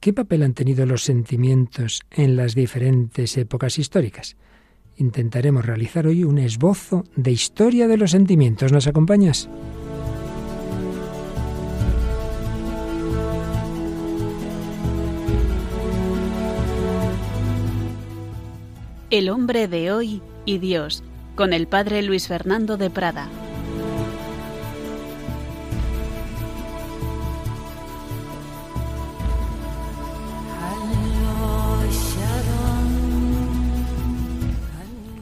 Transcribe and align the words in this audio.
¿Qué 0.00 0.14
papel 0.14 0.42
han 0.44 0.54
tenido 0.54 0.86
los 0.86 1.04
sentimientos 1.04 2.00
en 2.10 2.34
las 2.34 2.54
diferentes 2.54 3.36
épocas 3.36 3.78
históricas? 3.78 4.38
Intentaremos 4.96 5.66
realizar 5.66 6.06
hoy 6.06 6.24
un 6.24 6.38
esbozo 6.38 7.04
de 7.16 7.32
historia 7.32 7.86
de 7.86 7.98
los 7.98 8.12
sentimientos. 8.12 8.72
¿Nos 8.72 8.86
acompañas? 8.86 9.50
El 19.10 19.28
hombre 19.28 19.68
de 19.68 19.92
hoy 19.92 20.22
y 20.46 20.56
Dios, 20.56 21.04
con 21.34 21.52
el 21.52 21.66
padre 21.66 22.00
Luis 22.00 22.26
Fernando 22.26 22.78
de 22.78 22.88
Prada. 22.88 23.28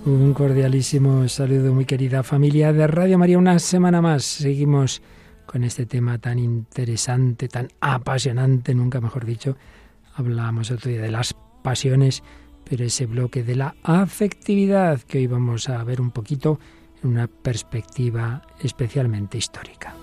Un 0.09 0.33
cordialísimo 0.33 1.29
saludo, 1.29 1.75
muy 1.75 1.85
querida 1.85 2.23
familia 2.23 2.73
de 2.73 2.87
Radio 2.87 3.19
María. 3.19 3.37
Una 3.37 3.59
semana 3.59 4.01
más 4.01 4.25
seguimos 4.25 5.03
con 5.45 5.65
este 5.65 5.85
tema 5.85 6.17
tan 6.17 6.39
interesante, 6.39 7.47
tan 7.47 7.69
apasionante, 7.83 8.75
nunca 8.75 9.03
mejor 9.03 9.27
dicho. 9.27 9.59
Hablábamos 10.15 10.71
otro 10.71 10.91
día 10.91 11.03
de 11.03 11.11
las 11.11 11.37
pasiones 11.63 12.23
pero 12.65 12.85
ese 12.85 13.05
bloque 13.05 13.43
de 13.43 13.57
la 13.57 13.75
afectividad 13.83 14.99
que 15.03 15.19
hoy 15.19 15.27
vamos 15.27 15.69
a 15.69 15.85
ver 15.85 16.01
un 16.01 16.11
poquito 16.11 16.59
en 17.03 17.11
una 17.11 17.27
perspectiva 17.27 18.43
especialmente 18.63 19.37
histórica. 19.37 19.95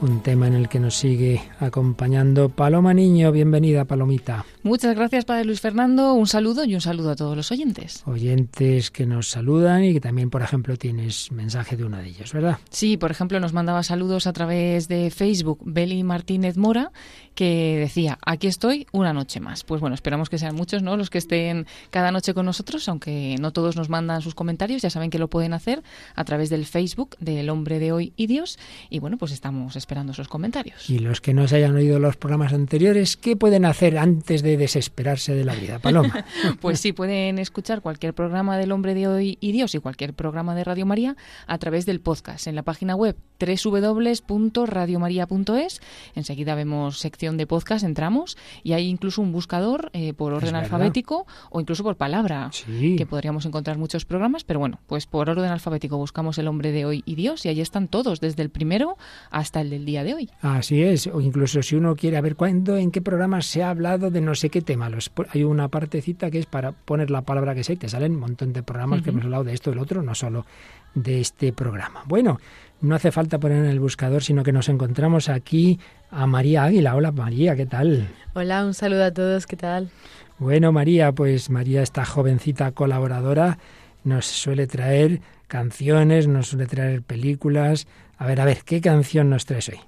un 0.00 0.20
tema 0.20 0.46
en 0.46 0.54
el 0.54 0.68
que 0.68 0.78
nos 0.78 0.94
sigue 0.94 1.42
acompañando 1.58 2.48
Paloma 2.48 2.94
Niño. 2.94 3.32
Bienvenida, 3.32 3.84
Palomita. 3.84 4.44
Muchas 4.68 4.94
gracias, 4.94 5.24
Padre 5.24 5.46
Luis 5.46 5.62
Fernando. 5.62 6.12
Un 6.12 6.26
saludo 6.26 6.62
y 6.62 6.74
un 6.74 6.82
saludo 6.82 7.12
a 7.12 7.16
todos 7.16 7.34
los 7.34 7.50
oyentes. 7.50 8.02
Oyentes 8.04 8.90
que 8.90 9.06
nos 9.06 9.30
saludan 9.30 9.82
y 9.82 9.94
que 9.94 10.00
también, 10.00 10.28
por 10.28 10.42
ejemplo, 10.42 10.76
tienes 10.76 11.32
mensaje 11.32 11.74
de 11.74 11.84
uno 11.84 11.96
de 11.96 12.08
ellos, 12.08 12.34
¿verdad? 12.34 12.58
Sí, 12.68 12.98
por 12.98 13.10
ejemplo, 13.10 13.40
nos 13.40 13.54
mandaba 13.54 13.82
saludos 13.82 14.26
a 14.26 14.34
través 14.34 14.86
de 14.86 15.10
Facebook 15.10 15.60
Beli 15.64 16.02
Martínez 16.02 16.58
Mora, 16.58 16.92
que 17.34 17.78
decía, 17.78 18.18
aquí 18.26 18.46
estoy 18.46 18.86
una 18.92 19.14
noche 19.14 19.40
más. 19.40 19.64
Pues 19.64 19.80
bueno, 19.80 19.94
esperamos 19.94 20.28
que 20.28 20.36
sean 20.36 20.54
muchos, 20.54 20.82
¿no? 20.82 20.98
Los 20.98 21.08
que 21.08 21.16
estén 21.16 21.66
cada 21.88 22.12
noche 22.12 22.34
con 22.34 22.44
nosotros, 22.44 22.86
aunque 22.90 23.36
no 23.40 23.54
todos 23.54 23.74
nos 23.74 23.88
mandan 23.88 24.20
sus 24.20 24.34
comentarios, 24.34 24.82
ya 24.82 24.90
saben 24.90 25.08
que 25.08 25.18
lo 25.18 25.28
pueden 25.28 25.54
hacer 25.54 25.82
a 26.14 26.24
través 26.24 26.50
del 26.50 26.66
Facebook 26.66 27.16
del 27.20 27.48
Hombre 27.48 27.78
de 27.78 27.92
Hoy 27.92 28.12
y 28.16 28.26
Dios. 28.26 28.58
Y 28.90 28.98
bueno, 28.98 29.16
pues 29.16 29.32
estamos 29.32 29.76
esperando 29.76 30.12
sus 30.12 30.28
comentarios. 30.28 30.90
Y 30.90 30.98
los 30.98 31.22
que 31.22 31.32
no 31.32 31.48
se 31.48 31.56
hayan 31.56 31.74
oído 31.74 31.98
los 31.98 32.18
programas 32.18 32.52
anteriores, 32.52 33.16
¿qué 33.16 33.34
pueden 33.34 33.64
hacer 33.64 33.96
antes 33.96 34.42
de 34.42 34.57
desesperarse 34.58 35.34
de 35.34 35.44
la 35.44 35.54
vida, 35.54 35.78
Paloma? 35.78 36.24
pues 36.60 36.80
sí, 36.80 36.92
pueden 36.92 37.38
escuchar 37.38 37.80
cualquier 37.80 38.14
programa 38.14 38.58
del 38.58 38.72
Hombre 38.72 38.94
de 38.94 39.08
Hoy 39.08 39.38
y 39.40 39.52
Dios 39.52 39.74
y 39.74 39.78
cualquier 39.78 40.14
programa 40.14 40.54
de 40.54 40.64
Radio 40.64 40.86
María 40.86 41.16
a 41.46 41.58
través 41.58 41.86
del 41.86 42.00
podcast 42.00 42.46
en 42.46 42.54
la 42.54 42.62
página 42.62 42.94
web 42.94 43.16
www.radiomaria.es. 43.40 45.80
Enseguida 46.14 46.54
vemos 46.54 46.98
sección 46.98 47.36
de 47.36 47.46
podcast, 47.46 47.84
entramos 47.84 48.36
y 48.62 48.72
hay 48.72 48.88
incluso 48.88 49.22
un 49.22 49.32
buscador 49.32 49.90
eh, 49.92 50.12
por 50.12 50.32
orden 50.32 50.56
alfabético 50.56 51.26
o 51.50 51.60
incluso 51.60 51.84
por 51.84 51.96
palabra, 51.96 52.50
que 52.66 53.06
podríamos 53.06 53.46
encontrar 53.46 53.78
muchos 53.78 54.04
programas, 54.04 54.44
pero 54.44 54.60
bueno, 54.60 54.80
pues 54.86 55.06
por 55.06 55.30
orden 55.30 55.50
alfabético 55.50 55.96
buscamos 55.96 56.38
el 56.38 56.48
Hombre 56.48 56.72
de 56.72 56.84
Hoy 56.84 57.02
y 57.06 57.14
Dios 57.14 57.46
y 57.46 57.48
ahí 57.48 57.60
están 57.60 57.88
todos, 57.88 58.20
desde 58.20 58.42
el 58.42 58.50
primero 58.50 58.96
hasta 59.30 59.60
el 59.60 59.70
del 59.70 59.84
día 59.84 60.04
de 60.04 60.14
hoy. 60.14 60.30
Así 60.40 60.82
es, 60.82 61.06
o 61.06 61.20
incluso 61.20 61.62
si 61.62 61.76
uno 61.76 61.94
quiere 61.96 62.20
ver 62.20 62.36
cuándo, 62.36 62.76
en 62.76 62.90
qué 62.90 63.00
programa 63.00 63.40
se 63.42 63.62
ha 63.62 63.70
hablado 63.70 64.10
de 64.10 64.20
no 64.20 64.34
sé 64.38 64.48
qué 64.48 64.62
tema. 64.62 64.88
Los, 64.88 65.10
hay 65.30 65.44
una 65.44 65.68
partecita 65.68 66.30
que 66.30 66.38
es 66.38 66.46
para 66.46 66.72
poner 66.72 67.10
la 67.10 67.22
palabra 67.22 67.54
que 67.54 67.62
sé, 67.62 67.76
te 67.76 67.88
salen 67.88 68.12
un 68.12 68.20
montón 68.20 68.54
de 68.54 68.62
programas 68.62 69.02
que 69.02 69.10
hemos 69.10 69.24
hablado 69.24 69.44
de 69.44 69.52
esto, 69.52 69.70
del 69.70 69.78
otro, 69.78 70.02
no 70.02 70.14
solo 70.14 70.46
de 70.94 71.20
este 71.20 71.52
programa. 71.52 72.02
Bueno, 72.06 72.40
no 72.80 72.94
hace 72.94 73.12
falta 73.12 73.38
poner 73.38 73.58
en 73.58 73.70
el 73.70 73.80
buscador, 73.80 74.22
sino 74.22 74.42
que 74.42 74.52
nos 74.52 74.68
encontramos 74.68 75.28
aquí 75.28 75.78
a 76.10 76.26
María 76.26 76.64
Águila. 76.64 76.94
Hola 76.94 77.12
María, 77.12 77.56
¿qué 77.56 77.66
tal? 77.66 78.08
Hola, 78.34 78.64
un 78.64 78.74
saludo 78.74 79.04
a 79.04 79.10
todos, 79.12 79.46
¿qué 79.46 79.56
tal? 79.56 79.90
Bueno, 80.38 80.72
María, 80.72 81.12
pues 81.12 81.50
María, 81.50 81.82
esta 81.82 82.04
jovencita 82.04 82.70
colaboradora, 82.72 83.58
nos 84.04 84.26
suele 84.26 84.66
traer 84.66 85.20
canciones, 85.48 86.28
nos 86.28 86.48
suele 86.48 86.66
traer 86.66 87.02
películas, 87.02 87.86
a 88.18 88.26
ver, 88.26 88.40
a 88.40 88.44
ver, 88.44 88.58
¿qué 88.64 88.80
canción 88.80 89.30
nos 89.30 89.46
traes 89.46 89.68
hoy? 89.68 89.80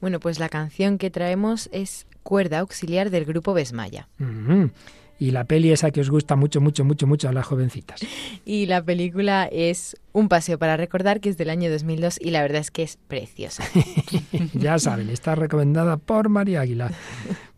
Bueno, 0.00 0.20
pues 0.20 0.38
la 0.38 0.48
canción 0.48 0.98
que 0.98 1.10
traemos 1.10 1.68
es 1.72 2.06
Cuerda 2.28 2.58
Auxiliar 2.58 3.08
del 3.08 3.24
grupo 3.24 3.54
Besmaya. 3.54 4.06
Y 5.18 5.30
la 5.30 5.44
peli 5.44 5.72
esa 5.72 5.90
que 5.90 6.02
os 6.02 6.10
gusta 6.10 6.36
mucho, 6.36 6.60
mucho, 6.60 6.84
mucho, 6.84 7.06
mucho 7.06 7.26
a 7.26 7.32
las 7.32 7.46
jovencitas. 7.46 8.02
Y 8.44 8.66
la 8.66 8.82
película 8.84 9.48
es 9.50 9.96
Un 10.12 10.28
paseo 10.28 10.58
para 10.58 10.76
recordar, 10.76 11.20
que 11.20 11.30
es 11.30 11.38
del 11.38 11.48
año 11.48 11.70
2002 11.70 12.18
y 12.20 12.30
la 12.30 12.42
verdad 12.42 12.60
es 12.60 12.70
que 12.70 12.82
es 12.82 12.98
preciosa. 12.98 13.64
ya 14.52 14.78
saben, 14.78 15.08
está 15.08 15.36
recomendada 15.36 15.96
por 15.96 16.28
María 16.28 16.60
Águila. 16.60 16.90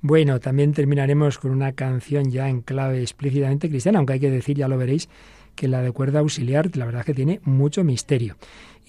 Bueno, 0.03 0.39
también 0.39 0.73
terminaremos 0.73 1.41
con 1.41 1.51
una 1.51 1.73
canción 1.73 2.31
ya 2.31 2.49
en 2.49 2.61
clave 2.61 3.01
explícitamente 3.01 3.69
cristiana, 3.69 3.99
aunque 3.99 4.13
hay 4.13 4.21
que 4.21 4.31
decir, 4.31 4.57
ya 4.57 4.69
lo 4.69 4.79
veréis, 4.79 5.09
que 5.57 5.67
la 5.67 5.83
de 5.83 5.91
cuerda 5.91 6.21
auxiliar, 6.21 6.77
la 6.77 6.87
verdad 6.87 7.01
es 7.01 7.07
que 7.07 7.15
tiene 7.15 7.41
mucho 7.43 7.83
misterio. 7.83 8.37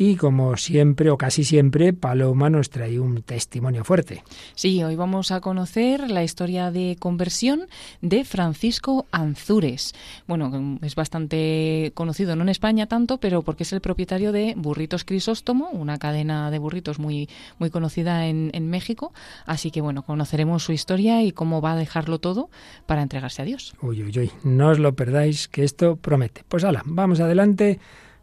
Y 0.03 0.15
como 0.15 0.57
siempre 0.57 1.11
o 1.11 1.17
casi 1.19 1.43
siempre, 1.43 1.93
Paloma 1.93 2.49
nos 2.49 2.71
trae 2.71 2.99
un 2.99 3.21
testimonio 3.21 3.83
fuerte. 3.83 4.23
Sí, 4.55 4.83
hoy 4.83 4.95
vamos 4.95 5.29
a 5.29 5.41
conocer 5.41 6.09
la 6.09 6.23
historia 6.23 6.71
de 6.71 6.97
conversión 6.99 7.67
de 8.01 8.25
Francisco 8.25 9.05
Anzures. 9.11 9.93
Bueno, 10.27 10.79
es 10.81 10.95
bastante 10.95 11.91
conocido, 11.93 12.35
no 12.35 12.41
en 12.41 12.49
España 12.49 12.87
tanto, 12.87 13.19
pero 13.19 13.43
porque 13.43 13.61
es 13.61 13.73
el 13.73 13.81
propietario 13.81 14.31
de 14.31 14.55
Burritos 14.57 15.05
Crisóstomo, 15.05 15.69
una 15.69 15.99
cadena 15.99 16.49
de 16.49 16.57
burritos 16.57 16.97
muy, 16.97 17.29
muy 17.59 17.69
conocida 17.69 18.25
en, 18.25 18.49
en 18.53 18.71
México. 18.71 19.13
Así 19.45 19.69
que 19.69 19.81
bueno, 19.81 20.01
conoceremos 20.01 20.63
su 20.63 20.71
historia 20.71 21.21
y 21.21 21.31
cómo 21.31 21.61
va 21.61 21.73
a 21.73 21.75
dejarlo 21.75 22.17
todo 22.17 22.49
para 22.87 23.03
entregarse 23.03 23.43
a 23.43 23.45
Dios. 23.45 23.75
Uy, 23.83 24.01
uy, 24.01 24.17
uy, 24.17 24.31
no 24.43 24.69
os 24.69 24.79
lo 24.79 24.95
perdáis, 24.95 25.47
que 25.47 25.63
esto 25.63 25.95
promete. 25.95 26.43
Pues 26.47 26.63
hala, 26.63 26.81
vamos 26.85 27.19
adelante 27.19 27.79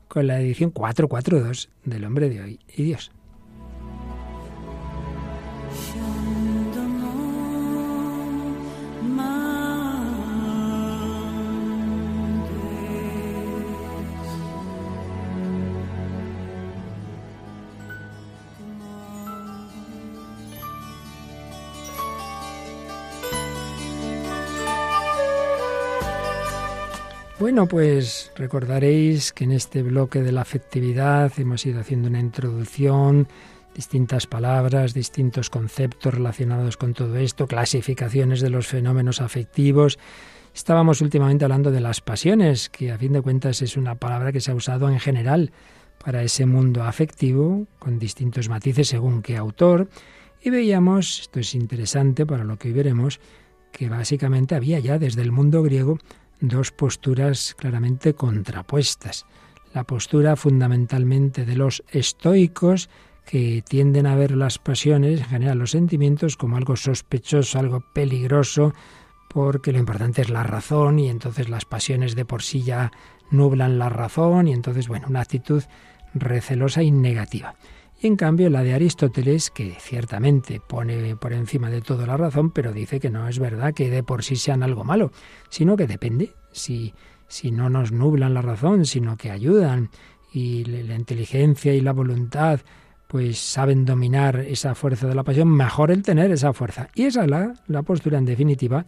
con 0.08 0.26
la 0.26 0.40
edición 0.40 0.70
442 0.70 1.68
del 1.84 2.04
Hombre 2.04 2.28
de 2.28 2.42
Hoy 2.42 2.60
y 2.74 2.82
Dios. 2.82 3.12
Bueno, 27.48 27.66
pues 27.66 28.30
recordaréis 28.36 29.32
que 29.32 29.44
en 29.44 29.52
este 29.52 29.82
bloque 29.82 30.20
de 30.22 30.32
la 30.32 30.42
afectividad 30.42 31.32
hemos 31.38 31.64
ido 31.64 31.80
haciendo 31.80 32.08
una 32.08 32.20
introducción, 32.20 33.26
distintas 33.74 34.26
palabras, 34.26 34.92
distintos 34.92 35.48
conceptos 35.48 36.12
relacionados 36.12 36.76
con 36.76 36.92
todo 36.92 37.16
esto, 37.16 37.46
clasificaciones 37.46 38.42
de 38.42 38.50
los 38.50 38.66
fenómenos 38.66 39.22
afectivos. 39.22 39.98
Estábamos 40.54 41.00
últimamente 41.00 41.46
hablando 41.46 41.70
de 41.70 41.80
las 41.80 42.02
pasiones, 42.02 42.68
que 42.68 42.92
a 42.92 42.98
fin 42.98 43.14
de 43.14 43.22
cuentas 43.22 43.62
es 43.62 43.78
una 43.78 43.94
palabra 43.94 44.30
que 44.30 44.42
se 44.42 44.50
ha 44.50 44.54
usado 44.54 44.90
en 44.90 45.00
general 45.00 45.50
para 46.04 46.22
ese 46.22 46.44
mundo 46.44 46.82
afectivo, 46.82 47.66
con 47.78 47.98
distintos 47.98 48.50
matices 48.50 48.88
según 48.88 49.22
qué 49.22 49.38
autor. 49.38 49.88
Y 50.42 50.50
veíamos, 50.50 51.20
esto 51.22 51.40
es 51.40 51.54
interesante 51.54 52.26
para 52.26 52.44
lo 52.44 52.58
que 52.58 52.68
hoy 52.68 52.74
veremos, 52.74 53.20
que 53.72 53.88
básicamente 53.88 54.54
había 54.54 54.80
ya 54.80 54.98
desde 54.98 55.22
el 55.22 55.32
mundo 55.32 55.62
griego 55.62 55.98
dos 56.40 56.70
posturas 56.72 57.54
claramente 57.56 58.14
contrapuestas. 58.14 59.26
La 59.74 59.84
postura 59.84 60.36
fundamentalmente 60.36 61.44
de 61.44 61.56
los 61.56 61.82
estoicos, 61.90 62.88
que 63.26 63.62
tienden 63.68 64.06
a 64.06 64.16
ver 64.16 64.30
las 64.32 64.58
pasiones, 64.58 65.20
en 65.20 65.26
general 65.26 65.58
los 65.58 65.72
sentimientos, 65.72 66.36
como 66.36 66.56
algo 66.56 66.76
sospechoso, 66.76 67.58
algo 67.58 67.80
peligroso, 67.92 68.72
porque 69.28 69.72
lo 69.72 69.78
importante 69.78 70.22
es 70.22 70.30
la 70.30 70.42
razón 70.42 70.98
y 70.98 71.10
entonces 71.10 71.50
las 71.50 71.66
pasiones 71.66 72.14
de 72.14 72.24
por 72.24 72.42
sí 72.42 72.62
ya 72.62 72.90
nublan 73.30 73.78
la 73.78 73.90
razón 73.90 74.48
y 74.48 74.54
entonces, 74.54 74.88
bueno, 74.88 75.08
una 75.08 75.20
actitud 75.20 75.62
recelosa 76.14 76.82
y 76.82 76.90
negativa. 76.90 77.54
Y 78.00 78.06
en 78.06 78.16
cambio 78.16 78.48
la 78.48 78.62
de 78.62 78.74
Aristóteles, 78.74 79.50
que 79.50 79.76
ciertamente 79.80 80.60
pone 80.60 81.16
por 81.16 81.32
encima 81.32 81.68
de 81.68 81.80
todo 81.80 82.06
la 82.06 82.16
razón, 82.16 82.52
pero 82.52 82.72
dice 82.72 83.00
que 83.00 83.10
no 83.10 83.26
es 83.28 83.40
verdad 83.40 83.74
que 83.74 83.90
de 83.90 84.04
por 84.04 84.22
sí 84.22 84.36
sean 84.36 84.62
algo 84.62 84.84
malo, 84.84 85.10
sino 85.48 85.76
que 85.76 85.88
depende 85.88 86.32
si, 86.52 86.94
si 87.26 87.50
no 87.50 87.68
nos 87.68 87.90
nublan 87.90 88.34
la 88.34 88.42
razón, 88.42 88.84
sino 88.84 89.16
que 89.16 89.32
ayudan 89.32 89.90
y 90.32 90.64
la 90.64 90.94
inteligencia 90.94 91.74
y 91.74 91.80
la 91.80 91.92
voluntad 91.92 92.60
pues 93.08 93.38
saben 93.38 93.84
dominar 93.86 94.40
esa 94.40 94.74
fuerza 94.74 95.08
de 95.08 95.14
la 95.14 95.24
pasión, 95.24 95.48
mejor 95.48 95.90
el 95.90 96.02
tener 96.02 96.30
esa 96.30 96.52
fuerza. 96.52 96.90
Y 96.94 97.04
esa 97.04 97.24
es 97.24 97.30
la, 97.30 97.54
la 97.66 97.82
postura, 97.82 98.18
en 98.18 98.26
definitiva, 98.26 98.84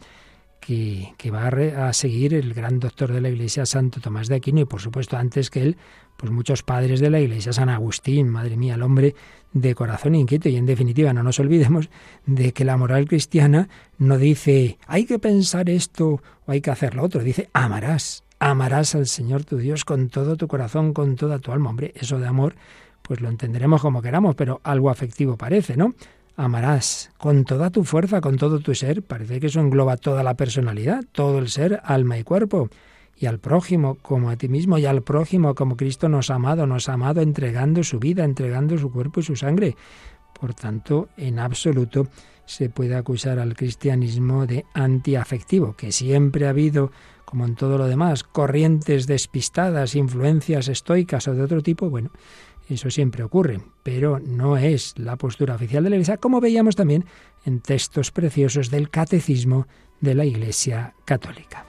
que, 0.60 1.30
va 1.32 1.48
a, 1.48 1.88
a, 1.88 1.92
seguir 1.92 2.34
el 2.34 2.54
gran 2.54 2.78
doctor 2.78 3.12
de 3.12 3.20
la 3.20 3.28
Iglesia, 3.28 3.66
Santo 3.66 4.00
Tomás 4.00 4.28
de 4.28 4.36
Aquino, 4.36 4.60
y 4.60 4.64
por 4.66 4.80
supuesto 4.80 5.16
antes 5.16 5.50
que 5.50 5.62
él, 5.62 5.76
pues 6.16 6.30
muchos 6.30 6.62
padres 6.62 7.00
de 7.00 7.10
la 7.10 7.20
Iglesia, 7.20 7.52
San 7.52 7.70
Agustín, 7.70 8.28
madre 8.28 8.56
mía, 8.56 8.74
el 8.74 8.82
hombre 8.82 9.14
de 9.52 9.74
corazón 9.74 10.14
inquieto. 10.14 10.48
Y 10.48 10.56
en 10.56 10.66
definitiva, 10.66 11.12
no 11.12 11.22
nos 11.22 11.40
olvidemos 11.40 11.88
de 12.26 12.52
que 12.52 12.64
la 12.64 12.76
moral 12.76 13.06
cristiana 13.06 13.68
no 13.98 14.18
dice 14.18 14.78
hay 14.86 15.06
que 15.06 15.18
pensar 15.18 15.70
esto 15.70 16.20
o 16.46 16.52
hay 16.52 16.60
que 16.60 16.70
hacer 16.70 16.94
lo 16.94 17.02
otro, 17.02 17.22
dice 17.22 17.48
amarás, 17.52 18.24
amarás 18.38 18.94
al 18.94 19.06
Señor 19.06 19.44
tu 19.44 19.56
Dios 19.56 19.84
con 19.84 20.08
todo 20.08 20.36
tu 20.36 20.46
corazón, 20.46 20.92
con 20.92 21.16
toda 21.16 21.38
tu 21.38 21.52
alma. 21.52 21.70
Hombre, 21.70 21.92
eso 21.96 22.18
de 22.18 22.26
amor 22.26 22.54
pues 23.02 23.20
lo 23.20 23.28
entenderemos 23.28 23.80
como 23.80 24.02
queramos, 24.02 24.36
pero 24.36 24.60
algo 24.62 24.88
afectivo 24.88 25.36
parece, 25.36 25.76
¿no? 25.76 25.94
Amarás 26.42 27.10
con 27.18 27.44
toda 27.44 27.68
tu 27.68 27.84
fuerza, 27.84 28.22
con 28.22 28.38
todo 28.38 28.60
tu 28.60 28.74
ser. 28.74 29.02
Parece 29.02 29.40
que 29.40 29.48
eso 29.48 29.60
engloba 29.60 29.98
toda 29.98 30.22
la 30.22 30.38
personalidad, 30.38 31.04
todo 31.12 31.38
el 31.38 31.50
ser, 31.50 31.82
alma 31.84 32.16
y 32.16 32.24
cuerpo. 32.24 32.70
Y 33.14 33.26
al 33.26 33.38
prójimo 33.38 33.98
como 34.00 34.30
a 34.30 34.36
ti 34.36 34.48
mismo, 34.48 34.78
y 34.78 34.86
al 34.86 35.02
prójimo 35.02 35.54
como 35.54 35.76
Cristo 35.76 36.08
nos 36.08 36.30
ha 36.30 36.36
amado, 36.36 36.66
nos 36.66 36.88
ha 36.88 36.94
amado 36.94 37.20
entregando 37.20 37.84
su 37.84 37.98
vida, 37.98 38.24
entregando 38.24 38.78
su 38.78 38.90
cuerpo 38.90 39.20
y 39.20 39.24
su 39.24 39.36
sangre. 39.36 39.76
Por 40.32 40.54
tanto, 40.54 41.10
en 41.18 41.40
absoluto 41.40 42.08
se 42.46 42.70
puede 42.70 42.96
acusar 42.96 43.38
al 43.38 43.54
cristianismo 43.54 44.46
de 44.46 44.64
antiafectivo, 44.72 45.76
que 45.76 45.92
siempre 45.92 46.46
ha 46.46 46.50
habido, 46.50 46.90
como 47.26 47.44
en 47.44 47.54
todo 47.54 47.76
lo 47.76 47.86
demás, 47.86 48.24
corrientes 48.24 49.06
despistadas, 49.06 49.94
influencias 49.94 50.68
estoicas 50.68 51.28
o 51.28 51.34
de 51.34 51.42
otro 51.42 51.60
tipo, 51.60 51.90
bueno, 51.90 52.10
eso 52.70 52.90
siempre 52.90 53.22
ocurre, 53.22 53.60
pero 53.82 54.18
no 54.20 54.56
es 54.56 54.94
la 54.98 55.16
postura 55.16 55.54
oficial 55.54 55.84
de 55.84 55.90
la 55.90 55.96
Iglesia, 55.96 56.16
como 56.18 56.40
veíamos 56.40 56.76
también 56.76 57.04
en 57.44 57.60
textos 57.60 58.10
preciosos 58.10 58.70
del 58.70 58.90
Catecismo 58.90 59.66
de 60.00 60.14
la 60.14 60.24
Iglesia 60.24 60.94
Católica. 61.04 61.66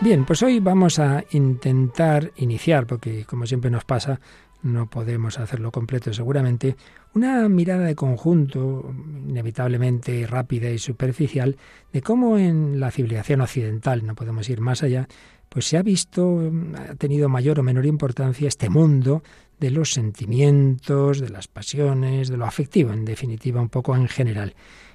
Bien, 0.00 0.24
pues 0.24 0.42
hoy 0.42 0.58
vamos 0.58 0.98
a 0.98 1.24
intentar 1.30 2.32
iniciar, 2.36 2.86
porque 2.86 3.24
como 3.24 3.46
siempre 3.46 3.70
nos 3.70 3.84
pasa, 3.84 4.20
no 4.62 4.90
podemos 4.90 5.38
hacerlo 5.38 5.70
completo 5.70 6.12
seguramente, 6.12 6.76
una 7.14 7.48
mirada 7.48 7.84
de 7.84 7.94
conjunto, 7.94 8.92
inevitablemente 9.28 10.26
rápida 10.26 10.70
y 10.70 10.78
superficial, 10.78 11.56
de 11.92 12.02
cómo 12.02 12.36
en 12.36 12.80
la 12.80 12.90
civilización 12.90 13.42
occidental, 13.42 14.04
no 14.04 14.14
podemos 14.14 14.48
ir 14.48 14.60
más 14.60 14.82
allá, 14.82 15.08
pues 15.52 15.66
se 15.66 15.76
ha 15.76 15.82
visto, 15.82 16.50
ha 16.78 16.94
tenido 16.94 17.28
mayor 17.28 17.60
o 17.60 17.62
menor 17.62 17.84
importancia 17.84 18.48
este 18.48 18.70
mundo 18.70 19.22
de 19.60 19.70
los 19.70 19.92
sentimientos, 19.92 21.20
de 21.20 21.28
las 21.28 21.46
pasiones, 21.46 22.28
de 22.28 22.38
lo 22.38 22.46
afectivo, 22.46 22.90
en 22.92 23.04
definitiva, 23.04 23.60
un 23.60 23.68
poco 23.68 23.94
en 23.94 24.08
general. 24.08 24.54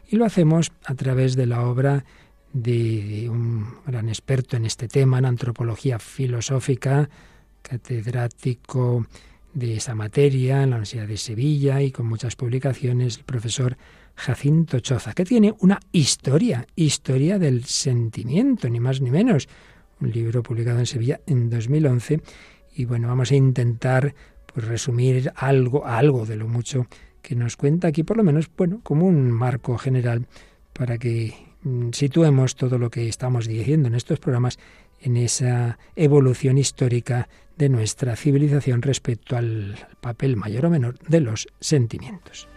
Y 0.10 0.16
lo 0.16 0.26
hacemos 0.26 0.72
a 0.86 0.96
través 0.96 1.36
de 1.36 1.46
la 1.46 1.68
obra 1.68 2.06
de 2.54 3.28
un 3.30 3.68
gran 3.86 4.10
experto 4.10 4.58
en 4.58 4.66
este 4.66 4.88
tema, 4.88 5.20
en 5.20 5.26
antropología 5.26 6.00
filosófica, 6.00 7.08
catedrático 7.62 9.06
de 9.54 9.76
esa 9.76 9.94
materia 9.94 10.64
en 10.64 10.72
la 10.72 10.78
Universidad 10.78 11.08
de 11.08 11.18
Sevilla 11.18 11.82
y 11.84 11.92
con 11.92 12.08
muchas 12.08 12.36
publicaciones, 12.36 13.18
el 13.18 13.26
profesor 13.26 13.78
Jacinto 14.16 14.80
Choza, 14.80 15.14
que 15.14 15.24
tiene 15.24 15.54
una 15.60 15.80
historia, 15.92 16.66
historia 16.76 17.38
del 17.38 17.66
sentimiento, 17.66 18.68
ni 18.70 18.80
más 18.80 19.02
ni 19.02 19.12
menos 19.12 19.48
un 20.02 20.12
libro 20.12 20.44
publicado 20.44 20.80
en 20.80 20.86
Sevilla 20.86 21.20
en 21.26 21.50
2011. 21.50 22.22
Y 22.76 22.86
bueno, 22.86 23.08
vamos 23.08 23.32
a 23.32 23.36
intentar 23.36 24.14
pues, 24.54 24.68
resumir 24.68 25.32
algo, 25.36 25.86
algo 25.86 26.26
de 26.26 26.36
lo 26.36 26.48
mucho 26.48 26.88
que 27.22 27.36
nos 27.36 27.58
cuenta 27.58 27.90
aquí, 27.90 28.04
por 28.04 28.18
lo 28.18 28.24
menos, 28.24 28.50
bueno, 28.56 28.80
como 28.84 29.06
un 29.06 29.32
marco 29.32 29.78
general 29.78 30.28
para 30.74 30.98
que 30.98 31.34
mm, 31.64 31.90
situemos 31.92 32.56
todo 32.56 32.78
lo 32.78 32.90
que 32.90 33.10
estamos 33.10 33.48
diciendo 33.48 33.88
en 33.88 33.96
estos 33.96 34.20
programas 34.20 34.60
en 35.02 35.18
esa 35.18 35.78
evolución 35.96 36.58
histórica 36.58 37.28
de 37.58 37.70
nuestra 37.70 38.16
civilización 38.16 38.82
respecto 38.82 39.36
al 39.36 39.76
papel 40.00 40.38
mayor 40.38 40.68
o 40.68 40.70
menor 40.70 40.98
de 41.08 41.22
los 41.22 41.48
sentimientos. 41.60 42.48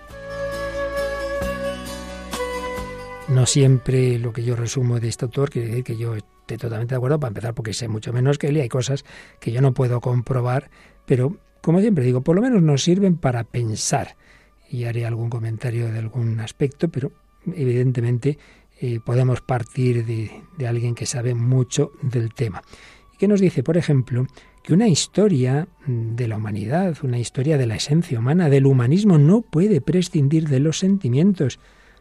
No 3.29 3.47
siempre 3.47 4.19
lo 4.19 4.33
que 4.33 4.43
yo 4.43 4.57
resumo 4.57 4.99
de 4.99 5.09
este 5.09 5.25
autor 5.25 5.51
quiere 5.51 5.69
decir 5.69 5.85
que 5.85 5.97
yo 5.97 6.17
esté 6.55 6.67
totalmente 6.67 6.95
de 6.95 6.97
acuerdo, 6.97 7.21
para 7.21 7.29
empezar, 7.29 7.55
porque 7.55 7.73
sé 7.73 7.89
mucho 7.89 8.13
menos 8.13 8.39
que 8.39 8.49
él 8.49 8.57
y 8.57 8.61
hay 8.61 8.69
cosas 8.69 9.05
que 9.39 9.53
yo 9.53 9.61
no 9.61 9.73
puedo 9.73 10.01
comprobar, 10.01 10.71
pero 11.07 11.37
como 11.61 11.81
siempre 11.81 12.05
digo, 12.05 12.23
por 12.23 12.37
lo 12.37 12.43
menos 12.43 12.63
nos 12.63 12.83
sirven 12.83 13.17
para 13.17 13.45
pensar. 13.45 14.17
Y 14.71 14.85
haré 14.85 15.05
algún 15.05 15.31
comentario 15.31 15.91
de 15.93 15.99
algún 15.99 16.41
aspecto, 16.41 16.89
pero 16.89 17.13
evidentemente 17.47 18.39
eh, 18.81 19.01
podemos 19.05 19.41
partir 19.41 20.07
de, 20.07 20.31
de 20.57 20.67
alguien 20.67 20.95
que 20.95 21.07
sabe 21.07 21.35
mucho 21.35 21.93
del 22.03 22.33
tema. 22.33 22.63
Y 23.15 23.19
que 23.19 23.29
nos 23.29 23.41
dice, 23.41 23.63
por 23.63 23.77
ejemplo, 23.77 24.27
que 24.63 24.73
una 24.73 24.89
historia 24.89 25.69
de 25.87 26.29
la 26.29 26.37
humanidad, 26.37 26.97
una 27.03 27.19
historia 27.19 27.59
de 27.59 27.67
la 27.67 27.77
esencia 27.77 28.19
humana, 28.19 28.49
del 28.49 28.67
humanismo, 28.67 29.19
no 29.19 29.43
puede 29.43 29.81
prescindir 29.81 30.49
de 30.49 30.61
los 30.61 30.79
sentimientos 30.79 31.59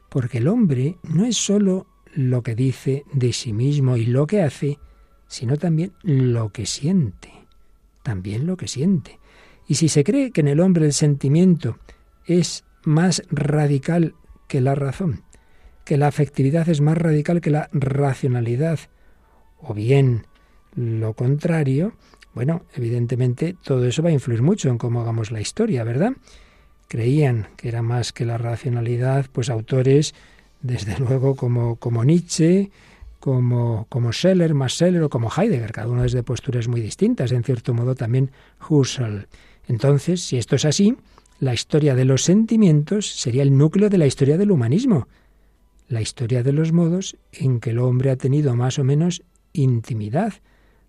porque 0.09 0.39
el 0.39 0.47
hombre 0.47 0.97
no 1.03 1.25
es 1.25 1.37
sólo 1.37 1.85
lo 2.13 2.43
que 2.43 2.55
dice 2.55 3.03
de 3.13 3.33
sí 3.33 3.53
mismo 3.53 3.97
y 3.97 4.05
lo 4.05 4.27
que 4.27 4.41
hace, 4.41 4.79
sino 5.27 5.57
también 5.57 5.93
lo 6.03 6.51
que 6.51 6.65
siente, 6.65 7.31
también 8.03 8.45
lo 8.45 8.57
que 8.57 8.67
siente. 8.67 9.19
Y 9.67 9.75
si 9.75 9.89
se 9.89 10.03
cree 10.03 10.31
que 10.31 10.41
en 10.41 10.47
el 10.47 10.59
hombre 10.59 10.85
el 10.85 10.93
sentimiento 10.93 11.77
es 12.25 12.63
más 12.83 13.23
radical 13.29 14.15
que 14.47 14.61
la 14.61 14.75
razón, 14.75 15.23
que 15.85 15.97
la 15.97 16.07
afectividad 16.07 16.67
es 16.69 16.81
más 16.81 16.97
radical 16.97 17.41
que 17.41 17.51
la 17.51 17.69
racionalidad, 17.71 18.79
o 19.59 19.73
bien 19.73 20.25
lo 20.75 21.13
contrario, 21.13 21.93
bueno, 22.33 22.63
evidentemente 22.73 23.55
todo 23.63 23.85
eso 23.85 24.01
va 24.01 24.09
a 24.09 24.13
influir 24.13 24.41
mucho 24.41 24.69
en 24.69 24.77
cómo 24.77 25.01
hagamos 25.01 25.31
la 25.31 25.41
historia, 25.41 25.83
¿verdad? 25.83 26.13
creían 26.89 27.47
que 27.55 27.69
era 27.69 27.81
más 27.81 28.11
que 28.11 28.25
la 28.25 28.37
racionalidad, 28.37 29.27
pues 29.31 29.49
autores, 29.49 30.13
desde 30.61 30.97
luego, 30.99 31.35
como, 31.35 31.77
como 31.77 32.03
Nietzsche, 32.03 32.71
como, 33.19 33.85
como 33.89 34.11
Scheller, 34.11 34.53
más 34.53 34.73
Scheller 34.73 35.03
o 35.03 35.09
como 35.09 35.29
Heidegger, 35.29 35.71
cada 35.71 35.89
uno 35.89 36.03
desde 36.03 36.23
posturas 36.23 36.67
muy 36.67 36.81
distintas, 36.81 37.31
en 37.31 37.43
cierto 37.43 37.73
modo 37.73 37.95
también 37.95 38.31
Husserl. 38.69 39.27
Entonces, 39.67 40.21
si 40.21 40.37
esto 40.37 40.55
es 40.55 40.65
así, 40.65 40.95
la 41.39 41.53
historia 41.53 41.95
de 41.95 42.05
los 42.05 42.23
sentimientos 42.23 43.07
sería 43.07 43.43
el 43.43 43.57
núcleo 43.57 43.89
de 43.89 43.97
la 43.97 44.07
historia 44.07 44.37
del 44.37 44.51
humanismo, 44.51 45.07
la 45.87 46.01
historia 46.01 46.43
de 46.43 46.53
los 46.53 46.71
modos 46.71 47.17
en 47.31 47.59
que 47.59 47.71
el 47.71 47.79
hombre 47.79 48.11
ha 48.11 48.15
tenido 48.15 48.55
más 48.55 48.79
o 48.79 48.83
menos 48.83 49.23
intimidad, 49.53 50.33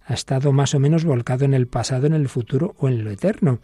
ha 0.04 0.14
estado 0.14 0.52
más 0.52 0.74
o 0.74 0.80
menos 0.80 1.04
volcado 1.04 1.44
en 1.44 1.54
el 1.54 1.66
pasado, 1.66 2.06
en 2.06 2.14
el 2.14 2.28
futuro 2.28 2.74
o 2.78 2.88
en 2.88 3.04
lo 3.04 3.10
eterno. 3.10 3.60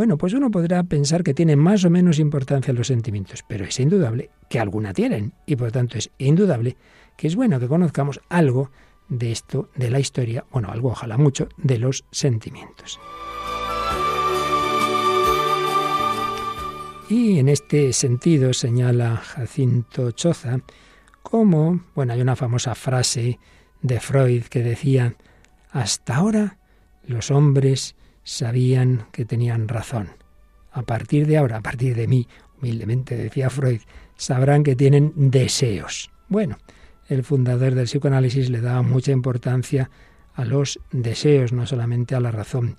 Bueno, 0.00 0.16
pues 0.16 0.32
uno 0.32 0.50
podrá 0.50 0.82
pensar 0.82 1.22
que 1.22 1.34
tienen 1.34 1.58
más 1.58 1.84
o 1.84 1.90
menos 1.90 2.18
importancia 2.18 2.72
los 2.72 2.86
sentimientos, 2.86 3.44
pero 3.46 3.66
es 3.66 3.78
indudable 3.78 4.30
que 4.48 4.58
alguna 4.58 4.94
tienen 4.94 5.34
y 5.44 5.56
por 5.56 5.72
tanto 5.72 5.98
es 5.98 6.10
indudable 6.16 6.78
que 7.18 7.26
es 7.26 7.36
bueno 7.36 7.60
que 7.60 7.68
conozcamos 7.68 8.18
algo 8.30 8.70
de 9.10 9.30
esto, 9.30 9.68
de 9.76 9.90
la 9.90 10.00
historia, 10.00 10.46
bueno, 10.52 10.70
algo 10.70 10.88
ojalá 10.88 11.18
mucho, 11.18 11.50
de 11.58 11.76
los 11.76 12.06
sentimientos. 12.10 12.98
Y 17.10 17.38
en 17.38 17.50
este 17.50 17.92
sentido 17.92 18.54
señala 18.54 19.18
Jacinto 19.18 20.12
Choza 20.12 20.62
como, 21.20 21.84
bueno, 21.94 22.14
hay 22.14 22.22
una 22.22 22.36
famosa 22.36 22.74
frase 22.74 23.38
de 23.82 24.00
Freud 24.00 24.44
que 24.44 24.62
decía, 24.62 25.14
hasta 25.72 26.16
ahora 26.16 26.56
los 27.06 27.30
hombres 27.30 27.96
sabían 28.24 29.06
que 29.12 29.24
tenían 29.24 29.68
razón. 29.68 30.10
A 30.72 30.82
partir 30.82 31.26
de 31.26 31.38
ahora, 31.38 31.58
a 31.58 31.62
partir 31.62 31.94
de 31.96 32.06
mí, 32.06 32.28
humildemente 32.60 33.16
decía 33.16 33.50
Freud, 33.50 33.80
sabrán 34.16 34.62
que 34.62 34.76
tienen 34.76 35.12
deseos. 35.16 36.10
Bueno, 36.28 36.58
el 37.08 37.24
fundador 37.24 37.74
del 37.74 37.86
psicoanálisis 37.86 38.50
le 38.50 38.60
daba 38.60 38.82
mucha 38.82 39.12
importancia 39.12 39.90
a 40.34 40.44
los 40.44 40.78
deseos, 40.92 41.52
no 41.52 41.66
solamente 41.66 42.14
a 42.14 42.20
la 42.20 42.30
razón. 42.30 42.76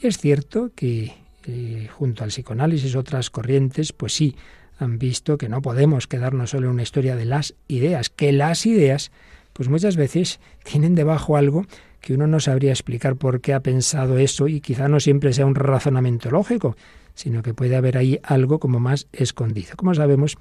Y 0.00 0.06
es 0.06 0.18
cierto 0.18 0.72
que 0.74 1.12
eh, 1.46 1.88
junto 1.92 2.24
al 2.24 2.30
psicoanálisis 2.30 2.96
otras 2.96 3.28
corrientes, 3.28 3.92
pues 3.92 4.14
sí, 4.14 4.36
han 4.78 4.98
visto 4.98 5.36
que 5.38 5.48
no 5.48 5.62
podemos 5.62 6.06
quedarnos 6.06 6.50
solo 6.50 6.66
en 6.66 6.74
una 6.74 6.82
historia 6.82 7.16
de 7.16 7.26
las 7.26 7.54
ideas, 7.68 8.08
que 8.08 8.32
las 8.32 8.66
ideas, 8.66 9.12
pues 9.52 9.68
muchas 9.68 9.96
veces 9.96 10.40
tienen 10.64 10.94
debajo 10.94 11.36
algo 11.36 11.66
que 12.04 12.12
uno 12.12 12.26
no 12.26 12.38
sabría 12.38 12.70
explicar 12.70 13.16
por 13.16 13.40
qué 13.40 13.54
ha 13.54 13.60
pensado 13.60 14.18
eso 14.18 14.46
y 14.46 14.60
quizá 14.60 14.88
no 14.88 15.00
siempre 15.00 15.32
sea 15.32 15.46
un 15.46 15.54
razonamiento 15.54 16.30
lógico, 16.30 16.76
sino 17.14 17.42
que 17.42 17.54
puede 17.54 17.76
haber 17.76 17.96
ahí 17.96 18.20
algo 18.22 18.58
como 18.58 18.78
más 18.78 19.06
escondido. 19.14 19.70
Como 19.74 19.94
sabemos, 19.94 20.36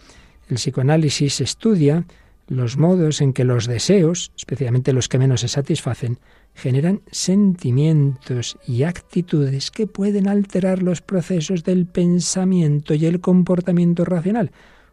el 0.50 0.58
psicoanálisis 0.58 1.40
estudia 1.40 2.04
los 2.50 2.76
modos 2.76 3.22
en 3.22 3.32
que 3.32 3.46
los 3.46 3.66
deseos, 3.66 4.34
especialmente 4.36 4.92
los 4.92 5.08
que 5.08 5.20
menos 5.20 5.40
se 5.40 5.48
satisfacen, 5.48 6.20
generan 6.54 7.00
sentimientos 7.12 8.58
y 8.68 8.84
actitudes 8.84 9.72
que 9.72 9.88
pueden 9.88 10.28
alterar 10.28 10.84
los 10.84 11.02
procesos 11.02 11.64
del 11.64 11.86
pensamiento 11.86 12.94
y 12.94 13.06
el 13.06 13.22
comportamiento 13.22 14.04
racional. 14.04 14.52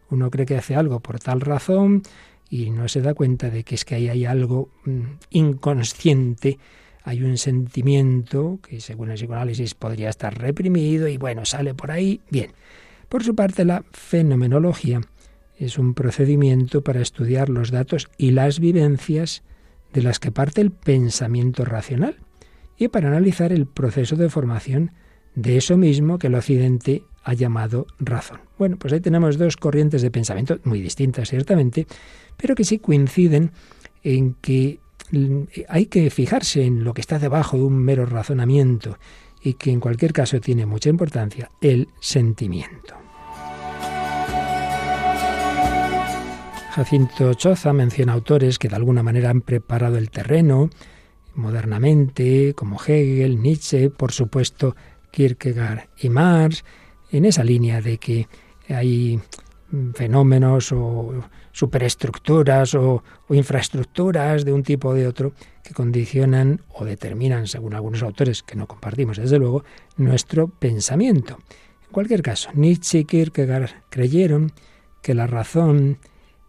Uno 0.09 0.31
cree 0.31 0.45
que 0.45 0.55
hace 0.55 0.75
algo 0.75 1.01
por 1.01 1.19
tal 1.19 1.41
razón 1.41 2.03
y 2.51 2.69
no 2.69 2.89
se 2.89 3.01
da 3.01 3.13
cuenta 3.13 3.49
de 3.49 3.63
que 3.63 3.75
es 3.75 3.85
que 3.85 3.95
ahí 3.95 4.09
hay 4.09 4.25
algo 4.25 4.69
mm, 4.83 5.01
inconsciente, 5.31 6.59
hay 7.01 7.23
un 7.23 7.37
sentimiento 7.37 8.59
que 8.61 8.81
según 8.81 9.09
el 9.09 9.15
psicoanálisis 9.15 9.73
podría 9.73 10.09
estar 10.09 10.37
reprimido 10.37 11.07
y 11.07 11.17
bueno, 11.17 11.45
sale 11.45 11.73
por 11.73 11.91
ahí. 11.91 12.19
Bien, 12.29 12.51
por 13.07 13.23
su 13.23 13.35
parte 13.35 13.63
la 13.63 13.85
fenomenología 13.93 14.99
es 15.57 15.79
un 15.79 15.93
procedimiento 15.93 16.83
para 16.83 17.01
estudiar 17.01 17.47
los 17.47 17.71
datos 17.71 18.09
y 18.17 18.31
las 18.31 18.59
vivencias 18.59 19.43
de 19.93 20.03
las 20.03 20.19
que 20.19 20.31
parte 20.31 20.59
el 20.59 20.71
pensamiento 20.71 21.63
racional 21.63 22.17
y 22.77 22.89
para 22.89 23.07
analizar 23.07 23.53
el 23.53 23.65
proceso 23.65 24.17
de 24.17 24.29
formación 24.29 24.91
de 25.35 25.55
eso 25.55 25.77
mismo 25.77 26.19
que 26.19 26.27
el 26.27 26.35
Occidente 26.35 27.03
ha 27.23 27.33
llamado 27.33 27.87
razón. 27.99 28.41
Bueno, 28.57 28.77
pues 28.77 28.93
ahí 28.93 28.99
tenemos 28.99 29.37
dos 29.37 29.57
corrientes 29.57 30.01
de 30.01 30.11
pensamiento 30.11 30.59
muy 30.63 30.81
distintas, 30.81 31.29
ciertamente, 31.29 31.87
pero 32.37 32.55
que 32.55 32.63
sí 32.63 32.79
coinciden 32.79 33.51
en 34.03 34.35
que 34.35 34.79
mm, 35.11 35.41
hay 35.69 35.85
que 35.85 36.09
fijarse 36.09 36.63
en 36.63 36.83
lo 36.83 36.93
que 36.93 37.01
está 37.01 37.19
debajo 37.19 37.57
de 37.57 37.63
un 37.63 37.77
mero 37.77 38.05
razonamiento 38.05 38.97
y 39.43 39.53
que 39.55 39.71
en 39.71 39.79
cualquier 39.79 40.13
caso 40.13 40.39
tiene 40.39 40.65
mucha 40.65 40.89
importancia, 40.89 41.49
el 41.61 41.87
sentimiento. 41.99 42.95
Jacinto 46.71 47.33
Choza 47.33 47.73
menciona 47.73 48.13
autores 48.13 48.57
que 48.57 48.69
de 48.69 48.77
alguna 48.77 49.03
manera 49.03 49.29
han 49.29 49.41
preparado 49.41 49.97
el 49.97 50.09
terreno 50.09 50.69
modernamente, 51.35 52.53
como 52.53 52.79
Hegel, 52.81 53.41
Nietzsche, 53.41 53.89
por 53.89 54.11
supuesto 54.13 54.75
Kierkegaard 55.11 55.89
y 55.97 56.09
Marx, 56.09 56.63
en 57.11 57.25
esa 57.25 57.43
línea 57.43 57.81
de 57.81 57.97
que 57.97 58.27
hay 58.69 59.19
fenómenos 59.93 60.71
o 60.71 61.23
superestructuras 61.51 62.75
o, 62.75 63.03
o, 63.27 63.35
infraestructuras 63.35 64.43
de 64.43 64.53
un 64.53 64.63
tipo 64.63 64.89
o 64.89 64.93
de 64.93 65.07
otro 65.07 65.33
que 65.63 65.73
condicionan 65.73 66.61
o 66.73 66.85
determinan, 66.85 67.47
según 67.47 67.73
algunos 67.73 68.03
autores 68.03 68.43
que 68.43 68.55
no 68.55 68.67
compartimos 68.67 69.17
desde 69.17 69.39
luego, 69.39 69.63
nuestro 69.97 70.47
pensamiento. 70.47 71.37
En 71.87 71.93
cualquier 71.93 72.21
caso, 72.21 72.49
Nietzsche 72.53 72.99
y 72.99 73.05
Kierkegaard 73.05 73.69
creyeron 73.89 74.51
que 75.01 75.13
la 75.13 75.27
razón 75.27 75.99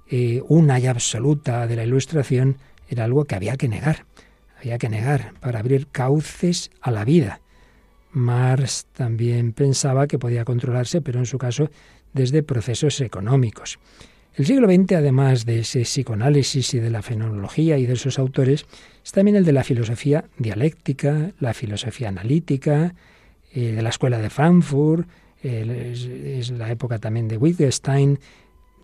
eh, 0.09 0.43
una 0.49 0.79
y 0.79 0.87
absoluta 0.87 1.67
de 1.67 1.77
la 1.77 1.85
Ilustración 1.85 2.59
era 2.89 3.05
algo 3.05 3.25
que 3.25 3.35
había 3.35 3.57
que 3.57 3.69
negar, 3.69 4.07
había 4.59 4.79
que 4.79 4.89
negar 4.89 5.33
para 5.41 5.61
abrir 5.61 5.89
cauces 5.89 6.71
a 6.81 6.91
la 6.91 7.05
vida. 7.05 7.42
Marx 8.13 8.87
también 8.93 9.53
pensaba 9.53 10.07
que 10.07 10.19
podía 10.19 10.45
controlarse, 10.45 11.01
pero 11.01 11.19
en 11.19 11.27
su 11.27 11.39
caso 11.39 11.71
desde 12.13 12.43
procesos 12.43 13.01
económicos. 13.01 13.79
El 14.35 14.47
siglo 14.47 14.67
XX, 14.67 14.93
además 14.93 15.45
de 15.45 15.61
ese 15.61 15.83
psicoanálisis 15.83 16.75
y 16.75 16.81
de 16.81 16.91
la 16.91 17.03
fenomenología 17.03 17.77
y 17.77 17.87
de 17.87 17.95
esos 17.95 18.19
autores, 18.19 18.65
es 19.05 19.13
también 19.13 19.37
el 19.37 19.45
de 19.45 19.53
la 19.53 19.65
filosofía 19.65 20.25
dialéctica, 20.39 21.33
la 21.39 21.53
filosofía 21.53 22.09
analítica, 22.09 22.95
eh, 23.53 23.73
de 23.73 23.83
la 23.83 23.91
escuela 23.91 24.19
de 24.19 24.31
Frankfurt, 24.31 25.07
es, 25.43 26.51
la 26.51 26.71
época 26.71 26.99
también 26.99 27.29
de 27.29 27.37
Wittgenstein, 27.37 28.19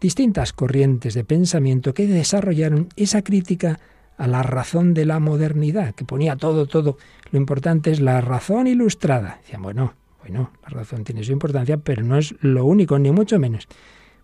distintas 0.00 0.52
corrientes 0.52 1.14
de 1.14 1.24
pensamiento 1.24 1.94
que 1.94 2.06
desarrollaron 2.06 2.88
esa 2.96 3.22
crítica 3.22 3.78
a 4.16 4.26
la 4.26 4.42
razón 4.42 4.94
de 4.94 5.06
la 5.06 5.20
modernidad, 5.20 5.94
que 5.94 6.04
ponía 6.04 6.36
todo, 6.36 6.66
todo. 6.66 6.98
Lo 7.30 7.38
importante 7.38 7.90
es 7.90 8.00
la 8.00 8.20
razón 8.20 8.66
ilustrada. 8.66 9.38
Decían, 9.42 9.62
bueno, 9.62 9.94
bueno, 10.20 10.50
la 10.62 10.68
razón 10.68 11.04
tiene 11.04 11.24
su 11.24 11.32
importancia, 11.32 11.76
pero 11.76 12.02
no 12.02 12.18
es 12.18 12.34
lo 12.40 12.64
único, 12.64 12.98
ni 12.98 13.10
mucho 13.10 13.38
menos. 13.38 13.66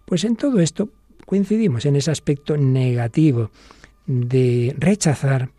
Pues 0.05 0.25
en 0.25 0.37
todo 0.37 0.61
esto 0.61 0.89
coincidimos 1.27 1.87
en 1.87 1.97
ese 1.97 2.11
aspecto 2.11 2.57
negativo 2.57 3.51
de 4.07 4.75
rechazar 4.79 5.51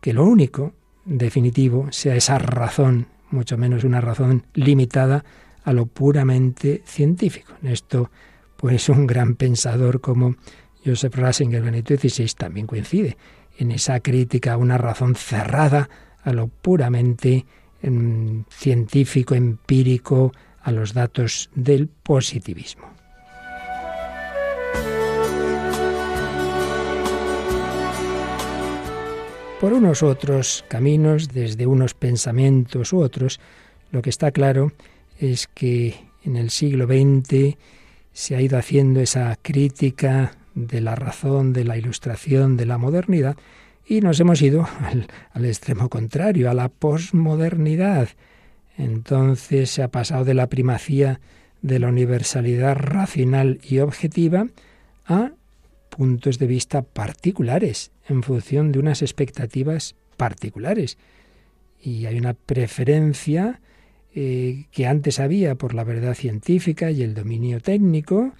que 0.00 0.12
lo 0.12 0.24
único 0.24 0.72
definitivo 1.04 1.88
sea 1.90 2.14
esa 2.14 2.38
razón, 2.38 3.06
mucho 3.30 3.56
menos 3.56 3.84
una 3.84 4.00
razón 4.00 4.44
limitada 4.54 5.24
a 5.64 5.72
lo 5.72 5.86
puramente 5.86 6.82
científico. 6.84 7.54
En 7.62 7.70
esto 7.70 8.10
pues 8.56 8.88
un 8.88 9.06
gran 9.06 9.34
pensador 9.34 10.00
como 10.00 10.36
Joseph 10.84 11.14
Ratzinger 11.16 11.62
Benito 11.62 11.94
XVI 11.96 12.28
también 12.36 12.66
coincide 12.66 13.16
en 13.58 13.70
esa 13.72 14.00
crítica 14.00 14.54
a 14.54 14.56
una 14.56 14.78
razón 14.78 15.14
cerrada 15.14 15.88
a 16.24 16.32
lo 16.32 16.48
puramente 16.48 17.44
em, 17.82 18.44
científico, 18.50 19.34
empírico, 19.34 20.32
a 20.62 20.72
los 20.72 20.94
datos 20.94 21.50
del 21.54 21.88
positivismo. 21.88 22.88
Por 29.60 29.72
unos 29.72 30.02
otros 30.02 30.64
caminos, 30.68 31.28
desde 31.28 31.66
unos 31.66 31.94
pensamientos 31.94 32.92
u 32.92 33.00
otros, 33.00 33.40
lo 33.92 34.02
que 34.02 34.10
está 34.10 34.30
claro 34.30 34.72
es 35.18 35.46
que 35.46 35.94
en 36.24 36.36
el 36.36 36.50
siglo 36.50 36.86
XX 36.86 37.56
se 38.12 38.36
ha 38.36 38.40
ido 38.40 38.58
haciendo 38.58 39.00
esa 39.00 39.38
crítica 39.40 40.36
de 40.54 40.80
la 40.80 40.94
razón, 40.94 41.52
de 41.52 41.64
la 41.64 41.76
ilustración, 41.76 42.56
de 42.56 42.66
la 42.66 42.78
modernidad, 42.78 43.36
y 43.86 44.00
nos 44.00 44.18
hemos 44.20 44.40
ido 44.42 44.66
al, 45.32 45.44
extremo 45.44 45.88
contrario, 45.88 46.50
a 46.50 46.54
la 46.54 46.68
posmodernidad. 46.68 48.08
Entonces 48.76 49.70
se 49.70 49.82
ha 49.82 49.88
pasado 49.88 50.24
de 50.24 50.34
la 50.34 50.48
primacía 50.48 51.20
de 51.62 51.78
la 51.78 51.88
universalidad 51.88 52.76
racional 52.76 53.60
y 53.62 53.78
objetiva 53.78 54.48
a 55.06 55.32
puntos 55.90 56.38
de 56.38 56.46
vista 56.46 56.82
particulares, 56.82 57.92
en 58.08 58.22
función 58.22 58.72
de 58.72 58.80
unas 58.80 59.02
expectativas 59.02 59.94
particulares. 60.16 60.98
Y 61.80 62.06
hay 62.06 62.18
una 62.18 62.34
preferencia 62.34 63.60
eh, 64.14 64.66
que 64.70 64.86
antes 64.86 65.20
había 65.20 65.54
por 65.54 65.74
la 65.74 65.84
verdad 65.84 66.14
científica 66.14 66.90
y 66.90 67.02
el 67.02 67.14
dominio 67.14 67.60
técnico, 67.60 68.32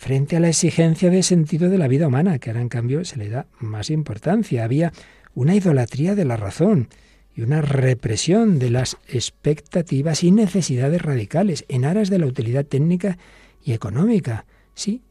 frente 0.00 0.34
a 0.34 0.40
la 0.40 0.48
exigencia 0.48 1.10
de 1.10 1.22
sentido 1.22 1.68
de 1.68 1.76
la 1.76 1.86
vida 1.86 2.06
humana, 2.06 2.38
que 2.38 2.48
ahora 2.48 2.62
en 2.62 2.70
cambio 2.70 3.04
se 3.04 3.18
le 3.18 3.28
da 3.28 3.44
más 3.58 3.90
importancia. 3.90 4.64
Había 4.64 4.94
una 5.34 5.54
idolatría 5.54 6.14
de 6.14 6.24
la 6.24 6.38
razón 6.38 6.88
y 7.36 7.42
una 7.42 7.60
represión 7.60 8.58
de 8.58 8.70
las 8.70 8.96
expectativas 9.08 10.24
y 10.24 10.30
necesidades 10.30 11.02
radicales 11.02 11.66
en 11.68 11.84
aras 11.84 12.08
de 12.08 12.18
la 12.18 12.24
utilidad 12.24 12.64
técnica 12.64 13.18
y 13.62 13.74
económica. 13.74 14.46
Sí, 14.72 15.02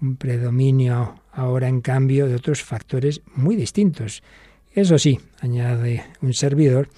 un 0.00 0.16
predominio 0.16 1.22
ahora 1.30 1.68
en 1.68 1.80
cambio 1.80 2.26
de 2.26 2.34
otros 2.34 2.60
factores 2.60 3.22
muy 3.36 3.54
distintos. 3.54 4.24
Eso 4.72 4.98
sí, 4.98 5.20
añade 5.38 6.02
un 6.22 6.34
servidor, 6.34 6.88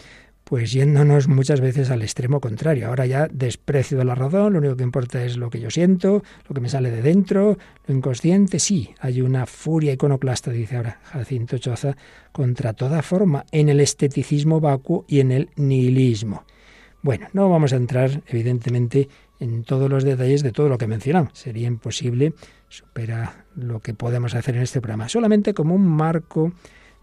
pues 0.48 0.70
yéndonos 0.70 1.26
muchas 1.26 1.60
veces 1.60 1.90
al 1.90 2.02
extremo 2.02 2.40
contrario. 2.40 2.86
Ahora 2.86 3.04
ya 3.04 3.26
desprecio 3.26 3.98
de 3.98 4.04
la 4.04 4.14
razón, 4.14 4.52
lo 4.52 4.60
único 4.60 4.76
que 4.76 4.84
importa 4.84 5.24
es 5.24 5.36
lo 5.36 5.50
que 5.50 5.58
yo 5.58 5.70
siento, 5.70 6.22
lo 6.48 6.54
que 6.54 6.60
me 6.60 6.68
sale 6.68 6.92
de 6.92 7.02
dentro, 7.02 7.58
lo 7.84 7.94
inconsciente. 7.94 8.60
Sí, 8.60 8.90
hay 9.00 9.22
una 9.22 9.46
furia 9.46 9.92
iconoclasta, 9.92 10.52
dice 10.52 10.76
ahora 10.76 11.00
Jacinto 11.02 11.58
Choza, 11.58 11.96
contra 12.30 12.74
toda 12.74 13.02
forma, 13.02 13.44
en 13.50 13.68
el 13.68 13.80
esteticismo 13.80 14.60
vacuo 14.60 15.04
y 15.08 15.18
en 15.18 15.32
el 15.32 15.50
nihilismo. 15.56 16.44
Bueno, 17.02 17.26
no 17.32 17.50
vamos 17.50 17.72
a 17.72 17.76
entrar, 17.76 18.22
evidentemente, 18.28 19.08
en 19.40 19.64
todos 19.64 19.90
los 19.90 20.04
detalles 20.04 20.44
de 20.44 20.52
todo 20.52 20.68
lo 20.68 20.78
que 20.78 20.86
mencionamos. 20.86 21.32
Sería 21.36 21.66
imposible, 21.66 22.34
supera 22.68 23.46
lo 23.56 23.80
que 23.80 23.94
podemos 23.94 24.36
hacer 24.36 24.54
en 24.54 24.62
este 24.62 24.80
programa. 24.80 25.08
Solamente 25.08 25.54
como 25.54 25.74
un 25.74 25.88
marco 25.88 26.52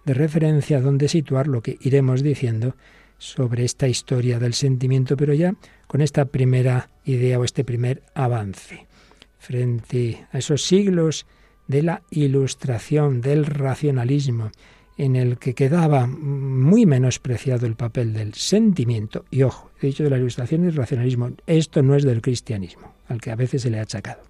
de 0.05 0.13
referencia 0.13 0.79
donde 0.79 1.09
situar 1.09 1.49
lo 1.49 1.61
que 1.61 1.77
iremos 1.81 2.23
diciendo 2.23 2.77
sobre 3.23 3.63
esta 3.63 3.87
historia 3.87 4.37
del 4.37 4.53
sentimiento, 4.53 5.15
pero 5.15 5.33
ya 5.33 5.55
con 5.87 6.01
esta 6.01 6.25
primera 6.25 6.89
idea 7.05 7.39
o 7.39 7.45
este 7.45 7.63
primer 7.63 8.03
avance. 8.13 8.85
Frente 9.39 10.27
a 10.33 10.39
esos 10.39 10.63
siglos 10.63 11.25
de 11.67 11.83
la 11.83 12.03
ilustración, 12.11 13.21
del 13.21 13.45
racionalismo, 13.45 14.51
en 14.97 15.15
el 15.15 15.37
que 15.37 15.55
quedaba 15.55 16.05
muy 16.05 16.85
menospreciado 16.85 17.65
el 17.65 17.75
papel 17.75 18.11
del 18.11 18.33
sentimiento, 18.33 19.23
y 19.31 19.43
ojo, 19.43 19.71
he 19.81 19.87
dicho 19.87 20.03
de 20.03 20.09
la 20.09 20.17
ilustración 20.17 20.65
y 20.65 20.69
racionalismo, 20.71 21.31
esto 21.47 21.81
no 21.81 21.95
es 21.95 22.03
del 22.03 22.21
cristianismo, 22.21 22.93
al 23.07 23.21
que 23.21 23.31
a 23.31 23.35
veces 23.37 23.61
se 23.61 23.69
le 23.69 23.79
ha 23.79 23.83
achacado. 23.83 24.21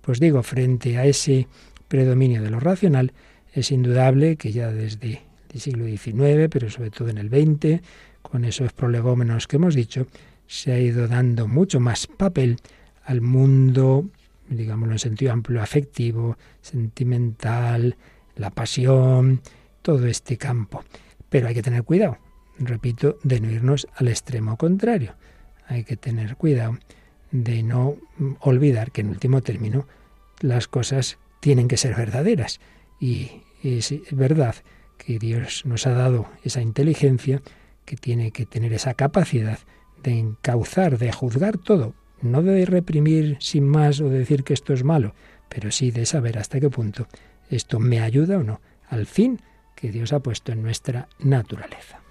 Pues 0.00 0.18
digo, 0.18 0.42
frente 0.42 0.96
a 0.96 1.04
ese 1.04 1.46
predominio 1.88 2.42
de 2.42 2.50
lo 2.50 2.58
racional, 2.58 3.12
es 3.52 3.70
indudable 3.70 4.36
que 4.36 4.50
ya 4.50 4.72
desde 4.72 5.20
el 5.52 5.60
siglo 5.60 5.86
XIX, 5.86 6.48
pero 6.50 6.70
sobre 6.70 6.90
todo 6.90 7.10
en 7.10 7.18
el 7.18 7.28
XX, 7.28 7.82
con 8.30 8.44
esos 8.44 8.72
prolegómenos 8.72 9.46
que 9.46 9.56
hemos 9.56 9.74
dicho, 9.74 10.06
se 10.46 10.72
ha 10.72 10.80
ido 10.80 11.06
dando 11.06 11.46
mucho 11.46 11.78
más 11.78 12.06
papel 12.06 12.56
al 13.04 13.20
mundo, 13.20 14.06
digámoslo 14.48 14.94
en 14.94 14.98
sentido 14.98 15.32
amplio, 15.32 15.62
afectivo, 15.62 16.36
sentimental, 16.60 17.96
la 18.36 18.50
pasión, 18.50 19.40
todo 19.82 20.06
este 20.06 20.36
campo. 20.36 20.82
Pero 21.28 21.48
hay 21.48 21.54
que 21.54 21.62
tener 21.62 21.84
cuidado, 21.84 22.18
repito, 22.58 23.18
de 23.22 23.40
no 23.40 23.50
irnos 23.50 23.86
al 23.94 24.08
extremo 24.08 24.56
contrario. 24.56 25.14
Hay 25.68 25.84
que 25.84 25.96
tener 25.96 26.36
cuidado 26.36 26.78
de 27.30 27.62
no 27.62 27.96
olvidar 28.40 28.90
que 28.90 29.02
en 29.02 29.10
último 29.10 29.42
término 29.42 29.86
las 30.40 30.66
cosas 30.66 31.18
tienen 31.40 31.68
que 31.68 31.76
ser 31.76 31.94
verdaderas. 31.94 32.60
Y 32.98 33.42
es 33.62 33.92
verdad 34.12 34.54
que 34.98 35.18
Dios 35.18 35.64
nos 35.66 35.86
ha 35.86 35.92
dado 35.92 36.26
esa 36.42 36.62
inteligencia 36.62 37.42
que 37.84 37.96
tiene 37.96 38.30
que 38.30 38.46
tener 38.46 38.72
esa 38.72 38.94
capacidad 38.94 39.58
de 40.02 40.18
encauzar, 40.18 40.98
de 40.98 41.12
juzgar 41.12 41.58
todo, 41.58 41.94
no 42.22 42.42
de 42.42 42.64
reprimir 42.66 43.36
sin 43.40 43.66
más 43.66 44.00
o 44.00 44.08
de 44.08 44.18
decir 44.18 44.44
que 44.44 44.54
esto 44.54 44.72
es 44.72 44.84
malo, 44.84 45.14
pero 45.48 45.70
sí 45.70 45.90
de 45.90 46.06
saber 46.06 46.38
hasta 46.38 46.60
qué 46.60 46.70
punto 46.70 47.06
esto 47.50 47.78
me 47.78 48.00
ayuda 48.00 48.38
o 48.38 48.42
no 48.42 48.60
al 48.88 49.06
fin 49.06 49.40
que 49.74 49.90
Dios 49.90 50.12
ha 50.12 50.20
puesto 50.20 50.52
en 50.52 50.62
nuestra 50.62 51.08
naturaleza. 51.18 52.03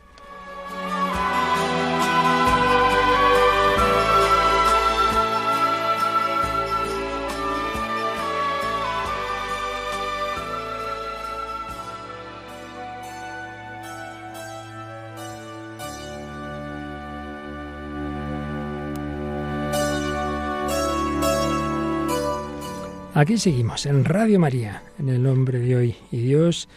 Aquí 23.15 23.37
seguimos 23.37 23.85
en 23.85 24.05
Radio 24.05 24.39
María, 24.39 24.81
en 24.97 25.07
el 25.07 25.27
hombre 25.27 25.59
de 25.59 25.75
hoy 25.75 25.95
y 26.11 26.17
Dios, 26.17 26.67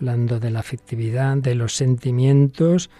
hablando 0.00 0.40
de 0.40 0.50
la 0.50 0.58
afectividad, 0.58 1.36
de 1.36 1.54
los 1.54 1.76
sentimientos. 1.76 2.90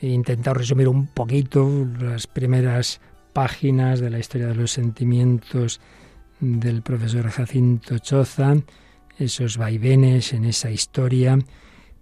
He 0.00 0.08
intentado 0.08 0.54
resumir 0.54 0.88
un 0.88 1.06
poquito 1.06 1.86
las 2.00 2.26
primeras 2.26 3.02
páginas 3.34 4.00
de 4.00 4.08
la 4.08 4.18
historia 4.18 4.46
de 4.46 4.54
los 4.54 4.70
sentimientos 4.70 5.82
del 6.40 6.80
profesor 6.80 7.28
Jacinto 7.28 7.98
Choza, 7.98 8.56
esos 9.18 9.58
vaivenes 9.58 10.32
en 10.32 10.46
esa 10.46 10.70
historia, 10.70 11.38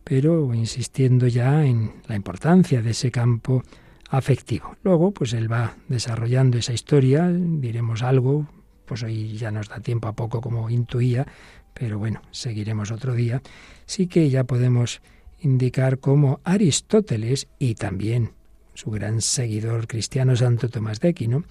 pero 0.04 0.54
insistiendo 0.54 1.26
ya 1.26 1.64
en 1.64 1.94
la 2.06 2.14
importancia 2.14 2.80
de 2.80 2.90
ese 2.90 3.10
campo 3.10 3.64
afectivo. 4.08 4.76
Luego, 4.84 5.10
pues 5.10 5.32
él 5.32 5.50
va 5.50 5.74
desarrollando 5.88 6.58
esa 6.58 6.72
historia, 6.72 7.28
diremos 7.28 8.04
algo, 8.04 8.46
pues 8.88 9.02
hoy 9.02 9.36
ya 9.36 9.50
nos 9.50 9.68
da 9.68 9.80
tiempo 9.80 10.08
a 10.08 10.14
poco 10.14 10.40
como 10.40 10.70
intuía, 10.70 11.26
pero 11.74 11.98
bueno, 11.98 12.22
seguiremos 12.30 12.90
otro 12.90 13.14
día. 13.14 13.42
Sí 13.86 14.06
que 14.06 14.30
ya 14.30 14.44
podemos 14.44 15.00
indicar 15.40 15.98
cómo 15.98 16.40
Aristóteles 16.42 17.46
y 17.58 17.74
también 17.74 18.32
su 18.74 18.90
gran 18.90 19.20
seguidor 19.20 19.86
cristiano 19.86 20.34
Santo 20.34 20.68
Tomás 20.68 21.00
de 21.00 21.08
Aquino 21.08 21.44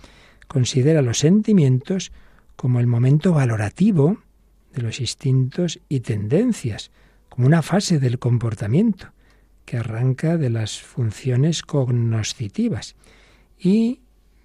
considera 0.48 1.02
los 1.02 1.20
sentimientos 1.20 2.12
como 2.56 2.80
el 2.80 2.88
momento 2.88 3.34
valorativo 3.34 4.18
de 4.74 4.82
los 4.82 5.00
instintos 5.00 5.80
y 5.88 6.02
tendencias, 6.02 6.92
como 7.30 7.48
una 7.48 7.62
fase 7.62 8.00
del 8.00 8.20
comportamiento 8.20 9.14
que 9.66 9.78
arranca 9.78 10.38
de 10.38 10.50
las 10.50 10.82
funciones 10.82 11.62
cognoscitivas. 11.62 12.96
Y 13.60 14.02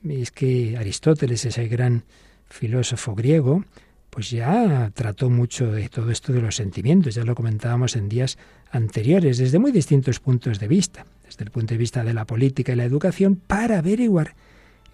es 0.08 0.30
que 0.30 0.76
Aristóteles, 0.76 1.44
ese 1.44 1.68
gran 1.68 2.04
filósofo 2.52 3.14
griego, 3.14 3.64
pues 4.11 4.30
ya 4.30 4.90
trató 4.94 5.30
mucho 5.30 5.73
de 5.73 5.88
todo 5.88 6.11
esto 6.11 6.32
de 6.32 6.42
los 6.42 6.56
sentimientos, 6.56 7.14
ya 7.14 7.25
lo 7.25 7.35
comentábamos 7.35 7.97
en 7.97 8.09
días 8.09 8.38
anteriores, 8.71 9.38
desde 9.38 9.59
muy 9.59 9.73
distintos 9.73 10.21
puntos 10.21 10.61
de 10.61 10.68
vista, 10.68 11.06
desde 11.25 11.44
el 11.44 11.50
punto 11.50 11.75
de 11.75 11.78
vista 11.78 12.04
de 12.04 12.12
la 12.12 12.26
política 12.26 12.73
y 12.73 12.76
la 12.76 12.85
educación, 12.85 13.37
para 13.37 13.78
averiguar 13.78 14.35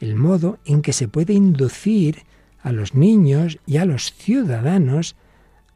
el 0.01 0.15
modo 0.15 0.59
en 0.65 0.83
que 0.83 0.93
se 0.93 1.09
puede 1.09 1.33
inducir 1.33 2.23
a 2.63 2.71
los 2.71 2.95
niños 2.95 3.59
y 3.67 3.79
a 3.79 3.85
los 3.85 4.13
ciudadanos 4.13 5.17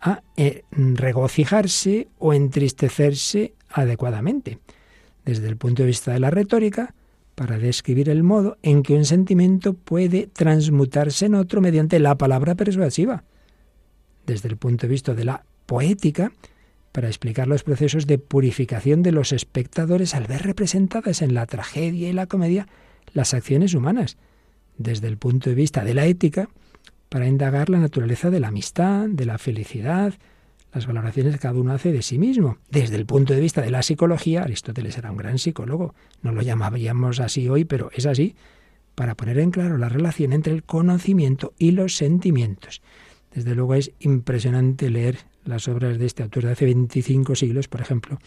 a 0.01 0.23
eh, 0.37 0.63
regocijarse 0.71 2.09
o 2.19 2.33
entristecerse 2.33 3.55
adecuadamente. 3.71 4.59
Desde 5.25 5.49
el 5.49 5.57
punto 5.57 5.83
de 5.83 5.89
vista 5.89 6.13
de 6.13 6.21
la 6.21 6.31
retórica, 6.31 6.95
para 7.35 7.59
describir 7.59 8.09
el 8.09 8.23
modo 8.23 8.59
en 8.63 8.83
que 8.83 8.95
un 8.95 9.05
sentimiento 9.05 9.75
puede 9.75 10.27
transmutarse 10.27 11.27
en 11.27 11.35
otro 11.35 11.61
mediante 11.61 11.99
la 11.99 12.17
palabra 12.17 12.55
persuasiva. 12.55 13.25
Desde 14.27 14.49
el 14.49 14.57
punto 14.57 14.87
de 14.87 14.93
vista 14.93 15.15
de 15.15 15.25
la 15.25 15.45
poética, 15.67 16.33
para 16.93 17.09
explicar 17.09 17.49
los 17.49 17.63
procesos 17.63 18.07
de 18.07 18.19
purificación 18.19 19.03
de 19.03 19.13
los 19.13 19.33
espectadores 19.33 20.15
al 20.15 20.27
ver 20.27 20.43
representadas 20.43 21.23
en 21.23 21.35
la 21.35 21.47
tragedia 21.47 22.09
y 22.09 22.13
la 22.13 22.27
comedia 22.27 22.69
las 23.15 23.35
acciones 23.35 23.75
humanas. 23.75 24.19
Desde 24.77 25.09
el 25.09 25.17
punto 25.17 25.51
de 25.51 25.57
vista 25.57 25.85
de 25.85 25.95
la 25.95 26.07
ética, 26.07 26.49
para 27.09 27.27
indagar 27.27 27.69
la 27.69 27.79
naturaleza 27.79 28.31
de 28.31 28.41
la 28.41 28.49
amistad, 28.49 29.09
de 29.09 29.27
la 29.27 29.39
felicidad, 29.39 30.15
las 30.73 30.87
valoraciones 30.87 31.35
que 31.35 31.41
cada 31.41 31.59
uno 31.59 31.73
hace 31.73 31.93
de 31.93 32.03
sí 32.03 32.19
mismo. 32.19 32.59
Desde 32.71 32.97
el 32.97 33.07
punto 33.07 33.35
de 33.35 33.41
vista 33.41 33.61
de 33.61 33.71
la 33.71 33.83
psicología, 33.83 34.43
Aristóteles 34.43 34.97
era 34.97 35.11
un 35.11 35.19
gran 35.19 35.39
psicólogo, 35.39 35.95
no 36.23 36.33
lo 36.33 36.43
llamaríamos 36.43 37.21
así 37.21 37.49
hoy, 37.49 37.65
pero 37.65 37.91
es 37.95 38.07
así, 38.07 38.35
para 38.95 39.15
poner 39.15 39.39
en 39.39 39.51
claro 39.51 39.79
la 39.79 39.89
relación 39.89 40.33
entre 40.33 40.53
el 40.53 40.63
conocimiento 40.63 41.53
y 41.59 41.73
los 41.73 41.97
sentimientos. 41.97 42.83
Desde 43.35 43.55
luego 43.55 43.75
es 43.75 43.93
impresionante 44.01 44.91
leer 44.91 45.19
las 45.45 45.69
obras 45.69 45.99
de 45.99 46.07
este 46.07 46.23
autor 46.23 46.45
de 46.45 46.53
hace 46.53 46.67
25 46.67 47.35
siglos, 47.35 47.69
por 47.69 47.81
ejemplo, 47.81 48.19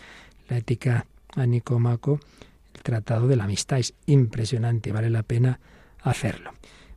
la 0.49 0.57
ética 0.57 1.05
a 1.35 1.45
Nicomaco, 1.45 2.19
el 2.73 2.81
Tratado 2.81 3.27
de 3.27 3.35
la 3.35 3.45
Amistad. 3.45 3.79
Es 3.79 3.93
impresionante, 4.05 4.91
vale 4.91 5.09
la 5.09 5.23
pena 5.23 5.59
hacerlo. 6.01 6.51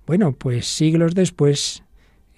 Bueno, 0.06 0.32
pues 0.32 0.66
siglos 0.66 1.14
después, 1.14 1.84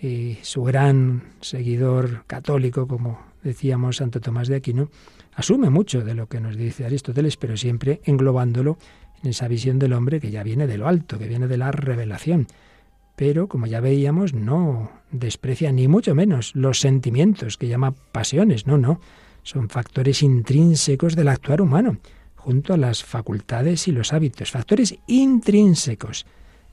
y 0.01 0.39
su 0.43 0.63
gran 0.63 1.23
seguidor 1.41 2.25
católico, 2.27 2.87
como 2.87 3.21
decíamos 3.43 3.97
Santo 3.97 4.21
Tomás 4.21 4.49
de 4.49 4.57
Aquino, 4.57 4.89
asume 5.35 5.71
mucho 5.71 6.03
de 6.03 6.15
lo 6.15 6.27
que 6.27 6.41
nos 6.41 6.57
dice 6.57 6.87
Aristóteles, 6.87 7.37
pero 7.37 7.57
siempre 7.57 8.01
englobándolo 8.05 8.79
en 9.23 9.31
esa 9.31 9.49
visión 9.49 9.79
del 9.79 9.93
hombre 9.93 10.21
que 10.21 10.31
ya 10.31 10.43
viene 10.43 10.67
de 10.67 10.79
lo 10.79 10.89
alto, 10.89 11.19
que 11.19 11.29
viene 11.29 11.47
de 11.47 11.59
la 11.59 11.71
revelación. 11.71 12.47
Pero, 13.17 13.49
como 13.49 13.67
ya 13.67 13.81
veíamos, 13.81 14.33
no 14.33 14.91
desprecia 15.11 15.73
ni 15.73 15.89
mucho 15.89 16.15
menos 16.15 16.55
los 16.55 16.81
sentimientos 16.81 17.59
que 17.59 17.69
llama 17.69 17.93
pasiones, 18.13 18.67
no, 18.67 18.79
no, 18.79 19.01
son 19.43 19.69
factores 19.69 20.23
intrínsecos 20.23 21.17
del 21.17 21.29
actuar 21.29 21.61
humano, 21.61 21.99
junto 22.37 22.73
a 22.73 22.79
las 22.79 23.05
facultades 23.05 23.87
y 23.89 23.93
los 23.93 24.15
hábitos, 24.15 24.51
factores 24.51 24.97
intrínsecos 25.07 26.25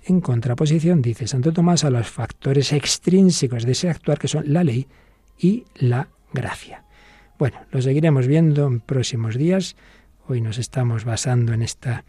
en 0.07 0.21
contraposición, 0.21 1.01
dice 1.01 1.27
Santo 1.27 1.51
Tomás, 1.51 1.83
a 1.83 1.89
los 1.89 2.07
factores 2.07 2.71
extrínsecos 2.71 3.65
de 3.65 3.73
ese 3.73 3.89
actuar 3.89 4.17
que 4.17 4.29
son 4.29 4.51
la 4.51 4.63
ley 4.63 4.87
y 5.37 5.65
la 5.75 6.07
gracia. 6.33 6.83
Bueno, 7.37 7.57
lo 7.71 7.81
seguiremos 7.81 8.25
viendo 8.25 8.65
en 8.67 8.79
próximos 8.79 9.35
días. 9.35 9.75
Hoy 10.27 10.39
nos 10.41 10.57
estamos 10.57 11.03
basando 11.03 11.53
en 11.53 11.61
esta 11.61 12.05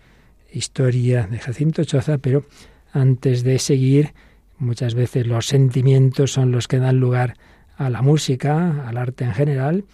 historia 0.52 1.26
de 1.26 1.38
Jacinto 1.38 1.84
Choza, 1.84 2.18
pero 2.18 2.46
antes 2.92 3.42
de 3.42 3.58
seguir, 3.58 4.14
muchas 4.58 4.94
veces 4.94 5.26
los 5.26 5.46
sentimientos 5.46 6.32
son 6.32 6.52
los 6.52 6.68
que 6.68 6.78
dan 6.78 7.00
lugar 7.00 7.34
a 7.76 7.90
la 7.90 8.00
música, 8.00 8.86
al 8.86 8.96
arte 8.96 9.24
en 9.24 9.34
general, 9.34 9.84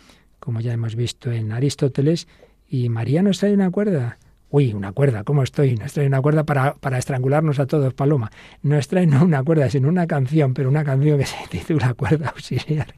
como 0.40 0.60
ya 0.60 0.74
hemos 0.74 0.94
visto 0.94 1.32
en 1.32 1.52
Aristóteles, 1.52 2.28
y 2.68 2.90
María 2.90 3.22
nos 3.22 3.38
trae 3.38 3.54
una 3.54 3.70
cuerda 3.70 4.18
Uy, 4.56 4.72
una 4.72 4.92
cuerda, 4.92 5.24
¿cómo 5.24 5.42
estoy? 5.42 5.74
Nos 5.74 5.94
trae 5.94 6.06
una 6.06 6.22
cuerda 6.22 6.44
para, 6.44 6.74
para 6.74 6.96
estrangularnos 6.96 7.58
a 7.58 7.66
todos, 7.66 7.92
Paloma. 7.92 8.30
Nos 8.62 8.86
trae 8.86 9.04
no 9.04 9.24
una 9.24 9.42
cuerda, 9.42 9.68
sino 9.68 9.88
una 9.88 10.06
canción, 10.06 10.54
pero 10.54 10.68
una 10.68 10.84
canción 10.84 11.18
que 11.18 11.26
se 11.26 11.36
titula 11.50 11.92
Cuerda 11.94 12.28
Auxiliar, 12.28 12.94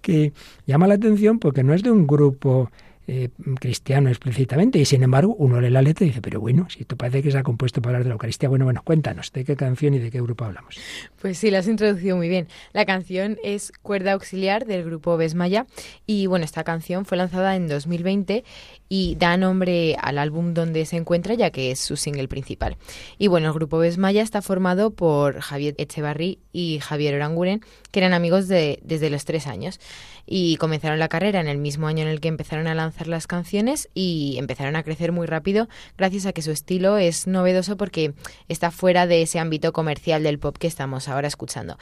que 0.00 0.32
llama 0.64 0.86
la 0.86 0.94
atención 0.94 1.40
porque 1.40 1.64
no 1.64 1.74
es 1.74 1.82
de 1.82 1.90
un 1.90 2.06
grupo 2.06 2.70
eh, 3.06 3.30
cristiano 3.58 4.08
explícitamente 4.08 4.78
y 4.78 4.84
sin 4.84 5.02
embargo 5.02 5.34
uno 5.36 5.60
lee 5.60 5.70
la 5.70 5.82
letra 5.82 6.04
y 6.04 6.10
dice, 6.10 6.22
pero 6.22 6.40
bueno, 6.40 6.68
si 6.70 6.84
tú 6.84 6.96
parece 6.96 7.22
que 7.22 7.32
se 7.32 7.38
ha 7.38 7.42
compuesto 7.42 7.82
para 7.82 7.96
hablar 7.96 8.04
de 8.04 8.08
la 8.10 8.14
Eucaristía, 8.14 8.48
bueno, 8.48 8.64
bueno, 8.64 8.82
cuéntanos, 8.84 9.32
¿de 9.32 9.44
qué 9.44 9.56
canción 9.56 9.94
y 9.94 9.98
de 9.98 10.10
qué 10.10 10.20
grupo 10.20 10.44
hablamos? 10.44 10.76
Pues 11.20 11.38
sí, 11.38 11.50
la 11.50 11.58
has 11.58 11.68
introducido 11.68 12.16
muy 12.16 12.28
bien. 12.28 12.48
La 12.72 12.84
canción 12.84 13.38
es 13.42 13.72
Cuerda 13.82 14.12
Auxiliar 14.12 14.66
del 14.66 14.84
grupo 14.84 15.16
Besmaya 15.16 15.66
y 16.06 16.26
bueno, 16.26 16.44
esta 16.44 16.64
canción 16.64 17.04
fue 17.04 17.16
lanzada 17.18 17.56
en 17.56 17.68
2020 17.68 18.44
y 18.88 19.16
da 19.16 19.36
nombre 19.36 19.96
al 20.00 20.18
álbum 20.18 20.54
donde 20.54 20.84
se 20.84 20.96
encuentra 20.96 21.34
ya 21.34 21.50
que 21.50 21.70
es 21.70 21.80
su 21.80 21.96
single 21.96 22.28
principal. 22.28 22.76
Y 23.18 23.26
bueno, 23.26 23.48
el 23.48 23.54
grupo 23.54 23.78
Besmaya 23.78 24.22
está 24.22 24.42
formado 24.42 24.90
por 24.90 25.40
Javier 25.40 25.74
Echevarri 25.78 26.38
y 26.52 26.78
Javier 26.80 27.14
Oranguren, 27.14 27.62
que 27.90 28.00
eran 28.00 28.12
amigos 28.12 28.48
de, 28.48 28.78
desde 28.82 29.10
los 29.10 29.24
tres 29.24 29.46
años 29.46 29.80
y 30.26 30.56
comenzaron 30.56 30.98
la 30.98 31.08
carrera 31.08 31.40
en 31.40 31.48
el 31.48 31.58
mismo 31.58 31.86
año 31.86 32.02
en 32.02 32.08
el 32.08 32.20
que 32.20 32.28
empezaron 32.28 32.66
a 32.66 32.74
lanzar 32.74 33.08
las 33.08 33.26
canciones 33.26 33.88
y 33.94 34.36
empezaron 34.38 34.76
a 34.76 34.82
crecer 34.82 35.12
muy 35.12 35.26
rápido 35.26 35.68
gracias 35.96 36.26
a 36.26 36.32
que 36.32 36.42
su 36.42 36.50
estilo 36.50 36.98
es 36.98 37.26
novedoso 37.26 37.76
porque 37.76 38.14
está 38.48 38.70
fuera 38.70 39.06
de 39.06 39.22
ese 39.22 39.38
ámbito 39.38 39.72
comercial 39.72 40.22
del 40.22 40.38
pop 40.38 40.56
que 40.58 40.66
estamos 40.66 41.08
ahora 41.08 41.28
escuchando. 41.28 41.78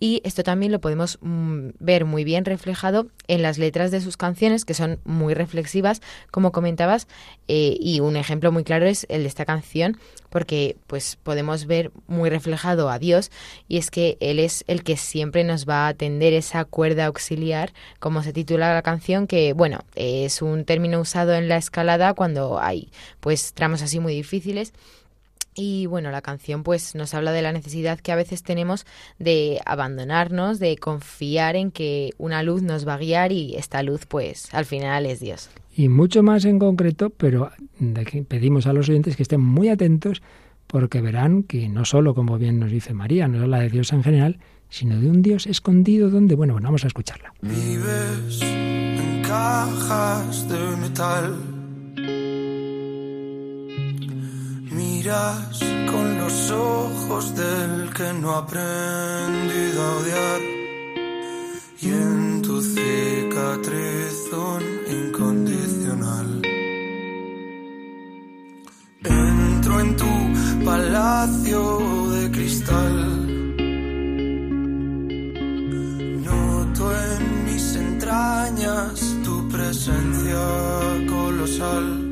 Y 0.00 0.20
esto 0.24 0.42
también 0.42 0.72
lo 0.72 0.80
podemos 0.80 1.18
mm, 1.20 1.70
ver 1.78 2.04
muy 2.04 2.24
bien 2.24 2.44
reflejado 2.44 3.08
en 3.28 3.42
las 3.42 3.58
letras 3.58 3.90
de 3.90 4.00
sus 4.00 4.16
canciones 4.16 4.64
que 4.64 4.74
son 4.74 4.98
muy 5.04 5.34
reflexivas, 5.34 6.02
como 6.30 6.52
comentabas, 6.52 7.06
eh, 7.48 7.76
y 7.80 8.00
un 8.00 8.16
ejemplo 8.16 8.52
muy 8.52 8.64
claro 8.64 8.86
es 8.86 9.06
el 9.08 9.22
de 9.22 9.28
esta 9.28 9.44
canción, 9.44 9.98
porque 10.32 10.76
pues 10.86 11.16
podemos 11.22 11.66
ver 11.66 11.92
muy 12.08 12.30
reflejado 12.30 12.88
a 12.88 12.98
Dios 12.98 13.30
y 13.68 13.76
es 13.76 13.90
que 13.90 14.16
Él 14.20 14.38
es 14.38 14.64
el 14.66 14.82
que 14.82 14.96
siempre 14.96 15.44
nos 15.44 15.68
va 15.68 15.84
a 15.84 15.88
atender 15.88 16.32
esa 16.32 16.64
cuerda 16.64 17.06
auxiliar, 17.06 17.72
como 18.00 18.22
se 18.22 18.32
titula 18.32 18.72
la 18.74 18.82
canción, 18.82 19.26
que 19.26 19.52
bueno, 19.52 19.80
es 19.94 20.40
un 20.40 20.64
término 20.64 21.00
usado 21.00 21.34
en 21.34 21.48
la 21.48 21.58
escalada 21.58 22.14
cuando 22.14 22.58
hay 22.58 22.90
pues 23.20 23.52
tramos 23.52 23.82
así 23.82 24.00
muy 24.00 24.14
difíciles 24.14 24.72
y 25.54 25.84
bueno, 25.84 26.10
la 26.10 26.22
canción 26.22 26.62
pues 26.62 26.94
nos 26.94 27.12
habla 27.12 27.30
de 27.32 27.42
la 27.42 27.52
necesidad 27.52 28.00
que 28.00 28.10
a 28.10 28.16
veces 28.16 28.42
tenemos 28.42 28.86
de 29.18 29.60
abandonarnos, 29.66 30.58
de 30.58 30.78
confiar 30.78 31.56
en 31.56 31.70
que 31.70 32.14
una 32.16 32.42
luz 32.42 32.62
nos 32.62 32.88
va 32.88 32.94
a 32.94 32.98
guiar 32.98 33.32
y 33.32 33.54
esta 33.56 33.82
luz 33.82 34.06
pues 34.06 34.52
al 34.54 34.64
final 34.64 35.04
es 35.04 35.20
Dios. 35.20 35.50
Y 35.74 35.88
mucho 35.88 36.22
más 36.22 36.44
en 36.44 36.58
concreto, 36.58 37.10
pero 37.10 37.50
pedimos 38.28 38.66
a 38.66 38.72
los 38.72 38.88
oyentes 38.88 39.16
que 39.16 39.22
estén 39.22 39.40
muy 39.40 39.68
atentos 39.68 40.22
porque 40.66 41.00
verán 41.00 41.42
que 41.42 41.68
no 41.68 41.84
solo, 41.84 42.14
como 42.14 42.38
bien 42.38 42.58
nos 42.58 42.70
dice 42.70 42.94
María, 42.94 43.28
no 43.28 43.42
habla 43.42 43.60
de 43.60 43.70
Dios 43.70 43.92
en 43.92 44.02
general, 44.02 44.38
sino 44.68 44.98
de 44.98 45.10
un 45.10 45.22
Dios 45.22 45.46
escondido 45.46 46.08
donde, 46.08 46.34
bueno, 46.34 46.54
bueno 46.54 46.68
vamos 46.68 46.84
a 46.84 46.86
escucharla. 46.86 47.32
Vives 47.42 48.40
en 48.42 49.22
cajas 49.22 50.48
de 50.48 50.76
metal 50.76 51.36
miras 54.70 55.60
con 55.90 56.18
los 56.18 56.50
ojos 56.50 57.34
del 57.34 57.90
que 57.92 58.12
no 58.20 58.32
ha 58.32 58.38
aprendido 58.38 59.82
a 59.82 59.96
odiar 59.98 60.40
y 61.80 61.88
en 61.88 62.42
tu 62.42 62.60
cicatriz 62.62 64.32
un. 64.32 65.51
Entro 69.04 69.80
en 69.80 69.96
tu 69.96 70.64
palacio 70.64 72.10
de 72.10 72.30
cristal. 72.30 72.96
Noto 76.24 76.84
en 76.92 77.44
mis 77.44 77.76
entrañas 77.76 79.16
tu 79.24 79.48
presencia 79.48 80.40
colosal. 81.08 82.11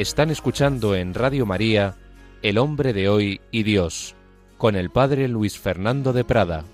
Están 0.00 0.30
escuchando 0.30 0.96
en 0.96 1.12
Radio 1.12 1.44
María 1.44 1.94
El 2.40 2.56
hombre 2.56 2.94
de 2.94 3.10
hoy 3.10 3.42
y 3.50 3.64
Dios 3.64 4.16
con 4.56 4.74
el 4.74 4.88
padre 4.88 5.28
Luis 5.28 5.58
Fernando 5.58 6.14
de 6.14 6.24
Prada. 6.24 6.64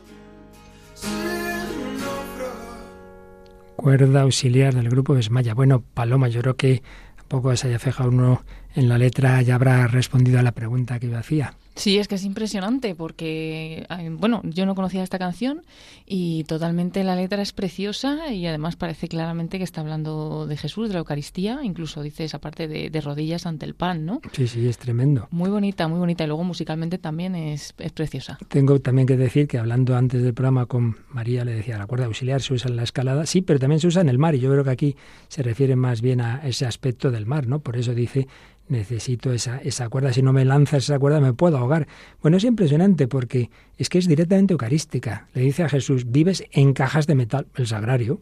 Cuerda 3.74 4.22
auxiliar 4.22 4.76
del 4.76 4.88
grupo 4.88 5.16
Esmaya. 5.16 5.54
Bueno, 5.54 5.82
Paloma, 5.92 6.28
yo 6.28 6.40
creo 6.40 6.54
que 6.54 6.84
poco 7.26 7.56
se 7.56 7.66
haya 7.66 7.80
fijado 7.80 8.10
uno 8.10 8.44
en 8.76 8.88
la 8.88 8.96
letra 8.96 9.42
ya 9.42 9.56
habrá 9.56 9.88
respondido 9.88 10.38
a 10.38 10.44
la 10.44 10.52
pregunta 10.52 11.00
que 11.00 11.08
yo 11.08 11.18
hacía. 11.18 11.54
Sí, 11.76 11.98
es 11.98 12.08
que 12.08 12.14
es 12.14 12.24
impresionante 12.24 12.94
porque, 12.94 13.86
bueno, 14.12 14.40
yo 14.44 14.64
no 14.64 14.74
conocía 14.74 15.02
esta 15.02 15.18
canción 15.18 15.62
y 16.06 16.44
totalmente 16.44 17.04
la 17.04 17.14
letra 17.14 17.42
es 17.42 17.52
preciosa 17.52 18.32
y 18.32 18.46
además 18.46 18.76
parece 18.76 19.08
claramente 19.08 19.58
que 19.58 19.64
está 19.64 19.82
hablando 19.82 20.46
de 20.46 20.56
Jesús, 20.56 20.88
de 20.88 20.94
la 20.94 21.00
Eucaristía, 21.00 21.60
incluso 21.62 22.02
dice 22.02 22.24
esa 22.24 22.40
parte 22.40 22.66
de, 22.66 23.00
rodillas 23.00 23.44
ante 23.44 23.66
el 23.66 23.74
pan, 23.74 24.06
¿no? 24.06 24.22
Sí, 24.32 24.48
sí, 24.48 24.66
es 24.66 24.78
tremendo. 24.78 25.28
Muy 25.30 25.50
bonita, 25.50 25.86
muy 25.86 25.98
bonita 25.98 26.24
y 26.24 26.26
luego 26.26 26.44
musicalmente 26.44 26.96
también 26.96 27.34
es, 27.34 27.74
es 27.78 27.92
preciosa. 27.92 28.38
Tengo 28.48 28.80
también 28.80 29.06
que 29.06 29.18
decir 29.18 29.46
que 29.46 29.58
hablando 29.58 29.96
antes 29.96 30.22
del 30.22 30.32
programa 30.32 30.64
con 30.64 30.96
María 31.10 31.44
le 31.44 31.52
decía, 31.52 31.76
la 31.76 31.86
cuerda 31.86 32.06
auxiliar 32.06 32.40
se 32.40 32.54
usa 32.54 32.70
en 32.70 32.76
la 32.76 32.84
escalada, 32.84 33.26
sí, 33.26 33.42
pero 33.42 33.58
también 33.58 33.80
se 33.80 33.86
usa 33.86 34.00
en 34.00 34.08
el 34.08 34.18
mar 34.18 34.34
y 34.34 34.40
yo 34.40 34.50
creo 34.50 34.64
que 34.64 34.70
aquí 34.70 34.96
se 35.28 35.42
refiere 35.42 35.76
más 35.76 36.00
bien 36.00 36.22
a 36.22 36.38
ese 36.48 36.64
aspecto 36.64 37.10
del 37.10 37.26
mar, 37.26 37.46
¿no? 37.46 37.60
Por 37.60 37.76
eso 37.76 37.94
dice 37.94 38.26
necesito 38.68 39.32
esa, 39.32 39.58
esa 39.58 39.88
cuerda, 39.88 40.12
si 40.12 40.22
no 40.22 40.32
me 40.32 40.44
lanzas 40.44 40.84
esa 40.84 40.98
cuerda 40.98 41.20
me 41.20 41.32
puedo 41.32 41.58
ahogar. 41.58 41.86
Bueno, 42.22 42.36
es 42.36 42.44
impresionante 42.44 43.08
porque 43.08 43.50
es 43.76 43.88
que 43.88 43.98
es 43.98 44.08
directamente 44.08 44.54
eucarística. 44.54 45.28
Le 45.34 45.42
dice 45.42 45.62
a 45.62 45.68
Jesús, 45.68 46.10
vives 46.10 46.44
en 46.52 46.72
cajas 46.72 47.06
de 47.06 47.14
metal, 47.14 47.46
el 47.54 47.66
sagrario. 47.66 48.20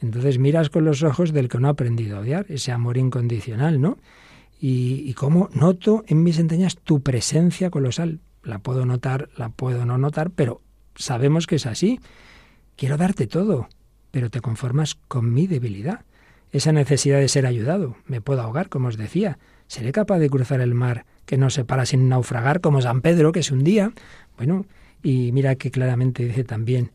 Entonces 0.00 0.38
miras 0.38 0.70
con 0.70 0.84
los 0.84 1.02
ojos 1.02 1.32
del 1.32 1.48
que 1.48 1.58
no 1.58 1.68
ha 1.68 1.72
aprendido 1.72 2.16
a 2.16 2.20
odiar, 2.20 2.46
ese 2.48 2.72
amor 2.72 2.98
incondicional, 2.98 3.80
¿no? 3.80 3.98
Y, 4.60 5.02
y 5.06 5.14
cómo 5.14 5.48
noto 5.52 6.04
en 6.06 6.22
mis 6.22 6.38
entrañas 6.38 6.76
tu 6.76 7.00
presencia 7.00 7.70
colosal. 7.70 8.20
La 8.42 8.58
puedo 8.58 8.86
notar, 8.86 9.28
la 9.36 9.48
puedo 9.48 9.84
no 9.84 9.98
notar, 9.98 10.30
pero 10.30 10.62
sabemos 10.94 11.46
que 11.46 11.56
es 11.56 11.66
así. 11.66 12.00
Quiero 12.76 12.96
darte 12.96 13.26
todo, 13.26 13.68
pero 14.10 14.30
te 14.30 14.40
conformas 14.40 14.96
con 15.08 15.32
mi 15.32 15.46
debilidad. 15.46 16.04
Esa 16.50 16.72
necesidad 16.72 17.18
de 17.18 17.28
ser 17.28 17.44
ayudado. 17.44 17.96
Me 18.06 18.20
puedo 18.20 18.40
ahogar, 18.40 18.68
como 18.68 18.88
os 18.88 18.96
decía 18.96 19.38
¿Seré 19.68 19.92
capaz 19.92 20.18
de 20.18 20.30
cruzar 20.30 20.60
el 20.60 20.74
mar 20.74 21.04
que 21.26 21.36
nos 21.36 21.54
separa 21.54 21.84
sin 21.84 22.08
naufragar 22.08 22.60
como 22.60 22.80
San 22.80 23.02
Pedro, 23.02 23.32
que 23.32 23.40
es 23.40 23.50
un 23.52 23.62
día? 23.62 23.92
Bueno, 24.36 24.64
y 25.02 25.30
mira 25.32 25.54
que 25.56 25.70
claramente 25.70 26.24
dice 26.24 26.42
también, 26.42 26.90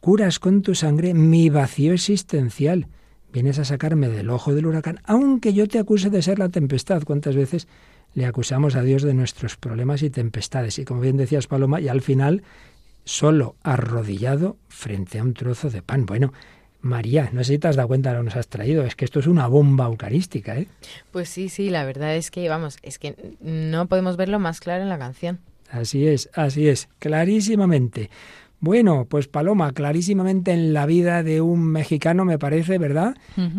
curas 0.00 0.40
con 0.40 0.62
tu 0.62 0.74
sangre 0.74 1.14
mi 1.14 1.50
vacío 1.50 1.92
existencial. 1.92 2.88
Vienes 3.32 3.60
a 3.60 3.64
sacarme 3.64 4.08
del 4.08 4.28
ojo 4.30 4.54
del 4.54 4.66
huracán, 4.66 4.98
aunque 5.04 5.52
yo 5.52 5.68
te 5.68 5.78
acuse 5.78 6.10
de 6.10 6.20
ser 6.20 6.40
la 6.40 6.48
tempestad. 6.48 7.04
¿Cuántas 7.04 7.36
veces 7.36 7.68
le 8.14 8.26
acusamos 8.26 8.74
a 8.74 8.82
Dios 8.82 9.02
de 9.02 9.14
nuestros 9.14 9.56
problemas 9.56 10.02
y 10.02 10.10
tempestades? 10.10 10.80
Y 10.80 10.84
como 10.84 11.00
bien 11.00 11.16
decías, 11.16 11.46
Paloma, 11.46 11.80
y 11.80 11.86
al 11.86 12.02
final, 12.02 12.42
solo 13.04 13.54
arrodillado 13.62 14.56
frente 14.68 15.20
a 15.20 15.22
un 15.22 15.34
trozo 15.34 15.70
de 15.70 15.80
pan. 15.80 16.06
Bueno, 16.06 16.32
María, 16.82 17.30
no 17.32 17.44
sé 17.44 17.54
si 17.54 17.58
te 17.58 17.68
has 17.68 17.76
dado 17.76 17.88
cuenta 17.88 18.10
de 18.10 18.16
lo 18.16 18.20
que 18.22 18.26
nos 18.26 18.36
has 18.36 18.48
traído, 18.48 18.84
es 18.84 18.96
que 18.96 19.04
esto 19.04 19.20
es 19.20 19.26
una 19.26 19.46
bomba 19.46 19.86
eucarística, 19.86 20.56
¿eh? 20.56 20.66
Pues 21.10 21.28
sí, 21.28 21.48
sí, 21.48 21.70
la 21.70 21.84
verdad 21.84 22.16
es 22.16 22.30
que, 22.30 22.48
vamos, 22.48 22.78
es 22.82 22.98
que 22.98 23.16
no 23.40 23.86
podemos 23.86 24.16
verlo 24.16 24.38
más 24.38 24.60
claro 24.60 24.82
en 24.82 24.88
la 24.88 24.98
canción. 24.98 25.40
Así 25.70 26.06
es, 26.06 26.30
así 26.34 26.68
es, 26.68 26.88
clarísimamente. 26.98 28.10
Bueno, 28.60 29.06
pues 29.08 29.26
Paloma, 29.26 29.72
clarísimamente 29.72 30.52
en 30.52 30.74
la 30.74 30.84
vida 30.84 31.22
de 31.22 31.40
un 31.40 31.64
mexicano, 31.64 32.24
me 32.24 32.38
parece, 32.38 32.76
¿verdad? 32.76 33.16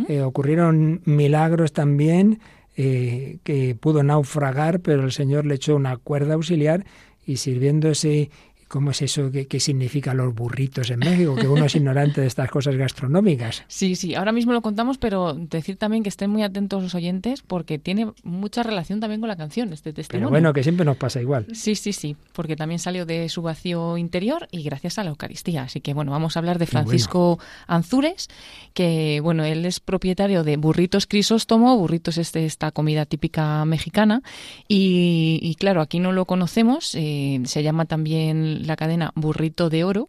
Eh, 0.07 0.21
ocurrieron 0.21 1.01
milagros 1.05 1.73
también, 1.73 2.39
eh, 2.77 3.37
que 3.43 3.75
pudo 3.75 4.03
naufragar, 4.03 4.79
pero 4.79 5.03
el 5.03 5.11
Señor 5.11 5.45
le 5.45 5.55
echó 5.55 5.75
una 5.75 5.97
cuerda 5.97 6.35
auxiliar 6.35 6.85
y 7.25 7.37
sirviéndose 7.37 8.29
¿Cómo 8.71 8.91
es 8.91 9.01
eso? 9.01 9.29
¿Qué, 9.29 9.59
significa 9.59 10.13
los 10.13 10.33
burritos 10.33 10.89
en 10.91 10.99
México? 10.99 11.35
Que 11.35 11.45
uno 11.45 11.65
es 11.65 11.75
ignorante 11.75 12.21
de 12.21 12.27
estas 12.27 12.49
cosas 12.49 12.77
gastronómicas. 12.77 13.65
Sí, 13.81 13.95
sí, 13.95 14.13
ahora 14.13 14.31
mismo 14.31 14.53
lo 14.53 14.61
contamos, 14.61 14.97
pero 14.99 15.33
decir 15.33 15.75
también 15.75 16.03
que 16.03 16.09
estén 16.09 16.29
muy 16.29 16.43
atentos 16.43 16.83
los 16.83 16.93
oyentes 16.93 17.41
porque 17.41 17.79
tiene 17.79 18.11
mucha 18.23 18.61
relación 18.61 18.99
también 18.99 19.19
con 19.19 19.27
la 19.27 19.35
canción, 19.35 19.73
este 19.73 19.91
testimonio. 19.91 20.27
Pero 20.27 20.29
bueno, 20.29 20.53
que 20.53 20.61
siempre 20.61 20.85
nos 20.85 20.97
pasa 20.97 21.19
igual. 21.19 21.47
Sí, 21.53 21.73
sí, 21.75 21.93
sí, 21.93 22.15
porque 22.33 22.55
también 22.55 22.77
salió 22.77 23.05
de 23.07 23.27
su 23.27 23.41
vacío 23.41 23.97
interior 23.97 24.47
y 24.51 24.61
gracias 24.61 24.99
a 24.99 25.03
la 25.03 25.09
Eucaristía. 25.09 25.63
Así 25.63 25.81
que 25.81 25.93
bueno, 25.93 26.11
vamos 26.11 26.35
a 26.35 26.39
hablar 26.39 26.59
de 26.59 26.67
Francisco 26.67 27.39
Anzures, 27.65 28.27
que 28.73 29.19
bueno, 29.23 29.43
él 29.43 29.65
es 29.65 29.79
propietario 29.79 30.43
de 30.43 30.57
Burritos 30.57 31.07
Crisóstomo, 31.07 31.75
Burritos 31.75 32.17
es 32.19 32.35
esta 32.35 32.71
comida 32.71 33.05
típica 33.05 33.65
mexicana 33.65 34.21
y, 34.67 35.55
claro, 35.59 35.81
aquí 35.81 35.99
no 35.99 36.11
lo 36.11 36.25
conocemos, 36.25 36.93
eh, 36.95 37.41
se 37.45 37.63
llama 37.63 37.85
también 37.85 38.60
la 38.61 38.75
cadena 38.75 39.11
Burrito 39.15 39.69
de 39.69 39.83
Oro 39.83 40.07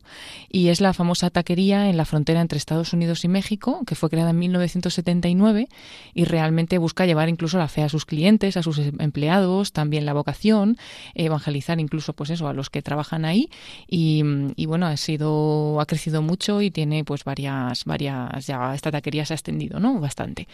y 0.49 0.69
es 0.69 0.81
la 0.81 0.93
famosa 0.93 1.31
taquería 1.31 1.89
en 1.89 1.97
la 1.97 2.05
frontera 2.05 2.41
entre 2.41 2.59
Estados 2.59 2.93
Unidos 2.93 3.25
y 3.25 3.29
México, 3.29 3.83
que 3.87 3.95
fue 3.95 4.11
creada 4.11 4.31
en 4.31 4.39
1979 4.39 5.69
y 6.15 6.25
realmente 6.25 6.79
busca 6.79 7.07
llevar 7.07 7.29
incluso 7.29 7.59
la 7.59 7.69
fe 7.69 7.83
a 7.83 7.89
sus 7.89 8.05
clientes, 8.05 8.57
a 8.57 8.63
sus 8.63 8.79
empleados, 8.79 9.73
también 9.73 10.07
la 10.07 10.13
vocación, 10.13 10.77
evangelizar 11.15 11.81
incluso 11.81 12.13
pues 12.13 12.31
eso 12.31 12.49
a 12.49 12.53
los 12.53 12.71
que 12.71 12.83
trabajan 12.83 13.25
ahí 13.25 13.51
y, 13.87 14.23
bueno, 14.67 14.87
ha 14.87 14.97
sido 14.97 15.81
ha 15.81 15.87
crecido 15.87 16.23
mucho 16.23 16.63
y 16.63 16.71
tiene 16.71 17.05
pues 17.05 17.25
varias 17.25 17.85
varias 17.85 18.47
ya 18.47 18.75
esta 18.75 18.91
taquería 18.91 19.25
se 19.25 19.35
ha 19.35 19.37
extendido, 19.37 19.81
¿no? 19.81 20.01
Bastante. 20.01 20.49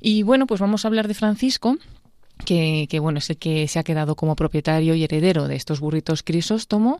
Y 0.00 0.22
bueno, 0.22 0.46
pues 0.46 0.60
vamos 0.60 0.84
a 0.84 0.88
hablar 0.88 1.08
de 1.08 1.14
Francisco 1.14 1.76
que, 2.44 2.86
que, 2.88 3.00
bueno, 3.00 3.18
es 3.18 3.30
el 3.30 3.38
que 3.38 3.66
se 3.68 3.78
ha 3.78 3.82
quedado 3.82 4.14
como 4.14 4.36
propietario 4.36 4.94
y 4.94 5.04
heredero 5.04 5.48
de 5.48 5.56
estos 5.56 5.80
burritos 5.80 6.22
Crisóstomo, 6.22 6.98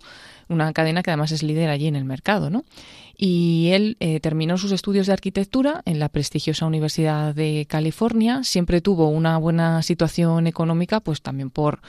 una 0.49 0.73
cadena 0.73 1.03
que 1.03 1.11
además 1.11 1.33
es 1.33 1.43
líder 1.43 1.71
allí 1.71 1.87
en 1.87 1.97
el 1.97 2.05
mercado, 2.05 2.51
¿no? 2.51 2.65
Y 3.21 3.71
él 3.73 3.97
eh, 3.99 4.21
terminó 4.21 4.59
sus 4.59 4.71
estudios 4.71 5.09
de 5.09 5.13
arquitectura 5.13 5.83
en 5.87 5.99
la 5.99 6.09
prestigiosa 6.09 6.67
Universidad 6.67 7.35
de 7.35 7.67
California. 7.69 8.45
Siempre 8.45 8.81
tuvo 8.81 9.09
una 9.09 9.39
buena 9.39 9.83
situación 9.83 10.47
económica, 10.47 11.01
pues 11.01 11.21
también 11.21 11.51
por, 11.51 11.81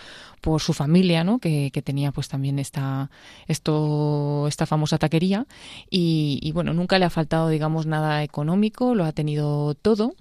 por 0.41 0.60
su 0.60 0.74
familia, 0.74 1.24
¿no? 1.24 1.38
Que, 1.38 1.69
que 1.72 1.84
tenía 1.84 2.12
pues 2.12 2.30
también 2.30 2.58
esta, 2.58 3.12
esta 3.48 4.65
famosa 4.65 4.98
taquería. 4.98 5.45
Y, 5.91 6.39
y 6.41 6.52
bueno, 6.52 6.74
nunca 6.74 6.98
le 6.98 7.06
ha 7.06 7.12
faltado, 7.12 7.50
digamos, 7.50 7.86
nada 7.86 8.24
económico, 8.24 8.95
lo 8.95 9.06
ha 9.06 9.12
tenido 9.12 9.76
todo 9.76 10.15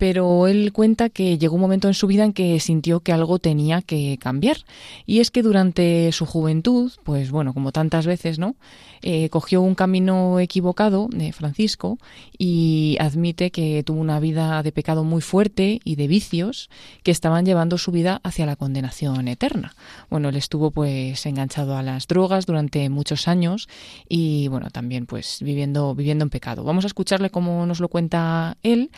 pero 0.00 0.46
él 0.46 0.72
cuenta 0.72 1.10
que 1.10 1.36
llegó 1.36 1.56
un 1.56 1.60
momento 1.60 1.86
en 1.86 1.92
su 1.92 2.06
vida 2.06 2.24
en 2.24 2.32
que 2.32 2.58
sintió 2.58 3.00
que 3.00 3.12
algo 3.12 3.38
tenía 3.38 3.82
que 3.82 4.16
cambiar. 4.18 4.56
Y 5.04 5.20
es 5.20 5.30
que 5.30 5.42
durante 5.42 6.10
su 6.12 6.24
juventud, 6.24 6.90
pues 7.04 7.30
bueno, 7.30 7.52
como 7.52 7.69
tantas 7.72 8.06
veces, 8.06 8.38
¿no? 8.38 8.56
Eh, 9.02 9.30
cogió 9.30 9.62
un 9.62 9.74
camino 9.74 10.40
equivocado 10.40 11.08
de 11.10 11.32
Francisco 11.32 11.98
y 12.36 12.96
admite 13.00 13.50
que 13.50 13.82
tuvo 13.82 14.00
una 14.00 14.20
vida 14.20 14.62
de 14.62 14.72
pecado 14.72 15.04
muy 15.04 15.22
fuerte 15.22 15.80
y 15.84 15.96
de 15.96 16.06
vicios 16.06 16.68
que 17.02 17.10
estaban 17.10 17.46
llevando 17.46 17.78
su 17.78 17.92
vida 17.92 18.20
hacia 18.24 18.44
la 18.44 18.56
condenación 18.56 19.28
eterna. 19.28 19.74
Bueno, 20.10 20.28
él 20.28 20.36
estuvo 20.36 20.70
pues 20.70 21.24
enganchado 21.24 21.76
a 21.76 21.82
las 21.82 22.06
drogas 22.08 22.44
durante 22.44 22.88
muchos 22.90 23.26
años 23.26 23.68
y 24.08 24.48
bueno, 24.48 24.70
también 24.70 25.06
pues 25.06 25.38
viviendo, 25.40 25.94
viviendo 25.94 26.24
en 26.24 26.30
pecado. 26.30 26.64
Vamos 26.64 26.84
a 26.84 26.88
escucharle 26.88 27.30
cómo 27.30 27.64
nos 27.66 27.80
lo 27.80 27.88
cuenta 27.88 28.58
él 28.62 28.90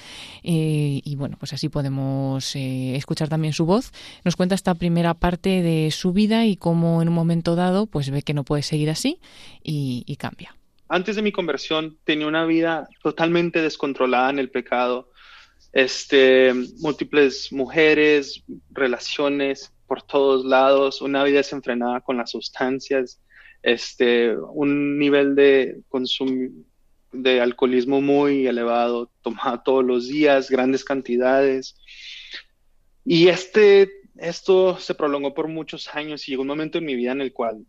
eh, 0.43 1.01
y 1.05 1.15
bueno, 1.15 1.37
pues 1.39 1.53
así 1.53 1.69
podemos 1.69 2.57
eh, 2.57 2.97
escuchar 2.97 3.29
también 3.29 3.53
su 3.53 3.67
voz. 3.67 3.93
Nos 4.25 4.37
cuenta 4.37 4.55
esta 4.55 4.75
primera 4.75 5.15
parte 5.15 5.63
de 5.63 5.91
su 5.93 6.13
vida 6.13 6.45
y 6.47 6.57
cómo 6.57 7.03
en 7.03 7.09
un 7.09 7.15
momento 7.15 7.55
dado 7.55 7.87
pues 7.87 8.11
ve 8.11 8.23
que 8.23 8.35
no 8.35 8.45
puede 8.45 8.62
seguir 8.63 8.91
así 8.91 9.21
y 9.63 10.17
cambia. 10.17 10.57
Antes 10.95 11.17
de 11.17 11.23
mi 11.23 11.33
conversión 11.33 11.97
tenía 12.05 12.27
una 12.27 12.45
vida 12.45 12.87
totalmente 13.03 13.63
descontrolada 13.63 14.29
en 14.29 14.39
el 14.39 14.51
pecado. 14.51 15.11
Este, 15.73 16.53
múltiples 16.81 17.51
mujeres, 17.51 18.45
relaciones 18.71 19.73
por 19.87 20.03
todos 20.03 20.45
lados, 20.45 21.01
una 21.01 21.25
vida 21.25 21.39
desenfrenada 21.39 22.03
con 22.03 22.19
las 22.19 22.33
sustancias, 22.33 23.23
este, 23.63 24.37
un 24.37 24.99
nivel 24.99 25.35
de 25.35 25.81
consumo 25.89 26.51
de 27.11 27.41
alcoholismo 27.41 28.03
muy 28.03 28.47
elevado, 28.47 29.11
tomaba 29.23 29.63
todos 29.63 29.87
los 29.87 30.09
días 30.09 30.51
grandes 30.51 30.85
cantidades. 30.85 31.75
Y 33.03 33.29
este, 33.29 33.91
esto 34.19 34.79
se 34.79 34.95
prolongó 34.95 35.33
por 35.33 35.49
muchos 35.49 35.89
años 35.95 36.29
y 36.29 36.33
llegó 36.33 36.43
un 36.43 36.49
momento 36.49 36.77
en 36.77 36.85
mi 36.85 36.95
vida 36.97 37.13
en 37.13 37.23
el 37.23 37.33
cual 37.33 37.65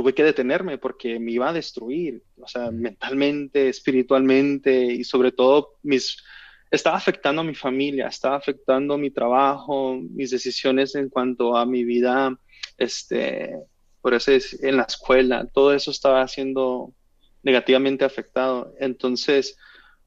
tuve 0.00 0.14
que 0.14 0.24
detenerme 0.24 0.78
porque 0.78 1.20
me 1.20 1.32
iba 1.32 1.50
a 1.50 1.52
destruir, 1.52 2.22
o 2.40 2.48
sea, 2.48 2.70
mentalmente, 2.70 3.68
espiritualmente 3.68 4.82
y 4.82 5.04
sobre 5.04 5.30
todo 5.30 5.74
mis, 5.82 6.24
estaba 6.70 6.96
afectando 6.96 7.42
a 7.42 7.44
mi 7.44 7.54
familia, 7.54 8.06
estaba 8.06 8.36
afectando 8.36 8.96
mi 8.96 9.10
trabajo, 9.10 10.00
mis 10.00 10.30
decisiones 10.30 10.94
en 10.94 11.10
cuanto 11.10 11.54
a 11.54 11.66
mi 11.66 11.84
vida, 11.84 12.34
este, 12.78 13.54
por 14.00 14.14
eso 14.14 14.32
es, 14.32 14.62
en 14.62 14.78
la 14.78 14.84
escuela, 14.84 15.46
todo 15.52 15.74
eso 15.74 15.90
estaba 15.90 16.26
siendo 16.28 16.94
negativamente 17.42 18.06
afectado. 18.06 18.72
Entonces, 18.80 19.58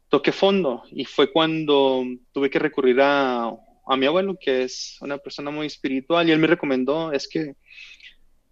toqué 0.10 0.32
fondo 0.32 0.82
y 0.89 1.06
fue 1.06 1.32
cuando 1.32 2.03
tuve 2.32 2.49
que 2.49 2.58
recurrir 2.58 2.99
a, 2.99 3.45
a 3.86 3.95
mi 3.95 4.08
abuelo, 4.08 4.39
que 4.41 4.63
es 4.63 4.97
una 5.01 5.19
persona 5.19 5.51
muy 5.51 5.67
espiritual, 5.67 6.27
y 6.27 6.32
él 6.32 6.39
me 6.39 6.47
recomendó, 6.47 7.12
es 7.12 7.27
que 7.27 7.53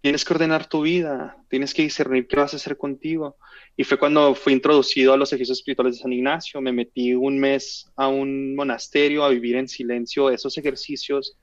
tienes 0.02 0.24
que 0.24 0.34
ordenar 0.34 0.66
tu 0.66 0.82
vida, 0.82 1.36
tienes 1.48 1.72
que 1.72 1.82
discernir 1.82 2.26
qué 2.26 2.36
vas 2.36 2.52
a 2.52 2.56
hacer 2.56 2.76
contigo. 2.76 3.36
Y 3.76 3.84
fue 3.84 3.98
cuando 3.98 4.34
fui 4.34 4.52
introducido 4.52 5.12
a 5.12 5.16
los 5.16 5.32
ejercicios 5.32 5.60
espirituales 5.60 5.96
de 5.96 6.02
San 6.02 6.12
Ignacio, 6.12 6.60
me 6.60 6.72
metí 6.72 7.14
un 7.14 7.38
mes 7.38 7.90
a 7.96 8.08
un 8.08 8.54
monasterio 8.56 9.24
a 9.24 9.30
vivir 9.30 9.56
en 9.56 9.68
silencio 9.68 10.28
esos 10.28 10.58
ejercicios. 10.58 11.38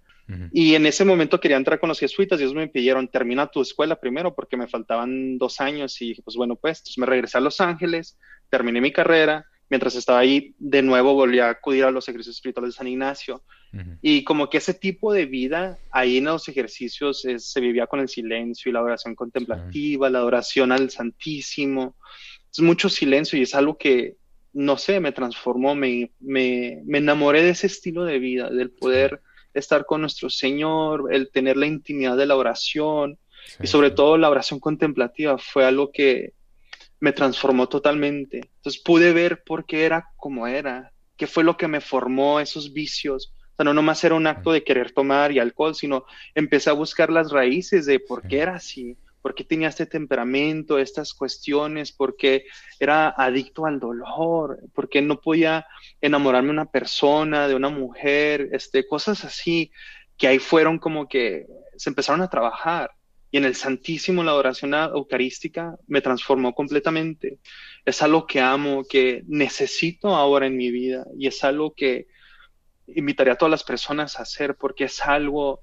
Y 0.53 0.75
en 0.75 0.85
ese 0.85 1.03
momento 1.05 1.39
quería 1.39 1.57
entrar 1.57 1.79
con 1.79 1.89
los 1.89 1.99
jesuitas 1.99 2.39
y 2.39 2.43
ellos 2.43 2.53
me 2.53 2.67
pidieron, 2.67 3.07
termina 3.07 3.47
tu 3.47 3.63
escuela 3.63 3.99
primero 3.99 4.35
porque 4.35 4.57
me 4.57 4.67
faltaban 4.67 5.39
dos 5.39 5.59
años 5.59 5.99
y 6.03 6.09
dije, 6.09 6.21
pues 6.21 6.35
bueno, 6.37 6.55
pues 6.55 6.77
entonces 6.77 6.99
me 6.99 7.07
regresé 7.07 7.39
a 7.39 7.41
Los 7.41 7.59
Ángeles, 7.59 8.15
terminé 8.47 8.79
mi 8.79 8.91
carrera 8.91 9.47
mientras 9.69 9.95
estaba 9.95 10.19
ahí, 10.19 10.55
de 10.57 10.81
nuevo 10.81 11.13
volví 11.13 11.39
a 11.39 11.49
acudir 11.49 11.83
a 11.83 11.91
los 11.91 12.07
ejercicios 12.07 12.37
espirituales 12.37 12.73
de 12.73 12.77
San 12.77 12.87
Ignacio. 12.87 13.43
Y 14.01 14.23
como 14.23 14.49
que 14.49 14.57
ese 14.57 14.73
tipo 14.73 15.13
de 15.13 15.27
vida, 15.27 15.77
ahí 15.91 16.17
en 16.17 16.25
los 16.25 16.47
ejercicios 16.49 17.23
se 17.37 17.59
vivía 17.61 17.85
con 17.85 17.99
el 17.99 18.09
silencio 18.09 18.69
y 18.69 18.73
la 18.73 18.81
oración 18.81 19.13
contemplativa, 19.13 20.09
la 20.09 20.19
adoración 20.19 20.71
al 20.71 20.89
Santísimo. 20.89 21.95
Es 22.51 22.61
mucho 22.61 22.89
silencio 22.89 23.37
y 23.37 23.43
es 23.43 23.53
algo 23.53 23.77
que, 23.77 24.15
no 24.53 24.77
sé, 24.77 24.99
me 24.99 25.11
transformó, 25.11 25.75
me, 25.75 26.11
me, 26.19 26.81
me 26.83 26.97
enamoré 26.97 27.43
de 27.43 27.51
ese 27.51 27.67
estilo 27.67 28.05
de 28.05 28.17
vida, 28.17 28.49
del 28.49 28.71
poder 28.71 29.21
estar 29.53 29.85
con 29.85 30.01
nuestro 30.01 30.31
Señor, 30.31 31.13
el 31.13 31.29
tener 31.29 31.55
la 31.55 31.67
intimidad 31.67 32.17
de 32.17 32.25
la 32.25 32.37
oración 32.37 33.19
y 33.61 33.67
sobre 33.67 33.91
todo 33.91 34.17
la 34.17 34.29
oración 34.29 34.59
contemplativa 34.59 35.37
fue 35.37 35.65
algo 35.65 35.91
que, 35.91 36.33
me 36.99 37.13
transformó 37.13 37.67
totalmente. 37.69 38.51
Entonces 38.57 38.81
pude 38.81 39.13
ver 39.13 39.43
por 39.43 39.65
qué 39.65 39.85
era 39.85 40.09
como 40.17 40.47
era, 40.47 40.91
qué 41.17 41.27
fue 41.27 41.43
lo 41.43 41.57
que 41.57 41.67
me 41.67 41.81
formó 41.81 42.39
esos 42.39 42.73
vicios. 42.73 43.33
O 43.35 43.55
sea, 43.57 43.65
no 43.65 43.73
nomás 43.73 44.03
era 44.03 44.15
un 44.15 44.27
acto 44.27 44.51
de 44.51 44.63
querer 44.63 44.91
tomar 44.91 45.31
y 45.31 45.39
alcohol, 45.39 45.75
sino 45.75 46.05
empecé 46.35 46.69
a 46.69 46.73
buscar 46.73 47.09
las 47.09 47.31
raíces 47.31 47.85
de 47.85 47.99
por 47.99 48.27
qué 48.27 48.39
era 48.39 48.55
así, 48.55 48.97
por 49.21 49.35
qué 49.35 49.43
tenía 49.43 49.67
este 49.67 49.85
temperamento, 49.85 50.79
estas 50.79 51.13
cuestiones, 51.13 51.91
por 51.91 52.15
qué 52.15 52.45
era 52.79 53.09
adicto 53.09 53.65
al 53.65 53.79
dolor, 53.79 54.59
por 54.73 54.87
qué 54.87 55.01
no 55.01 55.19
podía 55.19 55.65
enamorarme 55.99 56.47
de 56.47 56.53
una 56.53 56.71
persona, 56.71 57.47
de 57.47 57.55
una 57.55 57.69
mujer, 57.69 58.49
este, 58.53 58.87
cosas 58.87 59.25
así 59.25 59.71
que 60.17 60.27
ahí 60.27 60.39
fueron 60.39 60.79
como 60.79 61.07
que 61.07 61.47
se 61.77 61.89
empezaron 61.89 62.21
a 62.21 62.29
trabajar 62.29 62.91
y 63.31 63.37
en 63.37 63.45
el 63.45 63.55
Santísimo, 63.55 64.23
la 64.23 64.33
oración 64.33 64.73
eucarística 64.73 65.77
me 65.87 66.01
transformó 66.01 66.55
completamente. 66.55 67.39
Es 67.85 68.01
algo 68.01 68.25
que 68.25 68.41
amo, 68.41 68.83
que 68.89 69.23
necesito 69.27 70.15
ahora 70.15 70.47
en 70.47 70.57
mi 70.57 70.71
vida 70.71 71.05
y 71.17 71.27
es 71.27 71.43
algo 71.43 71.73
que 71.75 72.07
invitaría 72.87 73.33
a 73.33 73.37
todas 73.37 73.51
las 73.51 73.63
personas 73.63 74.19
a 74.19 74.23
hacer 74.23 74.55
porque 74.55 74.85
es 74.85 75.01
algo, 75.01 75.61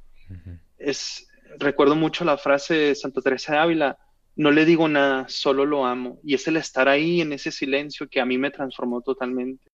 es, 0.79 1.29
recuerdo 1.59 1.97
mucho 1.97 2.25
la 2.25 2.39
frase 2.39 2.75
de 2.75 2.95
Santa 2.95 3.21
Teresa 3.21 3.53
de 3.53 3.59
Ávila, 3.59 3.99
no 4.37 4.53
le 4.53 4.65
digo 4.65 4.87
nada, 4.87 5.27
solo 5.29 5.65
lo 5.65 5.87
amo. 5.87 6.21
Y 6.23 6.35
es 6.35 6.47
el 6.47 6.59
estar 6.59 6.89
ahí 6.89 7.21
en 7.21 7.33
ese 7.33 7.51
silencio 7.51 8.09
que 8.09 8.21
a 8.21 8.27
mí 8.27 8.39
me 8.39 8.51
transformó 8.51 9.01
totalmente. 9.01 9.71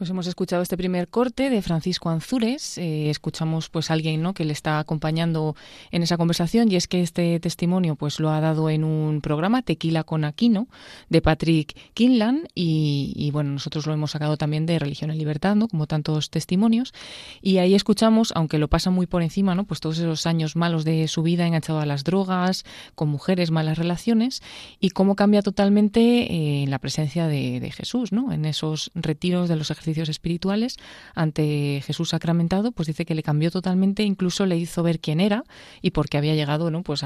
Pues 0.00 0.08
hemos 0.08 0.26
escuchado 0.26 0.62
este 0.62 0.78
primer 0.78 1.08
corte 1.08 1.50
de 1.50 1.60
Francisco 1.60 2.08
Anzures. 2.08 2.78
Eh, 2.78 3.10
escuchamos 3.10 3.68
pues 3.68 3.90
a 3.90 3.92
alguien 3.92 4.22
¿no? 4.22 4.32
que 4.32 4.46
le 4.46 4.54
está 4.54 4.78
acompañando 4.78 5.56
en 5.90 6.02
esa 6.02 6.16
conversación 6.16 6.72
y 6.72 6.76
es 6.76 6.88
que 6.88 7.02
este 7.02 7.38
testimonio 7.38 7.96
pues 7.96 8.18
lo 8.18 8.30
ha 8.30 8.40
dado 8.40 8.70
en 8.70 8.82
un 8.82 9.20
programa 9.20 9.60
Tequila 9.60 10.02
con 10.02 10.24
Aquino 10.24 10.68
de 11.10 11.20
Patrick 11.20 11.76
Kinlan 11.92 12.48
y, 12.54 13.28
bueno 13.34 13.50
nosotros 13.50 13.86
lo 13.86 13.92
hemos 13.92 14.12
sacado 14.12 14.38
también 14.38 14.64
de 14.64 14.78
Religión 14.78 15.10
en 15.10 15.18
Libertad, 15.18 15.54
como 15.70 15.86
tantos 15.86 16.30
testimonios 16.30 16.94
y 17.42 17.58
ahí 17.58 17.74
escuchamos 17.74 18.32
aunque 18.34 18.56
lo 18.56 18.68
pasa 18.68 18.88
muy 18.88 19.06
por 19.06 19.20
encima, 19.20 19.54
¿no? 19.54 19.64
pues 19.64 19.80
todos 19.80 19.98
esos 19.98 20.24
años 20.24 20.56
malos 20.56 20.86
de 20.86 21.08
su 21.08 21.22
vida 21.22 21.46
enganchado 21.46 21.78
a 21.78 21.84
las 21.84 22.04
drogas, 22.04 22.64
con 22.94 23.10
mujeres, 23.10 23.50
malas 23.50 23.76
relaciones 23.76 24.42
y 24.80 24.92
cómo 24.92 25.14
cambia 25.14 25.42
totalmente 25.42 26.32
en 26.32 26.68
eh, 26.68 26.70
la 26.70 26.78
presencia 26.78 27.26
de, 27.26 27.60
de 27.60 27.70
Jesús, 27.70 28.12
¿no? 28.12 28.32
en 28.32 28.46
esos 28.46 28.90
retiros 28.94 29.50
de 29.50 29.56
los 29.56 29.70
ejercicios 29.70 29.89
espirituales 29.98 30.76
ante 31.14 31.82
Jesús 31.84 32.10
sacramentado, 32.10 32.72
pues 32.72 32.86
dice 32.86 33.04
que 33.04 33.14
le 33.14 33.22
cambió 33.22 33.50
totalmente, 33.50 34.02
incluso 34.02 34.46
le 34.46 34.56
hizo 34.56 34.82
ver 34.82 35.00
quién 35.00 35.20
era 35.20 35.44
y 35.82 35.90
por 35.90 36.08
qué 36.08 36.18
había 36.18 36.34
llegado, 36.34 36.70
¿no? 36.70 36.82
Pues 36.82 37.02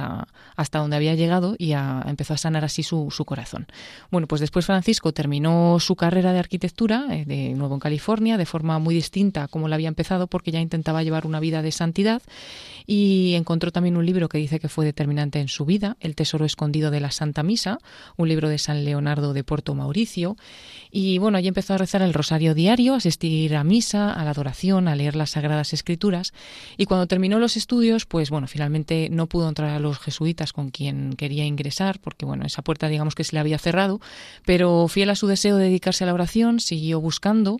hasta 0.56 0.78
donde 0.78 0.96
había 0.96 1.14
llegado 1.14 1.56
y 1.58 1.72
empezó 1.72 2.34
a 2.34 2.38
sanar 2.38 2.64
así 2.64 2.82
su, 2.82 3.08
corazón. 3.26 3.66
Bueno, 4.10 4.26
pues 4.26 4.40
después 4.40 4.66
Francisco 4.66 5.12
terminó 5.12 5.78
su 5.80 5.96
carrera 5.96 6.32
de 6.32 6.38
arquitectura 6.38 7.06
eh, 7.10 7.24
de 7.24 7.54
nuevo 7.54 7.74
en 7.74 7.80
California 7.80 8.36
de 8.36 8.46
forma 8.46 8.78
muy 8.78 8.94
distinta 8.94 9.44
a 9.44 9.48
como 9.48 9.68
la 9.68 9.76
había 9.76 9.88
empezado 9.88 10.26
porque 10.26 10.50
ya 10.50 10.60
intentaba 10.60 11.02
llevar 11.02 11.26
una 11.26 11.40
vida 11.40 11.62
de 11.62 11.72
santidad 11.72 12.22
y 12.86 13.34
encontró 13.34 13.72
también 13.72 13.96
un 13.96 14.04
libro 14.04 14.28
que 14.28 14.38
dice 14.38 14.60
que 14.60 14.68
fue 14.68 14.84
determinante 14.84 15.40
en 15.40 15.48
su 15.48 15.64
vida, 15.64 15.96
El 16.00 16.14
tesoro 16.14 16.44
escondido 16.44 16.90
de 16.90 17.00
la 17.00 17.10
Santa 17.10 17.42
Misa, 17.42 17.78
un 18.16 18.28
libro 18.28 18.48
de 18.48 18.58
San 18.58 18.84
Leonardo 18.84 19.32
de 19.32 19.44
Porto 19.44 19.74
Mauricio 19.74 20.36
y 20.90 21.18
bueno, 21.18 21.38
allí 21.38 21.48
empezó 21.48 21.74
a 21.74 21.78
rezar 21.78 22.02
el 22.02 22.12
rosario 22.12 22.54
diario 22.54 22.73
asistir 22.74 23.54
a 23.54 23.62
misa, 23.62 24.12
a 24.12 24.24
la 24.24 24.30
adoración, 24.30 24.88
a 24.88 24.96
leer 24.96 25.14
las 25.14 25.30
Sagradas 25.30 25.72
Escrituras. 25.72 26.32
Y 26.76 26.86
cuando 26.86 27.06
terminó 27.06 27.38
los 27.38 27.56
estudios, 27.56 28.04
pues 28.04 28.30
bueno, 28.30 28.48
finalmente 28.48 29.08
no 29.10 29.28
pudo 29.28 29.48
entrar 29.48 29.70
a 29.70 29.78
los 29.78 30.00
jesuitas 30.00 30.52
con 30.52 30.70
quien 30.70 31.14
quería 31.14 31.44
ingresar, 31.44 32.00
porque 32.00 32.26
bueno, 32.26 32.44
esa 32.44 32.62
puerta 32.62 32.88
digamos 32.88 33.14
que 33.14 33.22
se 33.22 33.36
le 33.36 33.40
había 33.40 33.58
cerrado, 33.58 34.00
pero 34.44 34.88
fiel 34.88 35.10
a 35.10 35.14
su 35.14 35.28
deseo 35.28 35.56
de 35.56 35.66
dedicarse 35.66 36.02
a 36.02 36.08
la 36.08 36.14
oración, 36.14 36.58
siguió 36.58 37.00
buscando 37.00 37.58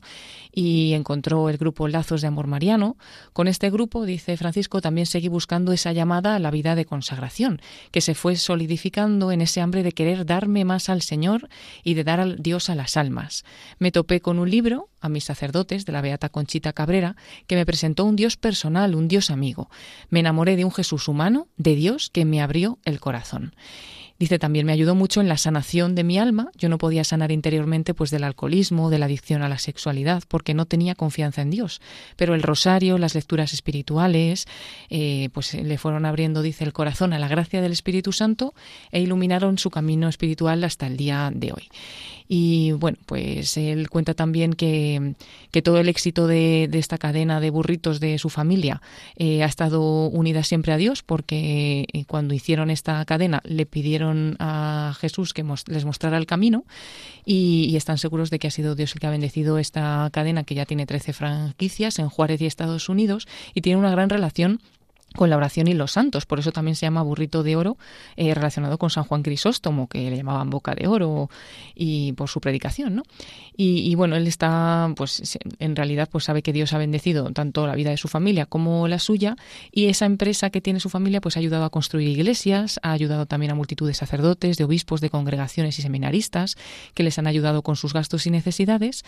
y 0.52 0.94
encontró 0.94 1.48
el 1.48 1.58
grupo 1.58 1.86
Lazos 1.86 2.20
de 2.20 2.26
Amor 2.26 2.48
Mariano. 2.48 2.96
Con 3.32 3.46
este 3.46 3.70
grupo, 3.70 4.04
dice 4.04 4.36
Francisco, 4.36 4.80
también 4.80 5.06
seguí 5.06 5.28
buscando 5.28 5.72
esa 5.72 5.92
llamada 5.92 6.34
a 6.34 6.38
la 6.40 6.50
vida 6.50 6.74
de 6.74 6.86
consagración, 6.86 7.60
que 7.92 8.00
se 8.00 8.16
fue 8.16 8.34
solidificando 8.34 9.30
en 9.30 9.42
ese 9.42 9.60
hambre 9.60 9.84
de 9.84 9.92
querer 9.92 10.26
darme 10.26 10.64
más 10.64 10.88
al 10.88 11.02
Señor 11.02 11.48
y 11.84 11.94
de 11.94 12.02
dar 12.02 12.18
al 12.18 12.42
Dios 12.42 12.68
a 12.68 12.74
las 12.74 12.96
almas. 12.96 13.44
Me 13.78 13.92
topé 13.92 14.20
con 14.20 14.40
un 14.40 14.50
libro, 14.50 14.88
a 15.04 15.10
mis 15.10 15.24
sacerdotes 15.24 15.84
de 15.84 15.92
la 15.92 16.00
Beata 16.00 16.30
Conchita 16.30 16.72
Cabrera, 16.72 17.14
que 17.46 17.56
me 17.56 17.66
presentó 17.66 18.06
un 18.06 18.16
Dios 18.16 18.38
personal, 18.38 18.94
un 18.94 19.06
Dios 19.06 19.30
amigo. 19.30 19.68
Me 20.08 20.20
enamoré 20.20 20.56
de 20.56 20.64
un 20.64 20.72
Jesús 20.72 21.08
humano, 21.08 21.48
de 21.58 21.76
Dios 21.76 22.08
que 22.10 22.24
me 22.24 22.40
abrió 22.40 22.78
el 22.86 23.00
corazón. 23.00 23.54
Dice 24.24 24.38
también 24.38 24.64
me 24.64 24.72
ayudó 24.72 24.94
mucho 24.94 25.20
en 25.20 25.28
la 25.28 25.36
sanación 25.36 25.94
de 25.94 26.02
mi 26.02 26.18
alma. 26.18 26.50
Yo 26.56 26.70
no 26.70 26.78
podía 26.78 27.04
sanar 27.04 27.30
interiormente 27.30 27.92
pues 27.92 28.10
del 28.10 28.24
alcoholismo, 28.24 28.88
de 28.88 28.98
la 28.98 29.04
adicción 29.04 29.42
a 29.42 29.50
la 29.50 29.58
sexualidad, 29.58 30.22
porque 30.28 30.54
no 30.54 30.64
tenía 30.64 30.94
confianza 30.94 31.42
en 31.42 31.50
Dios. 31.50 31.82
Pero 32.16 32.34
el 32.34 32.42
rosario, 32.42 32.96
las 32.96 33.14
lecturas 33.14 33.52
espirituales, 33.52 34.46
eh, 34.88 35.28
pues 35.34 35.52
le 35.52 35.76
fueron 35.76 36.06
abriendo, 36.06 36.40
dice, 36.40 36.64
el 36.64 36.72
corazón 36.72 37.12
a 37.12 37.18
la 37.18 37.28
gracia 37.28 37.60
del 37.60 37.72
Espíritu 37.72 38.12
Santo 38.12 38.54
e 38.92 39.02
iluminaron 39.02 39.58
su 39.58 39.68
camino 39.68 40.08
espiritual 40.08 40.64
hasta 40.64 40.86
el 40.86 40.96
día 40.96 41.30
de 41.30 41.52
hoy. 41.52 41.68
Y 42.26 42.72
bueno, 42.72 42.96
pues 43.04 43.56
él 43.58 43.90
cuenta 43.90 44.14
también 44.14 44.54
que, 44.54 45.14
que 45.50 45.60
todo 45.60 45.78
el 45.78 45.88
éxito 45.88 46.26
de, 46.26 46.70
esta 46.72 46.96
cadena 46.96 47.38
de 47.40 47.50
burritos 47.50 48.00
de 48.00 48.18
su 48.18 48.30
familia 48.30 48.80
eh, 49.16 49.42
ha 49.42 49.46
estado 49.46 50.06
unida 50.06 50.42
siempre 50.42 50.72
a 50.72 50.78
Dios, 50.78 51.02
porque 51.02 51.86
eh, 51.92 52.04
cuando 52.06 52.32
hicieron 52.32 52.70
esta 52.70 53.04
cadena 53.04 53.42
le 53.44 53.66
pidieron 53.66 54.13
a 54.38 54.94
Jesús 54.98 55.32
que 55.32 55.44
les 55.66 55.84
mostrara 55.84 56.16
el 56.16 56.26
camino 56.26 56.64
y, 57.24 57.66
y, 57.70 57.76
están 57.76 57.98
seguros 57.98 58.30
de 58.30 58.38
que 58.38 58.48
ha 58.48 58.50
sido 58.50 58.74
Dios 58.74 58.92
el 58.94 59.00
que 59.00 59.06
ha 59.06 59.10
bendecido 59.10 59.58
esta 59.58 60.08
cadena 60.12 60.44
que 60.44 60.54
ya 60.54 60.66
tiene 60.66 60.86
13 60.86 61.12
franquicias 61.12 61.98
en 61.98 62.08
Juárez 62.08 62.40
y 62.40 62.46
Estados 62.46 62.88
Unidos 62.88 63.26
y 63.54 63.60
tiene 63.60 63.78
una 63.78 63.90
gran 63.90 64.08
relación 64.08 64.60
con 65.16 65.30
la 65.30 65.36
oración 65.36 65.68
y 65.68 65.74
los 65.74 65.92
santos. 65.92 66.26
Por 66.26 66.38
eso 66.38 66.52
también 66.52 66.74
se 66.74 66.86
llama 66.86 67.02
burrito 67.02 67.42
de 67.42 67.56
oro, 67.56 67.76
eh, 68.16 68.34
relacionado 68.34 68.78
con 68.78 68.90
San 68.90 69.04
Juan 69.04 69.22
Crisóstomo, 69.22 69.88
que 69.88 70.10
le 70.10 70.16
llamaban 70.16 70.50
boca 70.50 70.74
de 70.74 70.86
oro, 70.86 71.30
y 71.74 72.12
por 72.12 72.28
su 72.28 72.40
predicación, 72.40 72.96
¿no? 72.96 73.02
Y, 73.56 73.94
bueno, 73.94 74.16
él 74.16 74.26
está, 74.26 74.92
pues 74.96 75.38
en 75.60 75.76
realidad, 75.76 76.08
pues 76.10 76.24
sabe 76.24 76.42
que 76.42 76.52
Dios 76.52 76.72
ha 76.72 76.78
bendecido 76.78 77.30
tanto 77.30 77.68
la 77.68 77.76
vida 77.76 77.90
de 77.90 77.96
su 77.96 78.08
familia 78.08 78.46
como 78.46 78.88
la 78.88 78.98
suya, 78.98 79.36
y 79.70 79.86
esa 79.86 80.06
empresa 80.06 80.50
que 80.50 80.60
tiene 80.60 80.80
su 80.80 80.88
familia, 80.88 81.20
pues 81.20 81.36
ha 81.36 81.40
ayudado 81.40 81.64
a 81.64 81.70
construir 81.70 82.08
iglesias, 82.08 82.80
ha 82.82 82.90
ayudado 82.90 83.26
también 83.26 83.52
a 83.52 83.54
multitud 83.54 83.86
de 83.86 83.94
sacerdotes, 83.94 84.56
de 84.56 84.64
obispos, 84.64 85.00
de 85.00 85.10
congregaciones 85.10 85.78
y 85.78 85.82
seminaristas, 85.82 86.56
que 86.94 87.04
les 87.04 87.16
han 87.18 87.28
ayudado 87.28 87.62
con 87.62 87.76
sus 87.76 87.92
gastos 87.92 88.26
y 88.26 88.30
necesidades. 88.30 89.04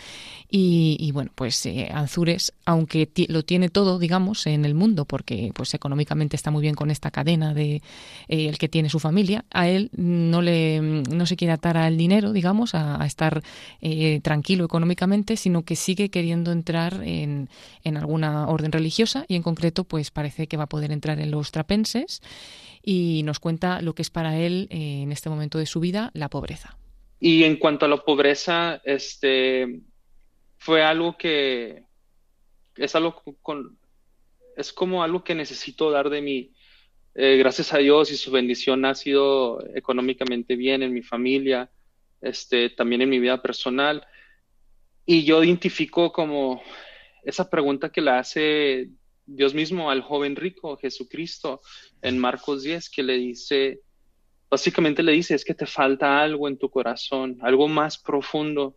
Y, 0.49 1.11
bueno, 1.11 1.31
pues 1.35 1.65
eh, 1.65 1.89
Anzures, 1.93 2.53
aunque 2.63 3.09
lo 3.27 3.43
tiene 3.43 3.67
todo, 3.67 3.99
digamos, 3.99 4.47
en 4.47 4.63
el 4.63 4.73
mundo, 4.73 5.03
porque 5.03 5.51
pues 5.53 5.73
económicamente 5.73 5.96
económicamente 5.97 6.35
está 6.35 6.51
muy 6.51 6.61
bien 6.61 6.75
con 6.75 6.91
esta 6.91 7.11
cadena 7.11 7.53
de 7.53 7.81
eh, 8.27 8.47
el 8.47 8.57
que 8.57 8.69
tiene 8.69 8.89
su 8.89 8.99
familia, 8.99 9.45
a 9.49 9.67
él 9.67 9.89
no 9.93 10.41
le 10.41 10.79
no 10.79 11.25
se 11.25 11.35
quiere 11.35 11.53
atar 11.53 11.77
al 11.77 11.97
dinero, 11.97 12.33
digamos, 12.33 12.75
a, 12.75 13.03
estar 13.05 13.41
eh, 13.81 14.19
tranquilo 14.21 14.65
económicamente, 14.65 15.37
sino 15.37 15.63
que 15.63 15.75
sigue 15.75 16.09
queriendo 16.09 16.51
entrar 16.51 17.01
en, 17.03 17.49
en 17.83 17.97
alguna 17.97 18.47
orden 18.47 18.71
religiosa 18.71 19.25
y 19.27 19.35
en 19.35 19.43
concreto, 19.43 19.83
pues 19.85 20.11
parece 20.11 20.47
que 20.47 20.57
va 20.57 20.65
a 20.65 20.69
poder 20.69 20.91
entrar 20.91 21.19
en 21.19 21.31
los 21.31 21.51
trapenses 21.51 22.21
y 22.83 23.23
nos 23.23 23.39
cuenta 23.39 23.81
lo 23.81 23.93
que 23.93 24.01
es 24.01 24.09
para 24.09 24.37
él 24.37 24.67
eh, 24.69 25.01
en 25.01 25.11
este 25.11 25.29
momento 25.29 25.57
de 25.57 25.65
su 25.65 25.79
vida 25.79 26.11
la 26.13 26.29
pobreza. 26.29 26.77
Y 27.19 27.43
en 27.43 27.57
cuanto 27.57 27.85
a 27.85 27.89
la 27.89 27.97
pobreza, 27.97 28.81
este 28.83 29.81
fue 30.57 30.83
algo 30.83 31.17
que 31.17 31.83
es 32.75 32.95
algo 32.95 33.23
con, 33.41 33.77
es 34.57 34.73
como 34.73 35.03
algo 35.03 35.23
que 35.23 35.35
necesito 35.35 35.91
dar 35.91 36.09
de 36.09 36.21
mí. 36.21 36.51
Eh, 37.13 37.37
gracias 37.37 37.73
a 37.73 37.77
Dios 37.77 38.11
y 38.11 38.17
su 38.17 38.31
bendición 38.31 38.85
ha 38.85 38.95
sido 38.95 39.63
económicamente 39.75 40.55
bien 40.55 40.83
en 40.83 40.93
mi 40.93 41.03
familia, 41.03 41.69
este, 42.21 42.71
también 42.71 43.01
en 43.01 43.09
mi 43.09 43.19
vida 43.19 43.41
personal. 43.41 44.05
Y 45.05 45.23
yo 45.23 45.43
identifico 45.43 46.11
como 46.11 46.61
esa 47.23 47.49
pregunta 47.49 47.91
que 47.91 48.01
le 48.01 48.11
hace 48.11 48.89
Dios 49.25 49.53
mismo 49.53 49.91
al 49.91 50.01
joven 50.01 50.35
rico, 50.35 50.75
Jesucristo, 50.77 51.61
en 52.01 52.17
Marcos 52.17 52.63
10, 52.63 52.89
que 52.89 53.03
le 53.03 53.13
dice, 53.17 53.81
básicamente 54.49 55.03
le 55.03 55.11
dice, 55.11 55.35
es 55.35 55.45
que 55.45 55.53
te 55.53 55.67
falta 55.67 56.19
algo 56.19 56.47
en 56.47 56.57
tu 56.57 56.69
corazón, 56.69 57.37
algo 57.41 57.67
más 57.67 57.97
profundo, 57.99 58.75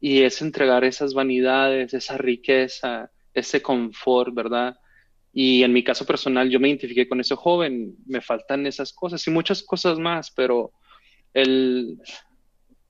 y 0.00 0.22
es 0.22 0.40
entregar 0.40 0.84
esas 0.84 1.12
vanidades, 1.12 1.92
esa 1.92 2.16
riqueza, 2.16 3.10
ese 3.34 3.60
confort, 3.60 4.34
¿verdad? 4.34 4.78
Y 5.32 5.62
en 5.62 5.72
mi 5.72 5.84
caso 5.84 6.04
personal, 6.04 6.50
yo 6.50 6.58
me 6.58 6.68
identifiqué 6.68 7.08
con 7.08 7.20
ese 7.20 7.36
joven, 7.36 7.96
me 8.06 8.20
faltan 8.20 8.66
esas 8.66 8.92
cosas 8.92 9.24
y 9.26 9.30
muchas 9.30 9.62
cosas 9.62 9.98
más, 9.98 10.30
pero 10.32 10.72
el, 11.32 11.98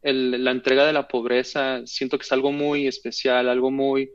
el, 0.03 0.43
la 0.43 0.51
entrega 0.51 0.87
de 0.87 0.93
la 0.93 1.07
pobreza 1.07 1.83
siento 1.87 2.19
que 2.19 2.25
es 2.25 2.33
algo 2.33 2.53
muy 2.53 2.87
especial, 2.87 3.49
algo 3.49 3.71
muy, 3.71 4.11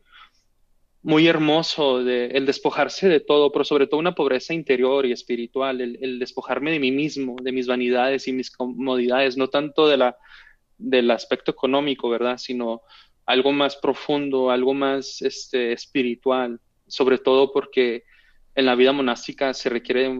muy 1.03 1.27
hermoso, 1.27 2.03
de, 2.03 2.27
el 2.27 2.47
despojarse 2.47 3.07
de 3.07 3.19
todo, 3.19 3.51
pero 3.51 3.63
sobre 3.63 3.85
todo 3.85 3.99
una 3.99 4.15
pobreza 4.15 4.55
interior 4.55 5.05
y 5.05 5.11
espiritual, 5.11 5.79
el, 5.81 5.99
el, 6.01 6.17
despojarme 6.17 6.71
de 6.71 6.79
mí 6.79 6.91
mismo, 6.91 7.35
de 7.43 7.51
mis 7.51 7.67
vanidades 7.67 8.27
y 8.27 8.33
mis 8.33 8.49
comodidades, 8.49 9.37
no 9.37 9.49
tanto 9.49 9.87
de 9.87 9.97
la, 9.97 10.17
del 10.79 11.11
aspecto 11.11 11.51
económico, 11.51 12.09
¿verdad? 12.09 12.37
Sino 12.37 12.81
algo 13.25 13.51
más 13.51 13.75
profundo, 13.75 14.49
algo 14.49 14.73
más 14.73 15.21
este, 15.21 15.73
espiritual, 15.73 16.59
sobre 16.87 17.17
todo 17.17 17.51
porque 17.51 18.03
en 18.55 18.65
la 18.65 18.75
vida 18.75 18.93
monástica 18.93 19.53
se 19.53 19.69
requiere 19.69 20.19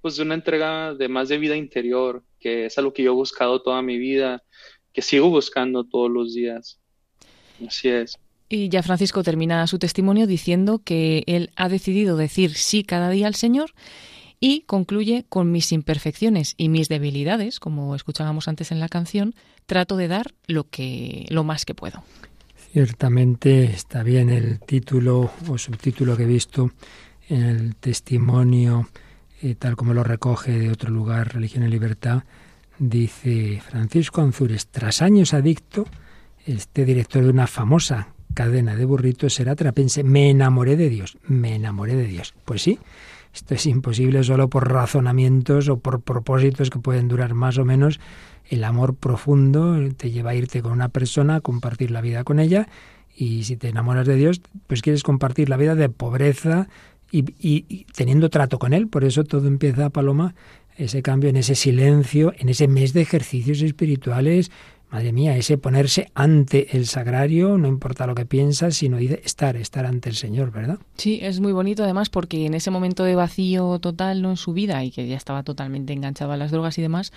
pues 0.00 0.16
de 0.16 0.22
una 0.22 0.34
entrega 0.34 0.94
de 0.94 1.08
más 1.08 1.28
de 1.28 1.38
vida 1.38 1.56
interior, 1.56 2.22
que 2.38 2.66
es 2.66 2.78
algo 2.78 2.92
que 2.92 3.02
yo 3.02 3.12
he 3.12 3.14
buscado 3.14 3.62
toda 3.62 3.82
mi 3.82 3.98
vida, 3.98 4.42
que 4.92 5.02
sigo 5.02 5.30
buscando 5.30 5.84
todos 5.84 6.10
los 6.10 6.34
días. 6.34 6.78
Así 7.66 7.88
es. 7.88 8.18
Y 8.48 8.68
ya 8.68 8.82
Francisco 8.82 9.22
termina 9.22 9.66
su 9.66 9.78
testimonio 9.78 10.26
diciendo 10.26 10.82
que 10.84 11.24
él 11.26 11.50
ha 11.56 11.68
decidido 11.68 12.16
decir 12.16 12.54
sí 12.54 12.84
cada 12.84 13.10
día 13.10 13.26
al 13.26 13.34
Señor 13.34 13.72
y 14.40 14.60
concluye 14.62 15.24
con 15.28 15.50
mis 15.50 15.72
imperfecciones 15.72 16.54
y 16.58 16.68
mis 16.68 16.88
debilidades, 16.88 17.58
como 17.58 17.96
escuchábamos 17.96 18.46
antes 18.46 18.72
en 18.72 18.80
la 18.80 18.88
canción, 18.88 19.34
trato 19.64 19.96
de 19.96 20.08
dar 20.08 20.34
lo 20.46 20.68
que 20.68 21.24
lo 21.30 21.44
más 21.44 21.64
que 21.64 21.74
puedo. 21.74 22.04
Ciertamente 22.72 23.64
está 23.64 24.02
bien 24.02 24.28
el 24.28 24.60
título 24.60 25.30
o 25.48 25.56
subtítulo 25.56 26.16
que 26.16 26.24
he 26.24 26.26
visto 26.26 26.72
en 27.28 27.42
el 27.42 27.76
testimonio, 27.76 28.88
eh, 29.42 29.54
tal 29.54 29.76
como 29.76 29.94
lo 29.94 30.04
recoge 30.04 30.58
de 30.58 30.70
otro 30.70 30.90
lugar, 30.90 31.34
Religión 31.34 31.64
y 31.64 31.68
Libertad, 31.68 32.24
dice 32.78 33.62
Francisco 33.66 34.20
Anzures, 34.20 34.66
tras 34.68 35.02
años 35.02 35.34
adicto, 35.34 35.86
este 36.46 36.84
director 36.84 37.24
de 37.24 37.30
una 37.30 37.46
famosa 37.46 38.08
cadena 38.34 38.76
de 38.76 38.84
burritos 38.84 39.34
será 39.34 39.54
trapense. 39.54 40.04
Me 40.04 40.30
enamoré 40.30 40.76
de 40.76 40.88
Dios, 40.88 41.16
me 41.26 41.54
enamoré 41.54 41.94
de 41.94 42.06
Dios. 42.06 42.34
Pues 42.44 42.62
sí, 42.62 42.78
esto 43.32 43.54
es 43.54 43.66
imposible 43.66 44.22
solo 44.24 44.48
por 44.48 44.70
razonamientos 44.70 45.68
o 45.68 45.78
por 45.78 46.02
propósitos 46.02 46.70
que 46.70 46.78
pueden 46.78 47.08
durar 47.08 47.34
más 47.34 47.58
o 47.58 47.64
menos. 47.64 48.00
El 48.48 48.64
amor 48.64 48.94
profundo 48.94 49.76
te 49.96 50.10
lleva 50.10 50.30
a 50.30 50.34
irte 50.34 50.60
con 50.60 50.72
una 50.72 50.88
persona, 50.88 51.36
a 51.36 51.40
compartir 51.40 51.90
la 51.90 52.02
vida 52.02 52.24
con 52.24 52.38
ella 52.38 52.68
y 53.16 53.44
si 53.44 53.56
te 53.56 53.68
enamoras 53.68 54.06
de 54.06 54.16
Dios, 54.16 54.42
pues 54.66 54.82
quieres 54.82 55.02
compartir 55.02 55.48
la 55.48 55.56
vida 55.56 55.74
de 55.74 55.88
pobreza 55.88 56.68
y, 57.14 57.24
y, 57.40 57.84
teniendo 57.94 58.28
trato 58.28 58.58
con 58.58 58.72
Él. 58.72 58.88
Por 58.88 59.04
eso 59.04 59.24
todo 59.24 59.46
empieza, 59.46 59.90
Paloma, 59.90 60.34
ese 60.76 61.02
cambio 61.02 61.30
en 61.30 61.36
ese 61.36 61.54
silencio, 61.54 62.32
en 62.38 62.48
ese 62.48 62.66
mes 62.66 62.92
de 62.92 63.02
ejercicios 63.02 63.62
espirituales. 63.62 64.50
Madre 64.90 65.12
mía, 65.12 65.36
ese 65.36 65.58
ponerse 65.58 66.10
ante 66.14 66.76
el 66.76 66.86
sagrario, 66.86 67.58
no 67.58 67.66
importa 67.66 68.06
lo 68.06 68.14
que 68.14 68.26
piensas, 68.26 68.76
sino 68.76 68.98
estar, 68.98 69.56
estar 69.56 69.86
ante 69.86 70.08
el 70.08 70.14
Señor, 70.14 70.52
¿verdad? 70.52 70.78
Sí, 70.96 71.18
es 71.20 71.40
muy 71.40 71.52
bonito 71.52 71.82
además 71.82 72.10
porque 72.10 72.46
en 72.46 72.54
ese 72.54 72.70
momento 72.70 73.02
de 73.02 73.16
vacío 73.16 73.78
total 73.80 74.22
¿no? 74.22 74.30
en 74.30 74.36
su 74.36 74.52
vida 74.52 74.84
y 74.84 74.92
que 74.92 75.08
ya 75.08 75.16
estaba 75.16 75.42
totalmente 75.42 75.92
enganchado 75.92 76.30
a 76.30 76.36
las 76.36 76.52
drogas 76.52 76.78
y 76.78 76.82
demás, 76.82 77.12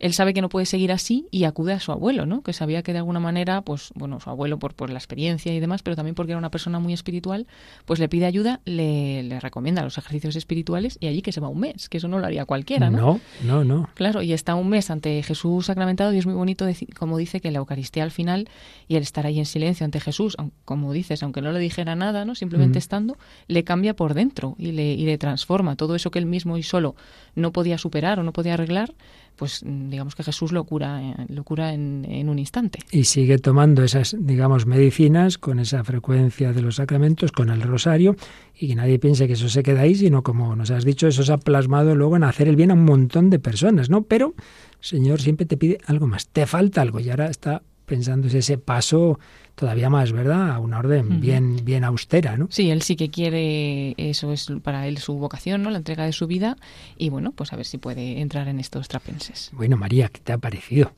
él 0.00 0.14
sabe 0.14 0.32
que 0.32 0.40
no 0.40 0.48
puede 0.48 0.66
seguir 0.66 0.92
así 0.92 1.28
y 1.30 1.44
acude 1.44 1.74
a 1.74 1.80
su 1.80 1.92
abuelo, 1.92 2.24
¿no? 2.24 2.42
Que 2.42 2.54
sabía 2.54 2.82
que 2.82 2.92
de 2.92 2.98
alguna 2.98 3.20
manera, 3.20 3.60
pues, 3.60 3.90
bueno, 3.94 4.18
su 4.18 4.30
abuelo 4.30 4.58
por, 4.58 4.74
por 4.74 4.90
la 4.90 4.98
experiencia 4.98 5.54
y 5.54 5.60
demás, 5.60 5.82
pero 5.82 5.94
también 5.94 6.14
porque 6.14 6.32
era 6.32 6.38
una 6.38 6.50
persona 6.50 6.78
muy 6.78 6.94
espiritual, 6.94 7.46
pues 7.84 8.00
le 8.00 8.08
pide 8.08 8.24
ayuda, 8.24 8.60
le, 8.64 9.22
le 9.22 9.38
recomienda 9.40 9.84
los 9.84 9.98
ejercicios 9.98 10.36
espirituales 10.36 10.96
y 11.00 11.06
allí 11.06 11.20
que 11.20 11.32
se 11.32 11.40
va 11.40 11.48
un 11.48 11.60
mes, 11.60 11.90
que 11.90 11.98
eso 11.98 12.08
no 12.08 12.18
lo 12.18 12.26
haría 12.26 12.46
cualquiera, 12.46 12.88
¿no? 12.88 12.98
No, 12.98 13.20
no, 13.44 13.64
no. 13.64 13.90
Claro, 13.94 14.22
y 14.22 14.32
está 14.32 14.54
un 14.54 14.70
mes 14.70 14.90
ante 14.90 15.22
Jesús 15.22 15.66
sacramentado 15.66 16.14
y 16.14 16.18
es 16.18 16.24
muy 16.24 16.34
bonito, 16.34 16.66
como 16.98 17.18
dice, 17.18 17.40
que 17.40 17.50
la 17.50 17.58
Eucaristía 17.58 18.02
al 18.02 18.10
final 18.10 18.48
y 18.88 18.96
el 18.96 19.02
estar 19.02 19.26
ahí 19.26 19.38
en 19.38 19.46
silencio 19.46 19.84
ante 19.84 20.00
Jesús, 20.00 20.34
como 20.64 20.94
dices, 20.94 21.22
aunque 21.22 21.42
no 21.42 21.52
le 21.52 21.58
dijera 21.58 21.94
nada, 21.94 22.24
¿no? 22.24 22.34
Simplemente 22.34 22.78
estando, 22.78 23.18
le 23.48 23.64
cambia 23.64 23.94
por 23.94 24.14
dentro 24.14 24.54
y 24.58 24.72
le, 24.72 24.94
y 24.94 25.04
le 25.04 25.18
transforma. 25.18 25.76
Todo 25.76 25.94
eso 25.94 26.10
que 26.10 26.18
él 26.18 26.26
mismo 26.26 26.56
y 26.56 26.62
solo 26.62 26.94
no 27.34 27.52
podía 27.52 27.76
superar 27.76 28.18
o 28.18 28.22
no 28.22 28.32
podía 28.32 28.54
arreglar, 28.54 28.94
pues 29.36 29.62
digamos 29.64 30.14
que 30.14 30.22
Jesús 30.22 30.52
lo 30.52 30.64
cura, 30.64 31.02
eh, 31.02 31.14
lo 31.28 31.44
cura 31.44 31.72
en, 31.72 32.06
en, 32.08 32.28
un 32.28 32.38
instante. 32.38 32.80
Y 32.90 33.04
sigue 33.04 33.38
tomando 33.38 33.82
esas, 33.82 34.16
digamos, 34.18 34.66
medicinas 34.66 35.38
con 35.38 35.58
esa 35.58 35.82
frecuencia 35.84 36.52
de 36.52 36.62
los 36.62 36.76
sacramentos, 36.76 37.32
con 37.32 37.48
el 37.48 37.62
rosario, 37.62 38.16
y 38.54 38.68
que 38.68 38.74
nadie 38.74 38.98
piense 38.98 39.26
que 39.26 39.32
eso 39.32 39.48
se 39.48 39.62
queda 39.62 39.80
ahí, 39.80 39.94
sino 39.94 40.22
como 40.22 40.54
nos 40.56 40.70
has 40.70 40.84
dicho, 40.84 41.08
eso 41.08 41.22
se 41.22 41.32
ha 41.32 41.38
plasmado 41.38 41.94
luego 41.94 42.16
en 42.16 42.24
hacer 42.24 42.48
el 42.48 42.56
bien 42.56 42.70
a 42.70 42.74
un 42.74 42.84
montón 42.84 43.30
de 43.30 43.38
personas, 43.38 43.88
¿no? 43.88 44.02
Pero, 44.02 44.34
Señor, 44.80 45.20
siempre 45.20 45.46
te 45.46 45.56
pide 45.56 45.78
algo 45.86 46.06
más, 46.06 46.28
te 46.28 46.46
falta 46.46 46.82
algo, 46.82 47.00
y 47.00 47.10
ahora 47.10 47.30
está 47.30 47.62
pensando 47.90 48.28
ese 48.28 48.56
paso 48.56 49.18
todavía 49.56 49.90
más, 49.90 50.12
¿verdad? 50.12 50.52
A 50.52 50.60
una 50.60 50.78
orden 50.78 51.20
bien, 51.20 51.64
bien 51.64 51.82
austera, 51.82 52.36
¿no? 52.36 52.46
Sí, 52.48 52.70
él 52.70 52.82
sí 52.82 52.94
que 52.94 53.10
quiere, 53.10 53.94
eso 53.96 54.32
es 54.32 54.46
para 54.62 54.86
él 54.86 54.98
su 54.98 55.14
vocación, 55.14 55.64
¿no? 55.64 55.70
La 55.70 55.78
entrega 55.78 56.04
de 56.04 56.12
su 56.12 56.28
vida 56.28 56.56
y 56.96 57.08
bueno, 57.08 57.32
pues 57.32 57.52
a 57.52 57.56
ver 57.56 57.66
si 57.66 57.78
puede 57.78 58.20
entrar 58.20 58.46
en 58.46 58.60
estos 58.60 58.86
trapenses. 58.86 59.50
Bueno, 59.52 59.76
María, 59.76 60.08
¿qué 60.08 60.20
te 60.20 60.32
ha 60.32 60.38
parecido? 60.38 60.92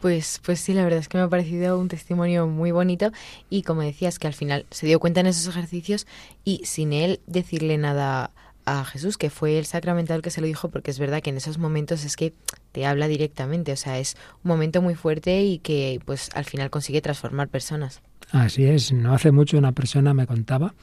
Pues, 0.00 0.40
pues 0.42 0.60
sí, 0.60 0.72
la 0.72 0.82
verdad 0.82 1.00
es 1.00 1.08
que 1.08 1.18
me 1.18 1.24
ha 1.24 1.28
parecido 1.28 1.78
un 1.78 1.88
testimonio 1.88 2.46
muy 2.46 2.70
bonito 2.70 3.12
y 3.50 3.62
como 3.62 3.82
decías 3.82 4.18
que 4.18 4.26
al 4.26 4.34
final 4.34 4.64
se 4.70 4.86
dio 4.86 4.98
cuenta 4.98 5.20
en 5.20 5.26
esos 5.26 5.46
ejercicios 5.46 6.06
y 6.42 6.62
sin 6.64 6.94
él 6.94 7.20
decirle 7.26 7.76
nada 7.76 8.30
a 8.64 8.84
Jesús, 8.84 9.16
que 9.18 9.30
fue 9.30 9.58
el 9.58 9.66
sacramental 9.66 10.22
que 10.22 10.30
se 10.30 10.40
lo 10.40 10.46
dijo, 10.46 10.68
porque 10.68 10.90
es 10.90 10.98
verdad 10.98 11.22
que 11.22 11.30
en 11.30 11.36
esos 11.36 11.58
momentos 11.58 12.04
es 12.04 12.16
que 12.16 12.32
te 12.72 12.86
habla 12.86 13.08
directamente, 13.08 13.72
o 13.72 13.76
sea, 13.76 13.98
es 13.98 14.16
un 14.44 14.48
momento 14.48 14.82
muy 14.82 14.94
fuerte 14.94 15.42
y 15.42 15.58
que 15.58 16.00
pues 16.04 16.30
al 16.34 16.44
final 16.44 16.70
consigue 16.70 17.00
transformar 17.00 17.48
personas. 17.48 18.02
Así 18.30 18.64
es, 18.64 18.92
no 18.92 19.14
hace 19.14 19.32
mucho 19.32 19.58
una 19.58 19.72
persona 19.72 20.14
me 20.14 20.26
contaba 20.26 20.74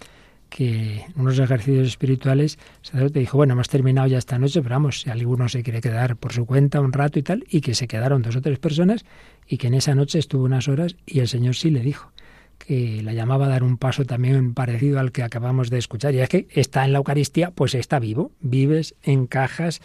que 0.50 1.06
unos 1.16 1.40
ejercicios 1.40 1.88
espirituales, 1.88 2.58
te 2.92 3.20
dijo, 3.20 3.38
bueno, 3.38 3.54
hemos 3.54 3.70
terminado 3.70 4.08
ya 4.08 4.18
esta 4.18 4.40
noche, 4.40 4.62
pero 4.62 4.76
vamos, 4.76 5.02
si 5.02 5.10
alguno 5.10 5.50
se 5.50 5.64
quiere 5.64 5.82
quedar 5.82 6.16
por 6.16 6.32
su 6.34 6.46
cuenta 6.46 6.80
un 6.80 6.94
rato 6.94 7.20
y 7.20 7.24
tal, 7.24 7.46
y 7.50 7.62
que 7.62 7.76
se 7.76 7.88
quedaron 7.88 8.22
dos 8.22 8.36
o 8.36 8.42
tres 8.42 8.60
personas 8.60 9.06
y 9.48 9.58
que 9.58 9.68
en 9.68 9.74
esa 9.74 9.96
noche 9.96 10.20
estuvo 10.20 10.44
unas 10.44 10.68
horas 10.68 10.96
y 11.06 11.20
el 11.20 11.28
Señor 11.28 11.56
sí 11.56 11.70
le 11.70 11.82
dijo 11.82 12.12
que 12.58 13.02
la 13.04 13.14
llamaba 13.14 13.46
a 13.46 13.50
dar 13.50 13.64
un 13.64 13.78
paso 13.78 14.06
también 14.06 14.54
parecido 14.54 15.00
al 15.00 15.12
que 15.12 15.24
acabamos 15.24 15.70
de 15.70 15.78
escuchar. 15.78 16.14
Y 16.14 16.20
es 16.20 16.30
que 16.30 16.48
está 16.52 16.86
en 16.86 16.92
la 16.92 17.00
Eucaristía, 17.00 17.52
pues 17.52 17.76
está 17.76 18.00
vivo, 18.00 18.32
vives 18.42 18.96
en 19.04 19.28
cajas 19.28 19.82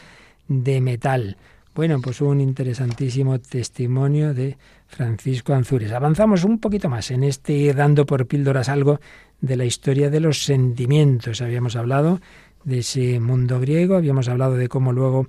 de 0.48 0.80
metal. 0.80 1.36
Bueno, 1.74 2.00
pues 2.02 2.20
un 2.20 2.40
interesantísimo 2.40 3.38
testimonio 3.38 4.34
de 4.34 4.58
Francisco 4.88 5.54
Anzures. 5.54 5.92
Avanzamos 5.92 6.44
un 6.44 6.58
poquito 6.58 6.90
más 6.90 7.10
en 7.10 7.24
este 7.24 7.72
dando 7.72 8.04
por 8.04 8.26
píldoras 8.26 8.68
algo 8.68 9.00
de 9.40 9.56
la 9.56 9.64
historia 9.64 10.10
de 10.10 10.20
los 10.20 10.44
sentimientos. 10.44 11.40
Habíamos 11.40 11.76
hablado 11.76 12.20
de 12.64 12.80
ese 12.80 13.20
mundo 13.20 13.58
griego, 13.58 13.96
habíamos 13.96 14.28
hablado 14.28 14.56
de 14.56 14.68
cómo 14.68 14.92
luego 14.92 15.26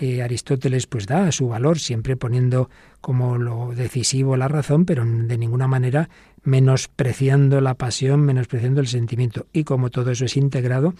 eh, 0.00 0.22
Aristóteles 0.22 0.86
pues 0.86 1.06
da 1.06 1.30
su 1.30 1.48
valor, 1.48 1.78
siempre 1.78 2.16
poniendo 2.16 2.70
como 3.00 3.36
lo 3.36 3.72
decisivo 3.74 4.36
la 4.36 4.48
razón, 4.48 4.86
pero 4.86 5.04
de 5.04 5.36
ninguna 5.36 5.66
manera 5.66 6.08
menospreciando 6.42 7.60
la 7.60 7.74
pasión, 7.74 8.20
menospreciando 8.20 8.80
el 8.80 8.86
sentimiento. 8.86 9.46
Y 9.52 9.64
como 9.64 9.90
todo 9.90 10.10
eso 10.10 10.24
es 10.24 10.36
integrado 10.36 10.94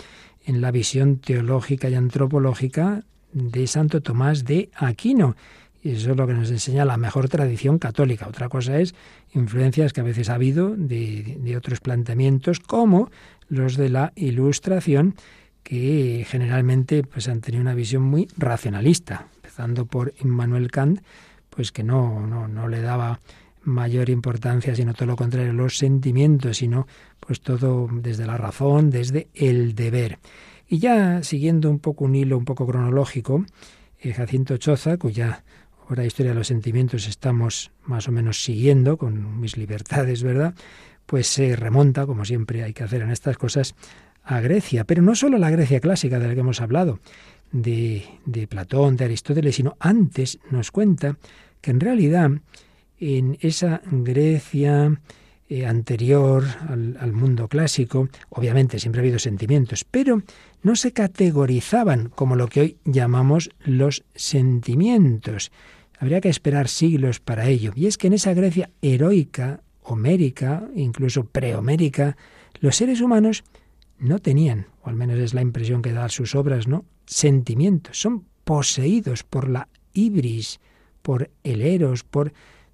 en 0.45 0.61
la 0.61 0.71
visión 0.71 1.19
teológica 1.19 1.89
y 1.89 1.95
antropológica 1.95 3.05
de 3.33 3.67
Santo 3.67 4.01
Tomás 4.01 4.45
de 4.45 4.71
Aquino. 4.75 5.37
Y 5.83 5.93
eso 5.93 6.11
es 6.11 6.17
lo 6.17 6.27
que 6.27 6.35
nos 6.35 6.51
enseña 6.51 6.85
la 6.85 6.99
mejor 6.99 7.29
tradición 7.29 7.79
católica. 7.79 8.29
Otra 8.29 8.49
cosa 8.49 8.79
es 8.79 8.95
influencias 9.33 9.93
que 9.93 10.03
a 10.03 10.05
veces 10.05 10.29
ha 10.29 10.35
habido 10.35 10.75
de, 10.77 11.55
otros 11.57 11.81
planteamientos, 11.81 12.61
como 12.61 13.11
los 13.49 13.77
de 13.77 13.89
la 13.89 14.13
Ilustración, 14.15 15.15
que 15.63 16.27
generalmente 16.29 17.03
pues, 17.03 17.29
han 17.29 17.41
tenido 17.41 17.63
una 17.63 17.75
visión 17.75 18.03
muy 18.03 18.29
racionalista, 18.37 19.29
empezando 19.37 19.87
por 19.87 20.13
Immanuel 20.21 20.71
Kant, 20.71 21.01
pues 21.49 21.73
que 21.73 21.83
no, 21.83 22.27
no, 22.27 22.47
no 22.47 22.69
le 22.69 22.83
daba 22.83 23.21
mayor 23.63 24.11
importancia, 24.11 24.75
sino 24.75 24.95
todo 24.95 25.07
lo 25.07 25.17
contrario, 25.17 25.53
los 25.53 25.79
sentimientos, 25.79 26.59
sino 26.59 26.87
pues 27.19 27.41
todo 27.41 27.89
desde 27.93 28.27
la 28.27 28.37
razón, 28.37 28.91
desde 28.91 29.29
el 29.35 29.75
deber. 29.75 30.19
Y 30.69 30.79
ya 30.79 31.23
siguiendo 31.23 31.71
un 31.71 31.79
poco 31.79 32.05
un 32.05 32.15
hilo 32.15 32.39
un 32.39 32.45
poco 32.45 32.67
cronológico, 32.67 33.45
eh, 33.99 34.13
Jacinto 34.13 34.57
Choza, 34.57 34.97
cuya 34.97 35.45
obra 35.89 36.07
Historia 36.07 36.33
de 36.33 36.39
los 36.39 36.47
Sentimientos 36.47 37.09
estamos 37.09 37.73
más 37.85 38.09
o 38.09 38.13
menos 38.13 38.43
siguiendo 38.43 38.97
con 38.97 39.41
mis 39.41 39.57
libertades, 39.57 40.23
¿verdad? 40.23 40.55
Pues 41.07 41.27
se 41.27 41.57
remonta, 41.57 42.07
como 42.07 42.25
siempre 42.25 42.63
hay 42.63 42.73
que 42.73 42.85
hacer 42.85 43.03
en 43.03 43.11
estas 43.11 43.37
cosas, 43.37 43.75
a 44.23 44.41
Grecia, 44.41 44.85
pero 44.85 45.03
no 45.03 45.15
solo 45.17 45.39
la 45.39 45.51
Grecia 45.51 45.81
clásica 45.81 46.19
de 46.19 46.29
la 46.29 46.35
que 46.35 46.41
hemos 46.41 46.61
hablado, 46.61 47.01
de, 47.51 48.05
de 48.27 48.47
Platón, 48.47 48.97
de 48.97 49.07
Aristóteles, 49.07 49.57
sino 49.57 49.77
antes 49.81 50.39
nos 50.51 50.71
cuenta 50.71 51.17
que 51.61 51.73
en 51.73 51.81
realidad 51.81 52.31
en 53.01 53.39
esa 53.41 53.81
Grecia 53.91 55.01
eh, 55.49 55.67
anterior 55.67 56.45
al, 56.69 57.13
mundo 57.13 57.49
clásico, 57.49 58.09
obviamente 58.29 58.79
siempre 58.79 59.01
ha 59.01 59.03
habido 59.03 59.19
sentimientos, 59.19 59.85
pero 59.85 60.23
no 60.63 60.77
se 60.77 60.93
categorizaban 60.93 62.11
como 62.11 62.37
lo 62.37 62.47
que 62.47 62.61
hoy 62.61 62.77
llamamos 62.85 63.51
los 63.65 64.05
sentimientos. 64.15 65.51
Habría 65.99 66.21
que 66.21 66.29
esperar 66.29 66.69
siglos 66.69 67.21
para 67.21 67.49
ello. 67.49 67.73
Y 67.75 67.87
es 67.87 67.99
que 67.99 68.07
en 68.07 68.13
esa 68.13 68.33
Grecia 68.33 68.71
heroica, 68.81 69.63
homérica, 69.83 70.69
incluso 70.77 71.25
prehomérica, 71.25 72.17
los 72.61 72.77
seres 72.77 73.01
humanos 73.01 73.43
no 73.99 74.19
tenían, 74.19 74.67
o 74.83 74.89
al 74.89 74.95
menos 74.95 75.19
es 75.19 75.35
la 75.35 75.43
impresión 75.43 75.83
que 75.83 75.93
dan 75.93 76.11
sus 76.11 76.35
obras, 76.35 76.69
¿no? 76.69 76.85
Sentimientos, 77.07 78.01
son 78.01 78.25
poseídos 78.45 79.25
por 79.25 79.49
la 79.49 79.69
ibris, 79.93 80.61
por 81.03 81.31
el 81.45 81.63
eros, 81.63 82.05
por 82.05 82.33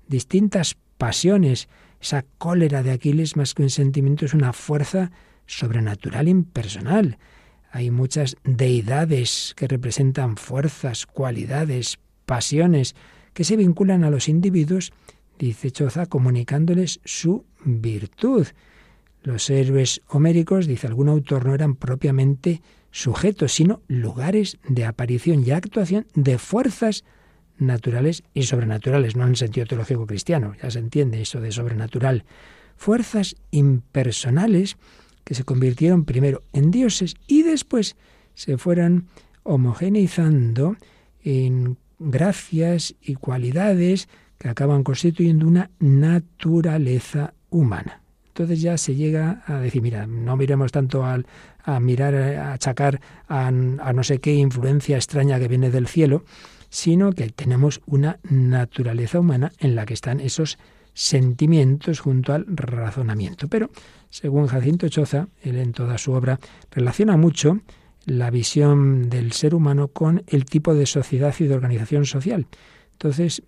distintas 0.09 0.77
pasiones. 0.99 1.69
Esa 2.01 2.25
cólera 2.39 2.83
de 2.83 2.93
Aquiles, 2.93 3.37
más 3.37 3.55
que 3.55 3.63
un 3.63 3.71
sentimiento, 3.71 4.25
es 4.25 4.35
una 4.35 4.53
fuerza 4.53 5.11
sobrenatural 5.47 6.29
impersonal. 6.29 7.19
Hay 7.71 7.91
muchas 7.91 8.37
deidades 8.45 9.55
que 9.57 9.69
representan 9.69 10.37
fuerzas, 10.37 11.07
cualidades, 11.07 11.99
pasiones, 12.25 12.95
que 13.33 13.45
se 13.45 13.57
vinculan 13.57 14.05
a 14.05 14.11
los 14.11 14.29
individuos, 14.29 14.93
dice 15.39 15.71
Choza, 15.71 16.07
comunicándoles 16.07 17.01
su 17.05 17.45
virtud. 17.65 18.47
Los 19.23 19.51
héroes 19.51 20.01
homéricos, 20.09 20.67
dice 20.67 20.87
algún 20.87 21.09
autor, 21.09 21.45
no 21.45 21.55
eran 21.55 21.75
propiamente 21.75 22.63
sujetos, 22.91 23.53
sino 23.53 23.83
lugares 23.89 24.59
de 24.69 24.85
aparición 24.85 25.45
y 25.45 25.51
actuación 25.51 26.07
de 26.15 26.39
fuerzas 26.39 27.05
naturales 27.59 28.23
y 28.35 28.45
sobrenaturales, 28.45 29.17
no 29.17 29.27
en 29.27 29.37
sentido 29.37 29.67
teológico 29.67 30.07
cristiano, 30.07 30.55
ya 30.63 30.71
se 30.71 30.79
entiende 30.79 31.21
eso 31.21 31.41
de 31.41 31.53
sobrenatural. 31.53 32.25
Fuerzas 32.77 33.37
impersonales 33.51 34.77
que 35.25 35.35
se 35.35 35.45
convirtieron 35.45 36.05
primero 36.05 36.43
en 36.53 36.71
dioses 36.71 37.17
y 37.27 37.43
después 37.43 37.97
se 38.35 38.59
fueron 38.59 39.09
homogeneizando 39.43 40.77
en 41.25 41.79
gracias 41.99 42.95
y 43.01 43.15
cualidades 43.15 44.09
que 44.39 44.49
acaban 44.49 44.85
constituyendo 44.85 45.47
una 45.47 45.71
naturaleza 45.79 47.35
humana. 47.49 48.03
entonces 48.29 48.61
ya 48.61 48.77
se 48.77 48.95
llega 48.95 49.43
a 49.47 49.61
decir, 49.61 49.81
mira, 49.81 50.07
no 50.07 50.37
miremos 50.37 50.71
tanto 50.71 51.05
al, 51.05 51.27
a 51.65 51.81
mirar, 51.81 52.15
a 52.15 52.53
achacar 52.53 53.01
a, 53.29 53.47
a 53.47 53.51
no 53.51 54.05
sé 54.05 54.21
qué 54.21 54.35
influencia 54.35 54.97
extraña 54.97 55.39
que 55.39 55.49
viene 55.49 55.71
del 55.71 55.89
cielo, 55.89 56.25
sino 56.69 57.13
que 57.13 57.29
tenemos 57.31 57.81
una 57.87 58.19
naturaleza 58.29 59.21
humana 59.21 59.53
en 59.59 59.75
la 59.75 59.87
que 59.87 59.95
están 59.95 60.21
esos 60.21 60.59
sentimientos 60.95 62.01
junto 62.01 62.33
al 62.33 62.47
razonamiento. 62.49 63.49
Pero, 63.49 63.71
según 64.09 64.47
Jacinto 64.47 64.89
Choza, 64.89 65.29
él 65.43 65.57
en 65.57 65.73
toda 65.73 65.99
su 65.99 66.13
obra 66.13 66.41
relaciona 66.71 67.17
mucho 67.17 67.61
la 68.07 68.31
visión 68.31 69.11
del 69.11 69.33
ser 69.33 69.55
humano 69.55 69.89
con 69.89 70.23
el 70.27 70.45
tipo 70.47 70.75
de 70.75 70.87
sociedad 70.87 71.35
y 71.39 71.45
de 71.45 71.55
organización 71.55 72.07
social. 72.07 72.47
Entonces, 72.93 73.43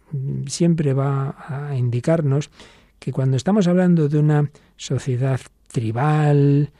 siempre 0.46 0.92
va 0.92 1.36
a 1.48 1.74
indicarnos 1.76 2.50
que 2.98 3.12
cuando 3.12 3.36
estamos 3.36 3.66
hablando 3.66 4.08
de 4.08 4.18
una 4.18 4.50
sociedad 4.76 5.40
tribal, 5.68 6.70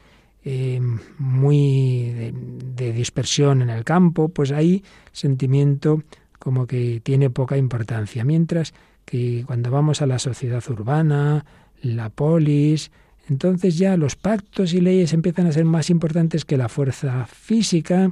eh, 0.43 0.79
muy 1.17 2.11
de, 2.11 2.33
de, 2.75 2.93
dispersión 2.93 3.61
en 3.61 3.69
el 3.69 3.83
campo, 3.83 4.29
pues 4.29 4.51
ahí 4.51 4.83
sentimiento 5.11 6.03
como 6.39 6.65
que 6.65 7.01
tiene 7.01 7.29
poca 7.29 7.57
importancia. 7.57 8.23
Mientras 8.23 8.73
que 9.05 9.43
cuando 9.45 9.69
vamos 9.69 10.01
a 10.01 10.07
la 10.07 10.19
sociedad 10.19 10.63
urbana, 10.69 11.45
la 11.81 12.09
polis, 12.09 12.91
entonces 13.29 13.77
ya 13.77 13.95
los 13.97 14.15
pactos 14.15 14.73
y 14.73 14.81
leyes 14.81 15.13
empiezan 15.13 15.45
a 15.47 15.51
ser 15.51 15.65
más 15.65 15.89
importantes 15.89 16.45
que 16.45 16.57
la 16.57 16.69
fuerza 16.69 17.27
física. 17.27 18.11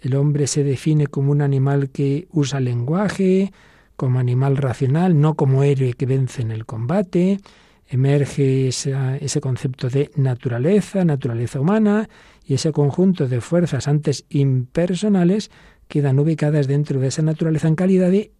El 0.00 0.14
hombre 0.14 0.46
se 0.46 0.62
define 0.62 1.06
como 1.06 1.32
un 1.32 1.40
animal 1.40 1.90
que 1.90 2.28
usa 2.32 2.60
lenguaje, 2.60 3.52
como 3.96 4.18
animal 4.18 4.56
racional, 4.56 5.18
no 5.20 5.34
como 5.34 5.62
héroe 5.62 5.94
que 5.94 6.06
vence 6.06 6.42
en 6.42 6.50
el 6.50 6.66
combate. 6.66 7.40
Emerge 7.88 8.68
ese 8.68 9.40
concepto 9.40 9.88
de 9.88 10.10
naturaleza, 10.16 11.04
naturaleza 11.04 11.58
humana, 11.60 12.08
y 12.44 12.54
ese 12.54 12.72
conjunto 12.72 13.26
de 13.28 13.40
fuerzas 13.40 13.88
antes 13.88 14.24
impersonales 14.28 15.50
quedan 15.88 16.18
ubicadas 16.18 16.66
dentro 16.66 17.00
de 17.00 17.08
esa 17.08 17.22
naturaleza 17.22 17.68
en 17.68 17.74
calidad 17.74 18.10
de 18.10 18.30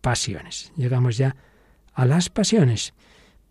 pasiones. 0.00 0.72
Llegamos 0.76 1.16
ya 1.16 1.36
a 1.94 2.04
las 2.04 2.28
pasiones. 2.28 2.94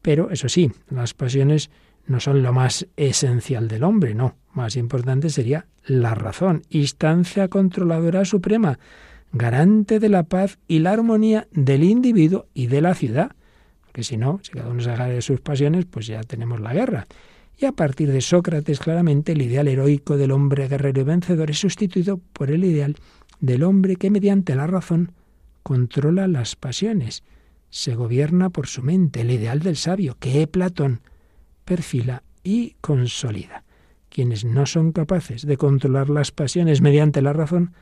Pero 0.02 0.30
eso 0.30 0.48
sí, 0.48 0.72
las 0.89 1.14
pasiones 1.14 1.70
no 2.06 2.20
son 2.20 2.43
lo 2.43 2.54
más 2.54 2.88
esencial 2.95 3.68
del 3.68 3.84
hombre, 3.84 4.16
no. 4.16 4.36
Más 4.54 4.76
importante 4.76 5.30
sería 5.30 5.66
la 5.86 6.16
razón, 6.16 6.64
instancia 6.70 7.48
controladora 7.48 8.26
suprema, 8.26 8.80
garante 9.32 10.00
de 10.00 10.10
la 10.10 10.24
paz 10.24 10.58
y 10.68 10.80
la 10.80 10.91
armonía 10.91 11.48
del 11.52 11.84
individuo 11.84 12.48
y 12.54 12.68
de 12.68 12.82
la 12.82 12.93
ciudad. 12.93 13.32
Porque 13.86 14.04
si 14.04 14.18
no, 14.18 14.39
si 14.43 14.52
cada 14.52 14.70
uno 14.70 14.82
se 14.82 14.91
agarra 14.91 15.14
de 15.14 15.22
sus 15.22 15.41
pasiones, 15.41 15.86
pues 15.86 16.08
ya 16.08 16.22
tenemos 16.24 16.60
la 16.60 16.74
guerra. 16.74 17.08
Y 17.58 17.66
a 17.66 17.72
partir 17.72 18.12
de 18.12 18.22
Sócrates, 18.22 18.80
claramente, 18.80 19.32
el 19.32 19.41
ideal 19.41 19.68
heroico 19.68 20.16
del 20.16 20.32
hombre 20.32 20.68
guerrero 20.68 21.02
y 21.02 21.04
vencedor 21.04 21.50
es 21.50 21.60
sustituido 21.60 22.20
por 22.34 22.52
el 22.52 22.64
ideal 22.64 22.95
del 23.39 23.63
hombre 23.63 23.95
que 23.95 24.09
mediante 24.09 24.55
la 24.55 24.67
razón 24.67 25.11
controla 25.63 26.27
las 26.27 26.55
pasiones 26.55 27.23
se 27.69 27.95
gobierna 27.95 28.49
por 28.49 28.67
su 28.67 28.81
mente, 28.81 29.21
el 29.21 29.31
ideal 29.31 29.59
del 29.59 29.75
sabio, 29.75 30.15
que 30.19 30.47
Platón 30.47 31.01
perfila 31.65 32.23
y 32.43 32.75
consolida. 32.81 33.63
Quienes 34.09 34.45
no 34.45 34.65
son 34.65 34.93
capaces 34.93 35.45
de 35.45 35.57
controlar 35.57 36.09
las 36.09 36.31
pasiones 36.31 36.81
mediante 36.81 37.21
la 37.21 37.33
razón 37.33 37.73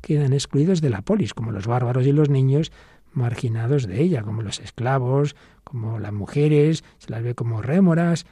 quedan 0.00 0.32
excluidos 0.32 0.80
de 0.80 0.90
la 0.90 1.02
polis, 1.02 1.34
como 1.34 1.52
los 1.52 1.66
bárbaros 1.66 2.06
y 2.06 2.12
los 2.12 2.30
niños 2.30 2.72
marginados 3.12 3.86
de 3.86 4.02
ella, 4.02 4.22
como 4.22 4.42
los 4.42 4.60
esclavos, 4.60 5.36
como 5.62 5.98
las 5.98 6.12
mujeres, 6.12 6.84
se 6.98 7.10
las 7.10 7.22
ve 7.22 7.34
como 7.34 7.62
rémoras. 7.62 8.26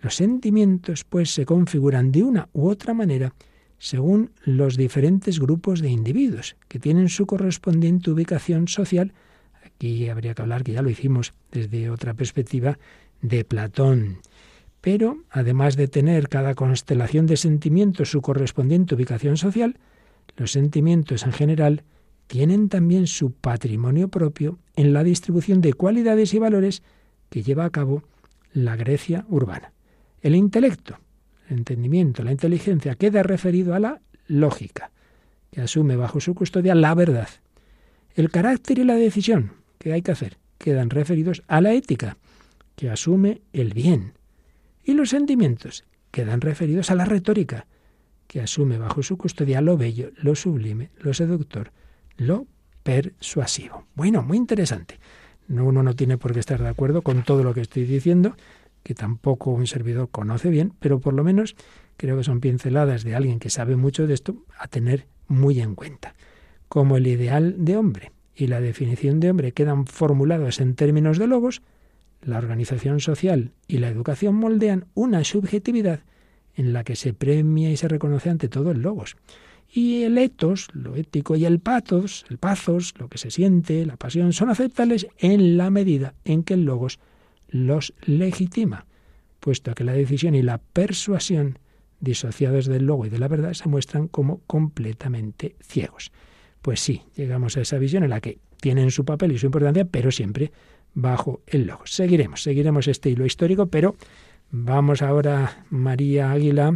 Los 0.00 0.16
sentimientos, 0.16 1.04
pues, 1.04 1.32
se 1.32 1.46
configuran 1.46 2.10
de 2.10 2.22
una 2.22 2.48
u 2.52 2.68
otra 2.68 2.94
manera 2.94 3.32
según 3.84 4.30
los 4.44 4.76
diferentes 4.76 5.38
grupos 5.38 5.80
de 5.80 5.90
individuos, 5.90 6.56
que 6.68 6.78
tienen 6.78 7.08
su 7.08 7.26
correspondiente 7.26 8.10
ubicación 8.10 8.68
social 8.68 9.12
Aquí 9.64 10.08
habría 10.08 10.34
que 10.34 10.42
hablar, 10.42 10.62
que 10.62 10.72
ya 10.72 10.82
lo 10.82 10.90
hicimos 10.90 11.32
desde 11.50 11.90
otra 11.90 12.14
perspectiva, 12.14 12.78
de 13.22 13.44
Platón. 13.44 14.18
Pero, 14.80 15.18
además 15.30 15.76
de 15.76 15.88
tener 15.88 16.28
cada 16.28 16.54
constelación 16.54 17.26
de 17.26 17.38
sentimientos 17.38 18.10
su 18.10 18.20
correspondiente 18.20 18.94
ubicación 18.94 19.36
social, 19.36 19.78
los 20.36 20.52
sentimientos 20.52 21.24
en 21.24 21.32
general 21.32 21.82
tienen 22.26 22.68
también 22.68 23.06
su 23.06 23.32
patrimonio 23.32 24.08
propio 24.08 24.58
en 24.76 24.92
la 24.92 25.04
distribución 25.04 25.60
de 25.60 25.72
cualidades 25.72 26.34
y 26.34 26.38
valores 26.38 26.82
que 27.30 27.42
lleva 27.42 27.64
a 27.64 27.70
cabo 27.70 28.02
la 28.52 28.76
Grecia 28.76 29.24
urbana. 29.28 29.72
El 30.20 30.34
intelecto, 30.34 30.98
el 31.48 31.58
entendimiento, 31.58 32.22
la 32.22 32.32
inteligencia 32.32 32.94
queda 32.94 33.22
referido 33.22 33.74
a 33.74 33.80
la 33.80 34.00
lógica, 34.26 34.90
que 35.50 35.60
asume 35.60 35.96
bajo 35.96 36.20
su 36.20 36.34
custodia 36.34 36.74
la 36.74 36.94
verdad. 36.94 37.28
El 38.14 38.30
carácter 38.30 38.78
y 38.78 38.84
la 38.84 38.94
decisión, 38.94 39.52
¿Qué 39.84 39.92
hay 39.92 40.00
que 40.00 40.12
hacer? 40.12 40.38
Quedan 40.56 40.88
referidos 40.88 41.42
a 41.46 41.60
la 41.60 41.74
ética, 41.74 42.16
que 42.74 42.88
asume 42.88 43.42
el 43.52 43.74
bien. 43.74 44.14
Y 44.82 44.94
los 44.94 45.10
sentimientos 45.10 45.84
quedan 46.10 46.40
referidos 46.40 46.90
a 46.90 46.94
la 46.94 47.04
retórica, 47.04 47.66
que 48.26 48.40
asume 48.40 48.78
bajo 48.78 49.02
su 49.02 49.18
custodia 49.18 49.60
lo 49.60 49.76
bello, 49.76 50.10
lo 50.16 50.34
sublime, 50.34 50.88
lo 50.98 51.12
seductor, 51.12 51.70
lo 52.16 52.46
persuasivo. 52.82 53.84
Bueno, 53.94 54.22
muy 54.22 54.38
interesante. 54.38 54.98
Uno 55.50 55.82
no 55.82 55.94
tiene 55.94 56.16
por 56.16 56.32
qué 56.32 56.40
estar 56.40 56.62
de 56.62 56.68
acuerdo 56.70 57.02
con 57.02 57.24
todo 57.24 57.44
lo 57.44 57.52
que 57.52 57.60
estoy 57.60 57.84
diciendo, 57.84 58.34
que 58.84 58.94
tampoco 58.94 59.50
un 59.50 59.66
servidor 59.66 60.10
conoce 60.10 60.50
bien, 60.50 60.72
pero 60.78 61.00
por 61.00 61.14
lo 61.14 61.24
menos 61.24 61.56
creo 61.96 62.16
que 62.16 62.22
son 62.22 62.38
pinceladas 62.40 63.02
de 63.02 63.16
alguien 63.16 63.40
que 63.40 63.50
sabe 63.50 63.74
mucho 63.74 64.06
de 64.06 64.14
esto 64.14 64.36
a 64.56 64.68
tener 64.68 65.06
muy 65.26 65.60
en 65.60 65.74
cuenta. 65.74 66.14
Como 66.68 66.96
el 66.96 67.06
ideal 67.06 67.56
de 67.58 67.76
hombre, 67.76 68.12
y 68.36 68.46
la 68.48 68.60
definición 68.60 69.20
de 69.20 69.30
hombre 69.30 69.52
quedan 69.52 69.86
formulados 69.86 70.60
en 70.60 70.74
términos 70.74 71.18
de 71.18 71.26
logos, 71.26 71.62
la 72.22 72.38
organización 72.38 73.00
social 73.00 73.52
y 73.68 73.78
la 73.78 73.88
educación 73.88 74.34
moldean 74.34 74.86
una 74.94 75.24
subjetividad 75.24 76.00
en 76.54 76.72
la 76.72 76.84
que 76.84 76.96
se 76.96 77.14
premia 77.14 77.70
y 77.70 77.76
se 77.76 77.88
reconoce 77.88 78.30
ante 78.30 78.48
todo 78.48 78.70
el 78.70 78.80
logos. 78.80 79.16
Y 79.72 80.04
el 80.04 80.18
etos, 80.18 80.68
lo 80.72 80.94
ético, 80.94 81.36
y 81.36 81.44
el 81.44 81.58
pathos, 81.58 82.24
el 82.28 82.38
pathos, 82.38 82.94
lo 82.98 83.08
que 83.08 83.18
se 83.18 83.30
siente, 83.30 83.84
la 83.84 83.96
pasión, 83.96 84.32
son 84.32 84.50
aceptables 84.50 85.08
en 85.18 85.56
la 85.56 85.70
medida 85.70 86.14
en 86.24 86.44
que 86.44 86.54
el 86.54 86.64
logos 86.64 87.00
los 87.48 87.94
legitima, 88.06 88.86
puesto 89.40 89.74
que 89.74 89.84
la 89.84 89.92
decisión 89.92 90.34
y 90.34 90.42
la 90.42 90.58
persuasión, 90.58 91.58
disociados 92.00 92.66
del 92.66 92.86
logo 92.86 93.06
y 93.06 93.10
de 93.10 93.18
la 93.18 93.28
verdad, 93.28 93.54
se 93.54 93.68
muestran 93.68 94.08
como 94.08 94.40
completamente 94.46 95.56
ciegos. 95.60 96.12
Pues 96.62 96.80
sí, 96.80 97.02
llegamos 97.14 97.56
a 97.56 97.60
esa 97.60 97.78
visión 97.78 98.04
en 98.04 98.10
la 98.10 98.20
que 98.20 98.38
tienen 98.60 98.90
su 98.90 99.04
papel 99.04 99.32
y 99.32 99.38
su 99.38 99.46
importancia, 99.46 99.84
pero 99.84 100.10
siempre 100.10 100.52
bajo 100.94 101.42
el 101.46 101.66
logo. 101.66 101.86
Seguiremos, 101.86 102.42
seguiremos 102.42 102.88
este 102.88 103.10
hilo 103.10 103.26
histórico, 103.26 103.66
pero 103.66 103.96
vamos 104.50 105.02
ahora, 105.02 105.64
María 105.70 106.32
Águila, 106.32 106.74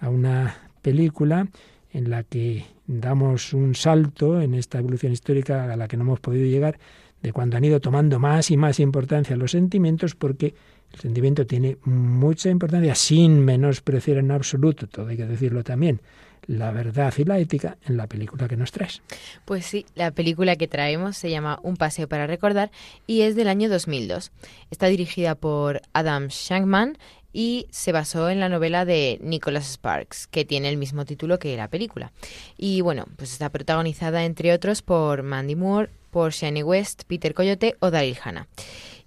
a 0.00 0.08
una 0.08 0.70
película 0.80 1.48
en 1.90 2.10
la 2.10 2.22
que 2.22 2.64
damos 2.86 3.52
un 3.52 3.74
salto 3.74 4.40
en 4.40 4.54
esta 4.54 4.78
evolución 4.78 5.12
histórica 5.12 5.70
a 5.70 5.76
la 5.76 5.88
que 5.88 5.96
no 5.96 6.04
hemos 6.04 6.20
podido 6.20 6.46
llegar, 6.46 6.78
de 7.22 7.32
cuando 7.32 7.56
han 7.56 7.64
ido 7.64 7.80
tomando 7.80 8.18
más 8.18 8.50
y 8.50 8.56
más 8.56 8.80
importancia 8.80 9.36
los 9.36 9.52
sentimientos, 9.52 10.14
porque 10.14 10.54
el 10.92 11.00
sentimiento 11.00 11.46
tiene 11.46 11.76
mucha 11.84 12.48
importancia, 12.48 12.94
sin 12.94 13.44
menospreciar 13.44 14.18
en 14.18 14.30
absoluto, 14.30 14.86
todo 14.86 15.08
hay 15.08 15.16
que 15.16 15.26
decirlo 15.26 15.62
también, 15.62 16.00
la 16.46 16.70
verdad 16.70 17.12
y 17.18 17.24
la 17.24 17.38
ética 17.38 17.76
en 17.86 17.96
la 17.96 18.06
película 18.06 18.48
que 18.48 18.56
nos 18.56 18.72
traes. 18.72 19.02
Pues 19.44 19.66
sí, 19.66 19.84
la 19.94 20.10
película 20.10 20.56
que 20.56 20.66
traemos 20.66 21.16
se 21.16 21.30
llama 21.30 21.60
Un 21.62 21.76
paseo 21.76 22.08
para 22.08 22.26
recordar 22.26 22.70
y 23.06 23.20
es 23.20 23.36
del 23.36 23.48
año 23.48 23.68
2002. 23.68 24.32
Está 24.70 24.86
dirigida 24.86 25.34
por 25.34 25.82
Adam 25.92 26.28
Shankman 26.28 26.96
y 27.32 27.66
se 27.70 27.92
basó 27.92 28.30
en 28.30 28.40
la 28.40 28.48
novela 28.48 28.86
de 28.86 29.18
Nicholas 29.22 29.70
Sparks, 29.72 30.26
que 30.26 30.46
tiene 30.46 30.70
el 30.70 30.78
mismo 30.78 31.04
título 31.04 31.38
que 31.38 31.56
la 31.56 31.68
película. 31.68 32.12
Y 32.56 32.80
bueno, 32.80 33.06
pues 33.16 33.32
está 33.32 33.50
protagonizada 33.50 34.24
entre 34.24 34.52
otros 34.52 34.80
por 34.80 35.22
Mandy 35.22 35.54
Moore, 35.54 35.90
por 36.10 36.32
Shani 36.32 36.62
West, 36.62 37.02
Peter 37.06 37.34
Coyote 37.34 37.76
o 37.80 37.90
Daryl 37.90 38.16
Hannah. 38.22 38.48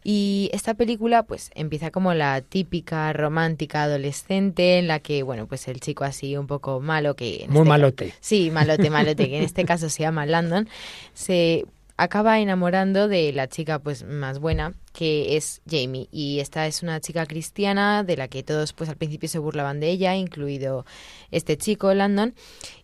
Y 0.04 0.50
esta 0.54 0.74
película 0.74 1.24
pues 1.24 1.52
empieza 1.54 1.92
como 1.92 2.14
la 2.14 2.42
típica 2.42 3.14
romántica 3.14 3.84
adolescente 3.84 4.80
en 4.80 4.88
la 4.88 5.00
que, 5.00 5.22
bueno, 5.22 5.48
pues 5.48 5.68
el 5.68 5.80
chico 5.80 6.04
así 6.04 6.36
un 6.38 6.48
poco 6.48 6.80
malo 6.80 7.16
que... 7.16 7.46
Muy 7.50 7.60
este 7.60 7.70
malote. 7.70 8.14
sí, 8.20 8.50
malote, 8.52 8.90
malote, 8.90 9.30
que 9.30 9.38
en 9.38 9.44
este 9.44 9.64
caso 9.66 9.90
se 9.90 10.02
llama 10.02 10.26
Landon, 10.26 10.68
se 11.14 11.66
acaba 11.98 12.40
enamorando 12.40 13.08
de 13.08 13.32
la 13.32 13.48
chica 13.48 13.78
pues 13.80 14.04
más 14.04 14.40
buena 14.40 14.74
que 14.94 15.38
es 15.38 15.62
Jamie 15.70 16.08
y 16.12 16.40
esta 16.40 16.68
es 16.68 16.84
una 16.84 17.00
chica 17.00 17.26
cristiana 17.26 18.04
de 18.04 18.18
la 18.18 18.28
que 18.28 18.44
todos 18.44 18.74
pues 18.74 18.90
al 18.90 18.98
principio 18.98 19.30
se 19.30 19.40
burlaban 19.40 19.80
de 19.80 19.90
ella 19.90 20.16
incluido 20.16 20.86
este 21.32 21.58
chico 21.58 21.94
Landon 21.94 22.34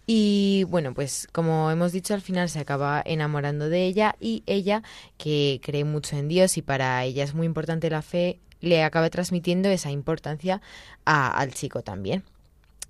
y 0.06 0.66
bueno 0.70 0.94
pues 0.94 1.28
como 1.32 1.70
hemos 1.72 1.92
dicho 1.92 2.14
al 2.14 2.22
final 2.22 2.50
se 2.50 2.60
acaba 2.60 3.02
enamorando 3.06 3.70
de 3.70 3.86
ella 3.86 4.16
y 4.20 4.44
ella 4.46 4.84
que 5.18 5.60
cree 5.64 5.84
mucho 5.84 6.16
en 6.16 6.28
Dios 6.28 6.58
y 6.58 6.62
para 6.62 7.04
ella 7.04 7.24
es 7.24 7.34
muy 7.34 7.46
importante 7.46 7.90
la 7.90 8.02
fe 8.02 8.40
le 8.62 8.84
acaba 8.84 9.10
transmitiendo 9.10 9.70
esa 9.70 9.92
importancia 9.92 10.62
al 11.06 11.54
chico 11.54 11.84
también. 11.84 12.24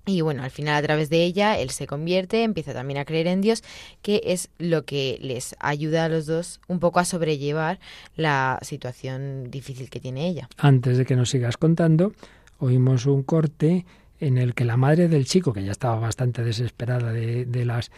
Y 0.08 0.22
bueno, 0.22 0.42
al 0.42 0.50
final 0.50 0.74
a 0.74 0.82
través 0.82 1.10
de 1.10 1.22
ella 1.22 1.58
él 1.58 1.68
se 1.68 1.86
convierte, 1.86 2.42
empieza 2.42 2.72
también 2.72 2.98
a 2.98 3.04
creer 3.04 3.26
en 3.26 3.42
Dios, 3.42 3.62
que 4.00 4.22
es 4.24 4.48
lo 4.58 4.86
que 4.86 5.18
les 5.20 5.54
ayuda 5.60 6.06
a 6.06 6.08
los 6.08 6.24
dos 6.24 6.60
un 6.66 6.80
poco 6.80 6.98
a 6.98 7.04
sobrellevar 7.04 7.78
la 8.16 8.58
situación 8.62 9.50
difícil 9.50 9.90
que 9.90 10.00
tiene 10.00 10.26
ella. 10.26 10.48
Antes 10.56 10.96
de 10.96 11.04
que 11.04 11.14
nos 11.14 11.28
sigas 11.28 11.58
contando, 11.58 12.12
oímos 12.58 13.04
un 13.04 13.22
corte 13.22 13.84
en 14.18 14.38
el 14.38 14.54
que 14.54 14.64
la 14.64 14.78
madre 14.78 15.08
del 15.08 15.26
chico, 15.26 15.52
que 15.52 15.62
ya 15.62 15.72
estaba 15.72 15.98
bastante 15.98 16.42
desesperada 16.42 17.12
de, 17.12 17.64
las, 17.66 17.92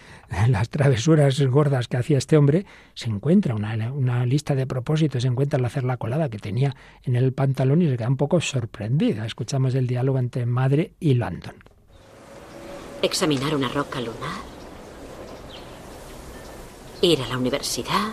las, 0.48 0.68
travesuras 0.68 1.40
gordas 1.42 1.86
que 1.86 1.96
hacía 1.96 2.18
este 2.18 2.36
hombre, 2.36 2.66
se 2.94 3.08
encuentra 3.08 3.54
una, 3.54 3.92
una, 3.92 4.26
lista 4.26 4.56
de 4.56 4.66
propósitos, 4.66 5.22
se 5.22 5.28
encuentra 5.28 5.60
al 5.60 5.64
hacer 5.64 5.84
la 5.84 5.96
colada 5.96 6.28
que 6.28 6.38
tenía 6.38 6.74
en 7.04 7.14
el 7.14 7.32
pantalón 7.32 7.82
y 7.82 7.88
se 7.88 7.96
queda 7.96 8.08
un 8.08 8.16
poco 8.16 8.40
sorprendida. 8.40 9.24
Escuchamos 9.24 9.76
el 9.76 9.86
diálogo 9.86 10.18
entre 10.18 10.44
madre 10.44 10.92
y 10.98 11.14
Landon. 11.14 11.69
Examinar 13.02 13.54
una 13.54 13.68
roca 13.68 14.00
lunar. 14.00 14.40
Ir 17.00 17.22
a 17.22 17.28
la 17.28 17.38
universidad. 17.38 18.10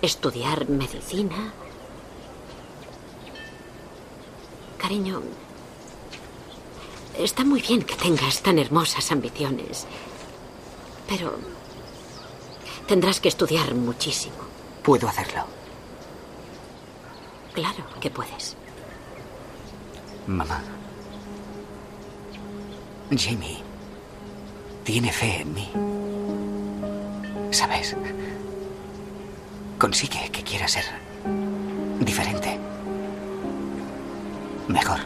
Estudiar 0.00 0.68
medicina. 0.68 1.52
Cariño, 4.78 5.22
está 7.18 7.44
muy 7.44 7.60
bien 7.60 7.82
que 7.82 7.96
tengas 7.96 8.40
tan 8.42 8.58
hermosas 8.58 9.10
ambiciones, 9.12 9.86
pero 11.08 11.34
tendrás 12.86 13.20
que 13.20 13.28
estudiar 13.28 13.74
muchísimo. 13.74 14.36
Puedo 14.82 15.08
hacerlo. 15.08 15.44
Claro 17.52 17.84
que 18.00 18.10
puedes. 18.10 18.56
Mamá. 20.26 20.79
Jamie 23.16 23.58
tiene 24.84 25.12
fe 25.12 25.42
en 25.42 25.54
mí. 25.54 25.68
¿Sabes? 27.50 27.96
Consigue 29.78 30.30
que 30.30 30.42
quiera 30.42 30.68
ser 30.68 30.84
diferente. 32.00 32.58
Mejor. 34.68 35.00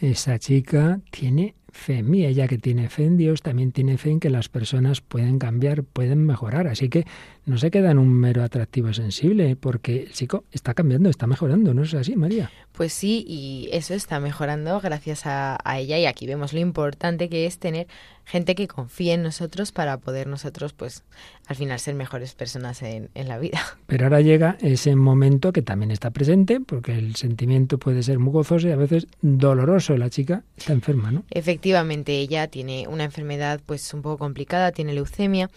Esa 0.00 0.38
chica 0.38 1.00
tiene 1.10 1.54
fe 1.68 1.98
en 1.98 2.10
mí. 2.10 2.24
Ella 2.24 2.48
que 2.48 2.58
tiene 2.58 2.88
fe 2.88 3.04
en 3.04 3.16
Dios 3.16 3.42
también 3.42 3.70
tiene 3.70 3.98
fe 3.98 4.10
en 4.10 4.20
que 4.20 4.30
las 4.30 4.48
personas 4.48 5.00
pueden 5.00 5.38
cambiar, 5.38 5.84
pueden 5.84 6.24
mejorar. 6.24 6.66
Así 6.66 6.88
que 6.88 7.06
no 7.50 7.58
se 7.58 7.70
queda 7.70 7.90
en 7.90 7.98
un 7.98 8.12
mero 8.12 8.42
atractivo 8.44 8.92
sensible, 8.92 9.56
porque 9.56 10.04
el 10.04 10.12
chico 10.12 10.44
está 10.52 10.72
cambiando, 10.72 11.10
está 11.10 11.26
mejorando, 11.26 11.74
¿no 11.74 11.82
es 11.82 11.92
así, 11.94 12.14
María? 12.14 12.50
Pues 12.72 12.92
sí, 12.92 13.24
y 13.28 13.68
eso 13.72 13.92
está 13.92 14.20
mejorando 14.20 14.80
gracias 14.80 15.22
a, 15.26 15.58
ella 15.76 15.98
y 15.98 16.06
aquí 16.06 16.26
vemos 16.26 16.52
lo 16.52 16.60
importante 16.60 17.28
que 17.28 17.46
es 17.46 17.58
tener 17.58 17.86
gente 18.24 18.54
que 18.54 18.68
confíe 18.68 19.12
en 19.12 19.22
nosotros 19.22 19.72
para 19.72 19.98
poder 19.98 20.28
nosotros, 20.28 20.72
pues, 20.72 21.02
al 21.46 21.56
final 21.56 21.80
ser 21.80 21.94
mejores 21.94 22.34
personas 22.34 22.80
en, 22.82 23.10
en, 23.14 23.28
la 23.28 23.38
vida. 23.38 23.60
Pero 23.86 24.04
ahora 24.04 24.20
llega 24.20 24.56
ese 24.60 24.94
momento 24.94 25.52
que 25.52 25.62
también 25.62 25.90
está 25.90 26.10
presente, 26.10 26.60
porque 26.60 26.96
el 26.96 27.16
sentimiento 27.16 27.78
puede 27.78 28.02
ser 28.04 28.20
muy 28.20 28.32
gozoso 28.32 28.68
y 28.68 28.70
a 28.70 28.76
veces 28.76 29.08
doloroso. 29.20 29.96
La 29.96 30.10
chica 30.10 30.44
está 30.56 30.72
enferma, 30.72 31.10
¿no? 31.10 31.24
Efectivamente, 31.30 32.12
ella 32.18 32.46
tiene 32.46 32.86
una 32.88 33.04
enfermedad, 33.04 33.60
pues, 33.66 33.92
un 33.92 34.02
poco 34.02 34.18
complicada, 34.18 34.70
tiene 34.70 34.94
leucemia 34.94 35.50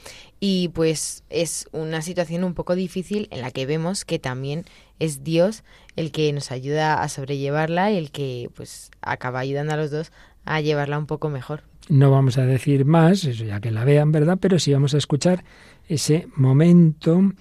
y 0.45 0.67
pues 0.67 1.23
es 1.29 1.69
una 1.71 2.01
situación 2.01 2.43
un 2.43 2.53
poco 2.53 2.75
difícil 2.75 3.29
en 3.31 3.39
la 3.39 3.51
que 3.51 3.65
vemos 3.65 4.03
que 4.03 4.19
también 4.19 4.65
es 4.99 5.23
Dios 5.23 5.63
el 5.95 6.11
que 6.11 6.33
nos 6.33 6.51
ayuda 6.51 7.01
a 7.01 7.07
sobrellevarla 7.07 7.91
y 7.91 7.97
el 7.97 8.11
que 8.11 8.49
pues 8.53 8.91
acaba 9.01 9.39
ayudando 9.39 9.71
a 9.71 9.77
los 9.77 9.89
dos 9.89 10.11
a 10.43 10.59
llevarla 10.59 10.99
un 10.99 11.05
poco 11.05 11.29
mejor. 11.29 11.63
No 11.87 12.11
vamos 12.11 12.37
a 12.37 12.45
decir 12.45 12.83
más, 12.83 13.23
eso 13.23 13.45
ya 13.45 13.61
que 13.61 13.71
la 13.71 13.85
vean, 13.85 14.11
¿verdad? 14.11 14.37
Pero 14.37 14.59
sí 14.59 14.73
vamos 14.73 14.93
a 14.93 14.97
escuchar 14.97 15.45
ese 15.87 16.27
momento 16.35 17.31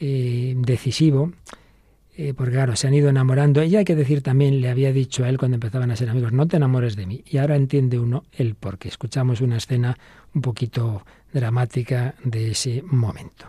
eh, 0.00 0.54
decisivo, 0.56 1.30
eh, 2.20 2.34
porque 2.34 2.52
claro, 2.52 2.76
se 2.76 2.86
han 2.86 2.94
ido 2.94 3.08
enamorando. 3.08 3.62
Y 3.62 3.76
hay 3.76 3.84
que 3.84 3.96
decir 3.96 4.22
también, 4.22 4.60
le 4.60 4.68
había 4.68 4.92
dicho 4.92 5.24
a 5.24 5.28
él 5.28 5.38
cuando 5.38 5.54
empezaban 5.54 5.90
a 5.90 5.96
ser 5.96 6.10
amigos, 6.10 6.32
no 6.32 6.46
te 6.46 6.56
enamores 6.56 6.96
de 6.96 7.06
mí. 7.06 7.24
Y 7.26 7.38
ahora 7.38 7.56
entiende 7.56 7.98
uno 7.98 8.24
el 8.32 8.54
por 8.54 8.78
qué. 8.78 8.88
Escuchamos 8.88 9.40
una 9.40 9.56
escena 9.56 9.96
un 10.34 10.42
poquito 10.42 11.04
dramática 11.32 12.14
de 12.22 12.50
ese 12.50 12.82
momento. 12.82 13.46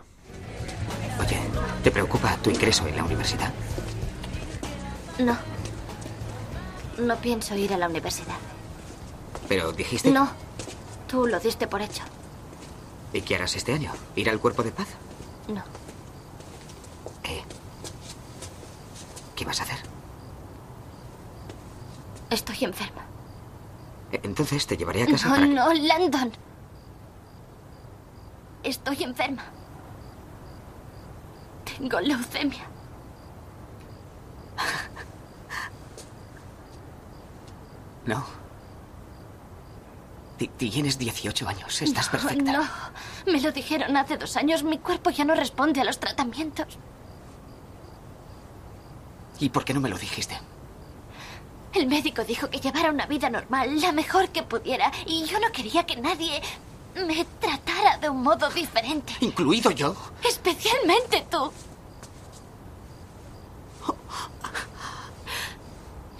Oye, 1.20 1.38
¿te 1.84 1.90
preocupa 1.90 2.36
tu 2.42 2.50
ingreso 2.50 2.86
en 2.88 2.96
la 2.96 3.04
universidad? 3.04 3.52
No. 5.18 5.36
No 6.98 7.16
pienso 7.16 7.54
ir 7.56 7.72
a 7.72 7.78
la 7.78 7.88
universidad. 7.88 8.36
Pero 9.48 9.72
dijiste... 9.72 10.10
No. 10.10 10.30
Tú 11.08 11.26
lo 11.26 11.38
diste 11.40 11.66
por 11.66 11.82
hecho. 11.82 12.04
¿Y 13.12 13.20
qué 13.20 13.36
harás 13.36 13.54
este 13.54 13.74
año? 13.74 13.92
¿Ir 14.16 14.30
al 14.30 14.38
cuerpo 14.40 14.62
de 14.62 14.72
paz? 14.72 14.88
No. 15.48 15.62
¿Qué? 17.22 17.42
¿Qué 19.36 19.44
vas 19.44 19.60
a 19.60 19.64
hacer? 19.64 19.78
Estoy 22.32 22.56
enferma. 22.62 23.02
Entonces 24.10 24.66
te 24.66 24.78
llevaré 24.78 25.02
a 25.02 25.06
casa 25.06 25.28
no, 25.28 25.34
para... 25.34 25.46
No, 25.46 25.74
Landon. 25.74 26.32
Estoy 28.62 29.02
enferma. 29.02 29.44
Tengo 31.64 32.00
leucemia. 32.00 32.66
No. 38.04 38.24
Tienes 40.56 40.98
18 40.98 41.48
años. 41.48 41.82
Estás 41.82 42.08
perfecta. 42.08 42.50
No. 42.50 42.64
Me 43.30 43.40
lo 43.40 43.52
dijeron 43.52 43.96
hace 43.96 44.16
dos 44.16 44.36
años. 44.36 44.64
Mi 44.64 44.78
cuerpo 44.78 45.10
ya 45.10 45.24
no 45.24 45.36
responde 45.36 45.80
a 45.80 45.84
los 45.84 46.00
tratamientos. 46.00 46.78
¿Y 49.38 49.50
por 49.50 49.64
qué 49.64 49.72
no 49.72 49.80
me 49.80 49.88
lo 49.88 49.96
dijiste? 49.98 50.36
El 51.74 51.86
médico 51.86 52.22
dijo 52.24 52.50
que 52.50 52.60
llevara 52.60 52.90
una 52.90 53.06
vida 53.06 53.30
normal, 53.30 53.80
la 53.80 53.92
mejor 53.92 54.28
que 54.28 54.42
pudiera, 54.42 54.92
y 55.06 55.24
yo 55.24 55.40
no 55.40 55.50
quería 55.52 55.84
que 55.86 55.96
nadie 55.96 56.42
me 56.94 57.24
tratara 57.40 57.96
de 57.98 58.10
un 58.10 58.22
modo 58.22 58.50
diferente. 58.50 59.14
¿Incluido 59.20 59.70
yo? 59.70 59.96
Especialmente 60.22 61.26
tú. 61.30 61.50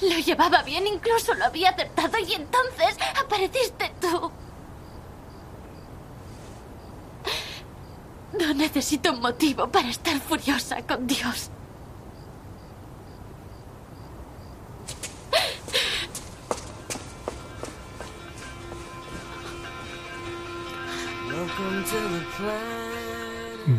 Lo 0.00 0.18
llevaba 0.18 0.62
bien, 0.62 0.86
incluso 0.86 1.34
lo 1.34 1.44
había 1.44 1.70
aceptado 1.70 2.18
y 2.18 2.32
entonces 2.32 2.96
apareciste 3.20 3.92
tú. 4.00 4.32
No 8.40 8.54
necesito 8.54 9.12
un 9.12 9.20
motivo 9.20 9.68
para 9.68 9.90
estar 9.90 10.18
furiosa 10.18 10.82
con 10.82 11.06
Dios. 11.06 11.50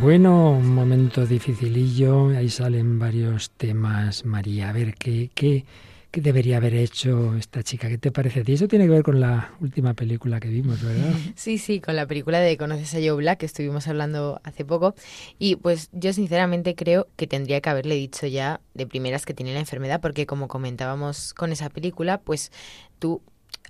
Bueno, 0.02 0.52
un 0.52 0.74
momento 0.74 1.26
dificilillo, 1.26 2.30
ahí 2.30 2.50
salen 2.50 3.00
varios 3.00 3.52
temas, 3.52 4.26
María. 4.26 4.70
A 4.70 4.74
ver, 4.74 4.96
¿qué, 4.96 5.30
qué, 5.34 5.66
debería 6.12 6.58
haber 6.58 6.74
hecho 6.76 7.36
esta 7.36 7.64
chica? 7.64 7.90
¿Qué 7.90 7.98
te 7.98 8.12
parece 8.12 8.42
a 8.42 8.44
ti? 8.44 8.54
Eso 8.54 8.68
tiene 8.68 8.86
que 8.86 8.92
ver 8.92 9.04
con 9.04 9.20
la 9.20 9.54
última 9.60 9.94
película 9.94 10.40
que 10.40 10.48
vimos, 10.48 10.82
¿verdad? 10.82 11.12
Sí, 11.36 11.58
sí, 11.58 11.82
con 11.82 11.96
la 11.96 12.06
película 12.08 12.40
de 12.40 12.56
Conoces 12.58 12.94
a 12.96 12.98
Joe 12.98 13.14
Black, 13.14 13.40
que 13.40 13.46
estuvimos 13.46 13.88
hablando 13.88 14.40
hace 14.44 14.64
poco. 14.64 14.96
Y 15.38 15.58
pues 15.58 15.90
yo 15.92 16.14
sinceramente 16.14 16.76
creo 16.76 17.08
que 17.18 17.28
tendría 17.28 17.60
que 17.60 17.70
haberle 17.70 17.96
dicho 17.96 18.26
ya 18.26 18.62
de 18.74 18.88
primeras 18.88 19.26
que 19.26 19.34
tiene 19.34 19.54
la 19.54 19.60
enfermedad, 19.60 20.00
porque 20.00 20.26
como 20.26 20.48
comentábamos 20.48 21.34
con 21.34 21.52
esa 21.52 21.70
película, 21.70 22.20
pues 22.20 22.52
tú 23.00 23.22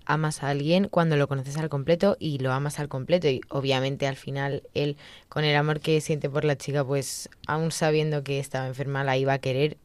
amas 0.06 0.44
a 0.44 0.50
alguien 0.50 0.88
cuando 0.90 1.18
lo 1.18 1.28
conoces 1.28 1.58
al 1.58 1.70
completo 1.70 2.18
y 2.20 2.40
lo 2.40 2.52
amas 2.52 2.80
al 2.80 2.90
completo 2.90 3.28
y 3.28 3.42
obviamente 3.50 4.08
al 4.08 4.16
final 4.16 4.64
él 4.74 4.98
con 5.30 5.44
el 5.44 5.56
amor 5.56 5.80
que 5.80 6.02
siente 6.02 6.30
por 6.30 6.46
la 6.46 6.58
chica 6.58 6.86
pues 6.86 7.30
aún 7.48 7.72
sabiendo 7.72 8.24
que 8.24 8.40
estaba 8.40 8.68
enferma 8.68 9.04
la 9.04 9.18
iba 9.18 9.34
a 9.34 9.40
querer 9.40 9.78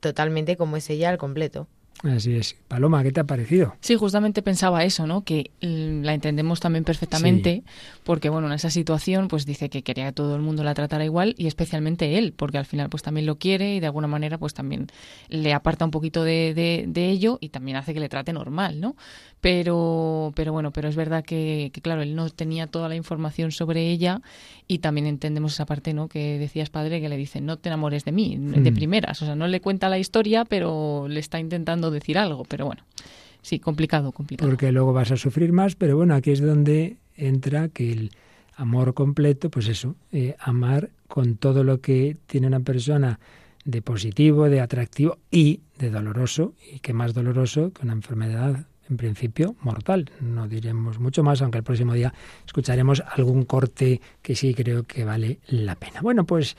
totalmente 0.00 0.56
como 0.56 0.76
es 0.76 0.90
ella 0.90 1.10
al 1.10 1.18
completo. 1.18 1.68
Así 2.04 2.36
es. 2.36 2.54
Paloma, 2.68 3.02
¿qué 3.02 3.12
te 3.12 3.20
ha 3.20 3.24
parecido? 3.24 3.76
Sí, 3.80 3.96
justamente 3.96 4.42
pensaba 4.42 4.84
eso, 4.84 5.06
¿no? 5.06 5.24
Que 5.24 5.50
la 5.60 6.12
entendemos 6.12 6.60
también 6.60 6.84
perfectamente, 6.84 7.62
porque 8.04 8.28
bueno, 8.28 8.46
en 8.48 8.52
esa 8.52 8.68
situación, 8.68 9.28
pues 9.28 9.46
dice 9.46 9.70
que 9.70 9.82
quería 9.82 10.06
que 10.06 10.12
todo 10.12 10.36
el 10.36 10.42
mundo 10.42 10.64
la 10.64 10.74
tratara 10.74 11.04
igual 11.04 11.34
y 11.38 11.46
especialmente 11.46 12.18
él, 12.18 12.34
porque 12.36 12.58
al 12.58 12.66
final, 12.66 12.90
pues 12.90 13.02
también 13.02 13.24
lo 13.24 13.38
quiere 13.38 13.76
y 13.76 13.80
de 13.80 13.86
alguna 13.86 14.06
manera, 14.06 14.36
pues 14.36 14.52
también 14.52 14.88
le 15.28 15.54
aparta 15.54 15.86
un 15.86 15.90
poquito 15.90 16.24
de, 16.24 16.52
de, 16.52 16.84
de 16.86 17.08
ello 17.08 17.38
y 17.40 17.48
también 17.48 17.78
hace 17.78 17.94
que 17.94 18.00
le 18.00 18.10
trate 18.10 18.34
normal, 18.34 18.80
¿no? 18.80 18.96
Pero, 19.44 20.32
pero 20.34 20.54
bueno, 20.54 20.70
pero 20.70 20.88
es 20.88 20.96
verdad 20.96 21.22
que, 21.22 21.70
claro, 21.82 22.00
él 22.00 22.14
no 22.14 22.30
tenía 22.30 22.66
toda 22.66 22.88
la 22.88 22.96
información 22.96 23.52
sobre 23.52 23.90
ella 23.90 24.22
y 24.66 24.78
también 24.78 25.06
entendemos 25.06 25.52
esa 25.52 25.66
parte, 25.66 25.92
¿no? 25.92 26.08
Que 26.08 26.38
decías, 26.38 26.70
padre, 26.70 26.98
que 27.02 27.10
le 27.10 27.18
dice, 27.18 27.42
no 27.42 27.58
te 27.58 27.68
enamores 27.68 28.06
de 28.06 28.12
mí, 28.12 28.38
de 28.38 28.70
mm. 28.70 28.74
primeras. 28.74 29.20
O 29.20 29.26
sea, 29.26 29.36
no 29.36 29.46
le 29.46 29.60
cuenta 29.60 29.90
la 29.90 29.98
historia, 29.98 30.46
pero 30.46 31.08
le 31.08 31.20
está 31.20 31.40
intentando 31.40 31.90
decir 31.90 32.16
algo. 32.16 32.44
Pero 32.44 32.64
bueno, 32.64 32.84
sí, 33.42 33.58
complicado, 33.58 34.12
complicado. 34.12 34.48
Porque 34.48 34.72
luego 34.72 34.94
vas 34.94 35.10
a 35.10 35.18
sufrir 35.18 35.52
más, 35.52 35.74
pero 35.74 35.98
bueno, 35.98 36.14
aquí 36.14 36.30
es 36.30 36.40
donde 36.40 36.96
entra 37.14 37.68
que 37.68 37.92
el 37.92 38.12
amor 38.56 38.94
completo, 38.94 39.50
pues 39.50 39.68
eso, 39.68 39.94
eh, 40.10 40.36
amar 40.38 40.88
con 41.06 41.36
todo 41.36 41.64
lo 41.64 41.82
que 41.82 42.16
tiene 42.28 42.46
una 42.46 42.60
persona 42.60 43.20
de 43.66 43.82
positivo, 43.82 44.48
de 44.48 44.62
atractivo 44.62 45.18
y 45.30 45.60
de 45.78 45.90
doloroso, 45.90 46.54
y 46.72 46.78
que 46.78 46.94
más 46.94 47.12
doloroso 47.12 47.74
que 47.74 47.82
una 47.82 47.92
enfermedad 47.92 48.64
en 48.88 48.96
principio 48.96 49.56
mortal. 49.60 50.10
No 50.20 50.48
diremos 50.48 50.98
mucho 50.98 51.22
más, 51.22 51.42
aunque 51.42 51.58
el 51.58 51.64
próximo 51.64 51.94
día 51.94 52.12
escucharemos 52.46 53.02
algún 53.06 53.44
corte 53.44 54.00
que 54.22 54.34
sí 54.34 54.54
creo 54.54 54.84
que 54.84 55.04
vale 55.04 55.38
la 55.48 55.74
pena. 55.74 56.00
Bueno, 56.02 56.24
pues 56.24 56.56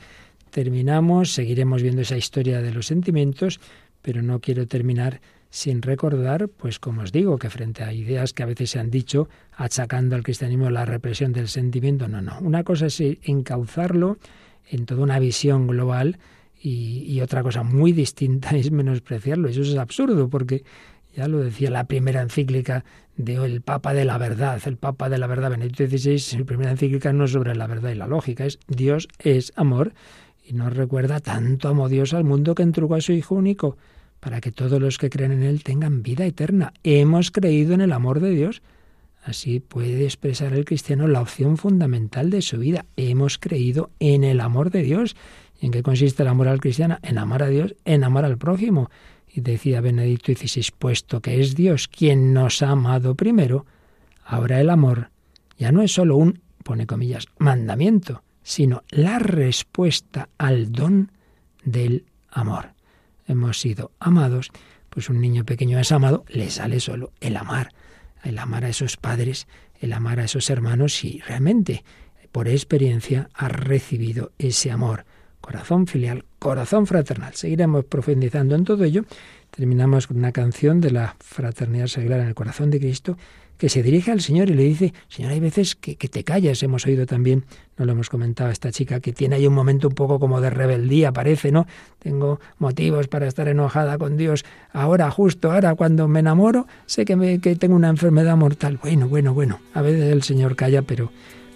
terminamos, 0.50 1.32
seguiremos 1.32 1.82
viendo 1.82 2.02
esa 2.02 2.16
historia 2.16 2.62
de 2.62 2.72
los 2.72 2.86
sentimientos, 2.86 3.60
pero 4.02 4.22
no 4.22 4.40
quiero 4.40 4.66
terminar 4.66 5.20
sin 5.50 5.82
recordar, 5.82 6.48
pues 6.48 6.78
como 6.78 7.02
os 7.02 7.12
digo, 7.12 7.38
que 7.38 7.50
frente 7.50 7.82
a 7.82 7.92
ideas 7.92 8.32
que 8.32 8.42
a 8.42 8.46
veces 8.46 8.70
se 8.70 8.78
han 8.78 8.90
dicho, 8.90 9.28
achacando 9.56 10.16
al 10.16 10.22
cristianismo 10.22 10.70
la 10.70 10.84
represión 10.84 11.32
del 11.32 11.48
sentimiento, 11.48 12.08
no, 12.08 12.20
no. 12.20 12.38
Una 12.40 12.64
cosa 12.64 12.86
es 12.86 13.00
encauzarlo 13.00 14.18
en 14.68 14.86
toda 14.86 15.02
una 15.02 15.18
visión 15.18 15.66
global 15.66 16.18
y, 16.60 17.04
y 17.06 17.20
otra 17.20 17.42
cosa 17.42 17.62
muy 17.62 17.92
distinta 17.92 18.50
es 18.56 18.70
menospreciarlo. 18.70 19.48
Eso 19.48 19.62
es 19.62 19.76
absurdo 19.76 20.28
porque 20.28 20.64
ya 21.16 21.28
lo 21.28 21.38
decía 21.38 21.70
la 21.70 21.84
primera 21.84 22.20
encíclica 22.20 22.84
de 23.16 23.36
el 23.36 23.62
Papa 23.62 23.94
de 23.94 24.04
la 24.04 24.18
Verdad, 24.18 24.60
el 24.66 24.76
Papa 24.76 25.08
de 25.08 25.16
la 25.16 25.26
Verdad 25.26 25.50
Benedicto 25.50 25.86
XVI, 25.86 26.18
su 26.18 26.44
primera 26.44 26.70
encíclica 26.70 27.12
no 27.12 27.24
es 27.24 27.30
sobre 27.30 27.54
la 27.54 27.66
verdad 27.66 27.90
y 27.90 27.94
la 27.94 28.06
lógica, 28.06 28.44
es 28.44 28.58
Dios 28.68 29.08
es 29.18 29.52
amor 29.56 29.94
y 30.44 30.52
nos 30.52 30.76
recuerda 30.76 31.20
tanto 31.20 31.68
amó 31.68 31.88
Dios 31.88 32.12
al 32.12 32.24
mundo 32.24 32.54
que 32.54 32.62
entregó 32.62 32.94
a 32.94 33.00
su 33.00 33.12
Hijo 33.12 33.34
único 33.34 33.78
para 34.20 34.40
que 34.40 34.52
todos 34.52 34.80
los 34.80 34.98
que 34.98 35.08
creen 35.08 35.32
en 35.32 35.42
Él 35.42 35.62
tengan 35.62 36.02
vida 36.02 36.26
eterna. 36.26 36.72
Hemos 36.82 37.30
creído 37.30 37.74
en 37.74 37.80
el 37.80 37.92
amor 37.92 38.20
de 38.20 38.30
Dios. 38.30 38.62
Así 39.22 39.60
puede 39.60 40.04
expresar 40.04 40.52
el 40.52 40.64
cristiano 40.64 41.08
la 41.08 41.20
opción 41.20 41.56
fundamental 41.56 42.30
de 42.30 42.42
su 42.42 42.58
vida. 42.58 42.86
Hemos 42.96 43.38
creído 43.38 43.90
en 43.98 44.24
el 44.24 44.40
amor 44.40 44.70
de 44.70 44.82
Dios. 44.82 45.16
¿Y 45.60 45.66
en 45.66 45.72
qué 45.72 45.82
consiste 45.82 46.22
el 46.22 46.28
amor 46.28 46.48
al 46.48 46.60
cristiano? 46.60 46.98
En 47.02 47.18
amar 47.18 47.42
a 47.42 47.48
Dios, 47.48 47.74
en 47.84 48.04
amar 48.04 48.24
al 48.24 48.38
prójimo. 48.38 48.90
Y 49.28 49.40
decía 49.40 49.80
Benedicto 49.80 50.32
XVI, 50.32 50.68
puesto 50.78 51.20
que 51.20 51.40
es 51.40 51.54
Dios 51.54 51.88
quien 51.88 52.32
nos 52.32 52.62
ha 52.62 52.70
amado 52.70 53.14
primero, 53.14 53.66
ahora 54.24 54.60
el 54.60 54.70
amor 54.70 55.10
ya 55.58 55.72
no 55.72 55.82
es 55.82 55.92
solo 55.92 56.16
un, 56.16 56.40
pone 56.62 56.86
comillas, 56.86 57.26
mandamiento, 57.38 58.22
sino 58.42 58.82
la 58.90 59.18
respuesta 59.18 60.28
al 60.38 60.72
don 60.72 61.12
del 61.64 62.06
amor. 62.30 62.74
Hemos 63.26 63.60
sido 63.60 63.92
amados, 63.98 64.50
pues 64.88 65.10
un 65.10 65.20
niño 65.20 65.44
pequeño 65.44 65.78
es 65.78 65.92
amado, 65.92 66.24
le 66.28 66.50
sale 66.50 66.80
solo 66.80 67.12
el 67.20 67.36
amar, 67.36 67.72
el 68.22 68.38
amar 68.38 68.64
a 68.64 68.68
esos 68.68 68.96
padres, 68.96 69.46
el 69.80 69.92
amar 69.92 70.20
a 70.20 70.24
esos 70.24 70.48
hermanos 70.48 71.04
y 71.04 71.20
realmente 71.20 71.84
por 72.32 72.48
experiencia 72.48 73.28
ha 73.34 73.48
recibido 73.48 74.32
ese 74.38 74.70
amor 74.70 75.04
corazón 75.46 75.86
filial, 75.86 76.24
corazón 76.40 76.88
fraternal. 76.88 77.32
Seguiremos 77.34 77.84
profundizando 77.84 78.56
en 78.56 78.64
todo 78.64 78.82
ello. 78.82 79.04
Terminamos 79.52 80.08
con 80.08 80.16
una 80.16 80.32
canción 80.32 80.80
de 80.80 80.90
la 80.90 81.14
fraternidad 81.20 81.86
seglar 81.86 82.18
en 82.18 82.26
el 82.26 82.34
corazón 82.34 82.68
de 82.70 82.80
Cristo 82.80 83.16
que 83.56 83.68
se 83.68 83.80
dirige 83.82 84.10
al 84.10 84.20
Señor 84.20 84.50
y 84.50 84.54
le 84.54 84.64
dice, 84.64 84.92
Señor, 85.08 85.30
hay 85.30 85.38
veces 85.38 85.76
que, 85.76 85.94
te 85.96 86.24
callas. 86.24 86.62
Hemos 86.64 86.84
oído 86.84 87.06
también, 87.06 87.44
no 87.78 87.86
lo 87.86 87.92
hemos 87.92 88.10
comentado, 88.10 88.50
esta 88.50 88.72
chica 88.72 88.98
que 88.98 89.12
tiene 89.12 89.36
ahí 89.36 89.46
un 89.46 89.54
momento 89.54 89.86
un 89.86 89.94
poco 89.94 90.18
como 90.18 90.40
de 90.40 90.50
rebeldía, 90.50 91.12
parece, 91.12 91.52
¿no? 91.52 91.66
Tengo 92.00 92.40
motivos 92.58 93.06
para 93.06 93.28
estar 93.28 93.46
enojada 93.46 93.98
con 93.98 94.16
Dios. 94.16 94.44
Ahora, 94.72 95.10
justo 95.12 95.52
ahora, 95.52 95.76
cuando 95.76 96.08
me 96.08 96.20
enamoro, 96.20 96.66
sé 96.86 97.04
que, 97.04 97.38
que 97.40 97.54
tengo 97.54 97.76
una 97.76 97.88
enfermedad 97.88 98.36
mortal. 98.36 98.80
Bueno, 98.82 99.08
bueno, 99.08 99.32
bueno. 99.32 99.60
A 99.74 99.80
veces 99.80 100.12
el 100.12 100.24
Señor 100.24 100.56
calla, 100.56 100.82
pero, 100.82 101.12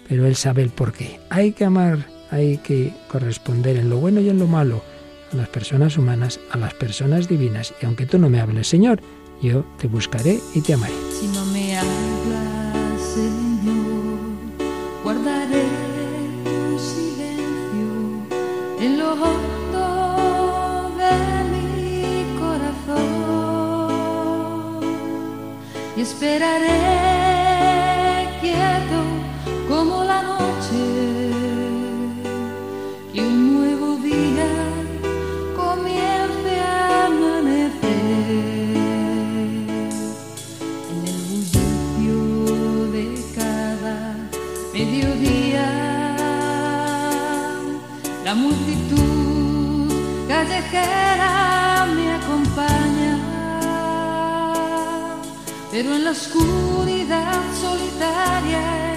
pero 0.07 0.25
Él 0.25 0.37
sabe 0.37 0.63
el 0.63 0.69
porqué. 0.69 1.19
Hay 1.29 1.51
que 1.51 1.65
amar 1.65 2.20
hay 2.31 2.57
que 2.57 2.93
corresponder 3.09 3.77
en 3.77 3.89
lo 3.89 3.97
bueno 3.97 4.21
y 4.21 4.29
en 4.29 4.39
lo 4.39 4.47
malo 4.47 4.81
a 5.31 5.35
las 5.35 5.49
personas 5.49 5.97
humanas, 5.97 6.39
a 6.49 6.57
las 6.57 6.73
personas 6.73 7.27
divinas. 7.27 7.73
Y 7.81 7.85
aunque 7.85 8.05
tú 8.05 8.17
no 8.17 8.29
me 8.29 8.39
hables, 8.39 8.67
Señor, 8.67 9.01
yo 9.41 9.65
te 9.77 9.87
buscaré 9.87 10.39
y 10.55 10.61
te 10.61 10.73
amaré. 10.73 10.93
Si 11.19 11.27
no 11.27 11.45
me 11.45 11.77
hablas, 11.77 13.01
Señor, 13.13 14.19
guardaré 15.03 15.63
un 16.45 16.79
silencio 16.79 17.89
en 18.79 18.97
lo 18.97 19.13
hondo 19.13 20.91
de 20.97 21.13
mi 21.51 22.23
corazón 22.39 23.11
y 25.97 26.01
esperaré 26.01 27.20
La 48.31 48.35
multitud 48.35 49.91
callejera 50.25 51.85
me 51.93 52.13
acompaña, 52.13 53.17
pero 55.69 55.93
en 55.97 56.05
la 56.05 56.11
oscuridad 56.11 57.41
solitaria 57.59 58.90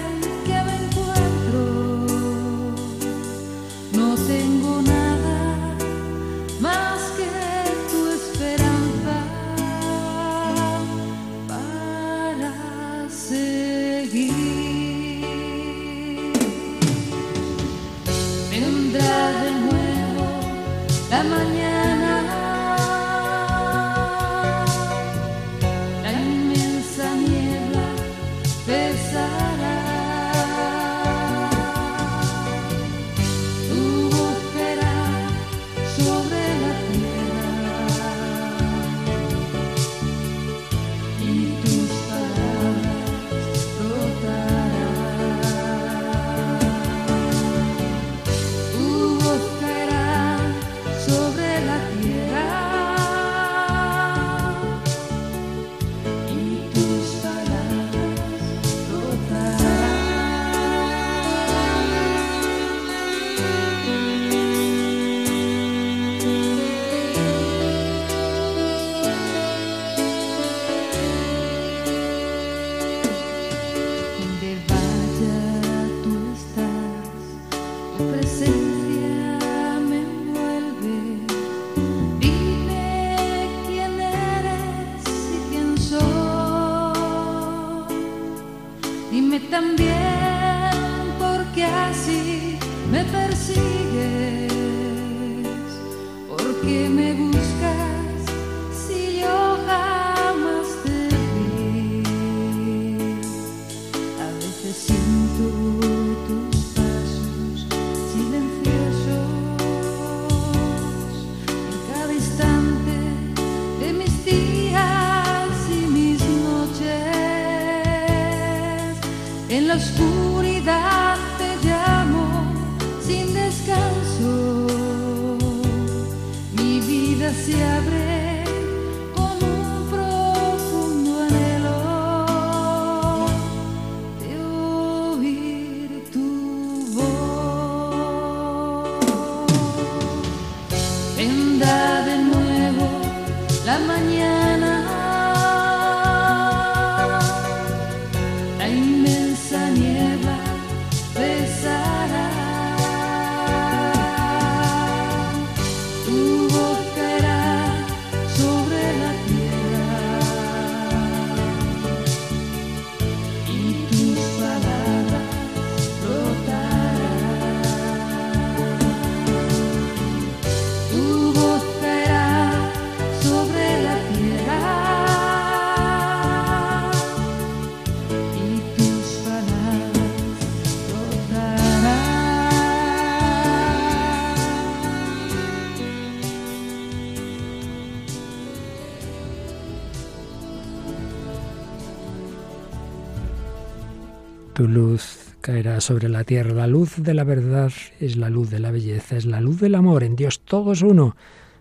Luz 194.67 195.35
caerá 195.41 195.81
sobre 195.81 196.09
la 196.09 196.23
tierra. 196.23 196.53
La 196.53 196.67
luz 196.67 196.95
de 196.97 197.13
la 197.13 197.23
verdad 197.23 197.71
es 197.99 198.15
la 198.15 198.29
luz 198.29 198.49
de 198.49 198.59
la 198.59 198.71
belleza, 198.71 199.17
es 199.17 199.25
la 199.25 199.41
luz 199.41 199.59
del 199.59 199.75
amor. 199.75 200.03
En 200.03 200.15
Dios 200.15 200.41
todos 200.41 200.81
uno. 200.81 201.15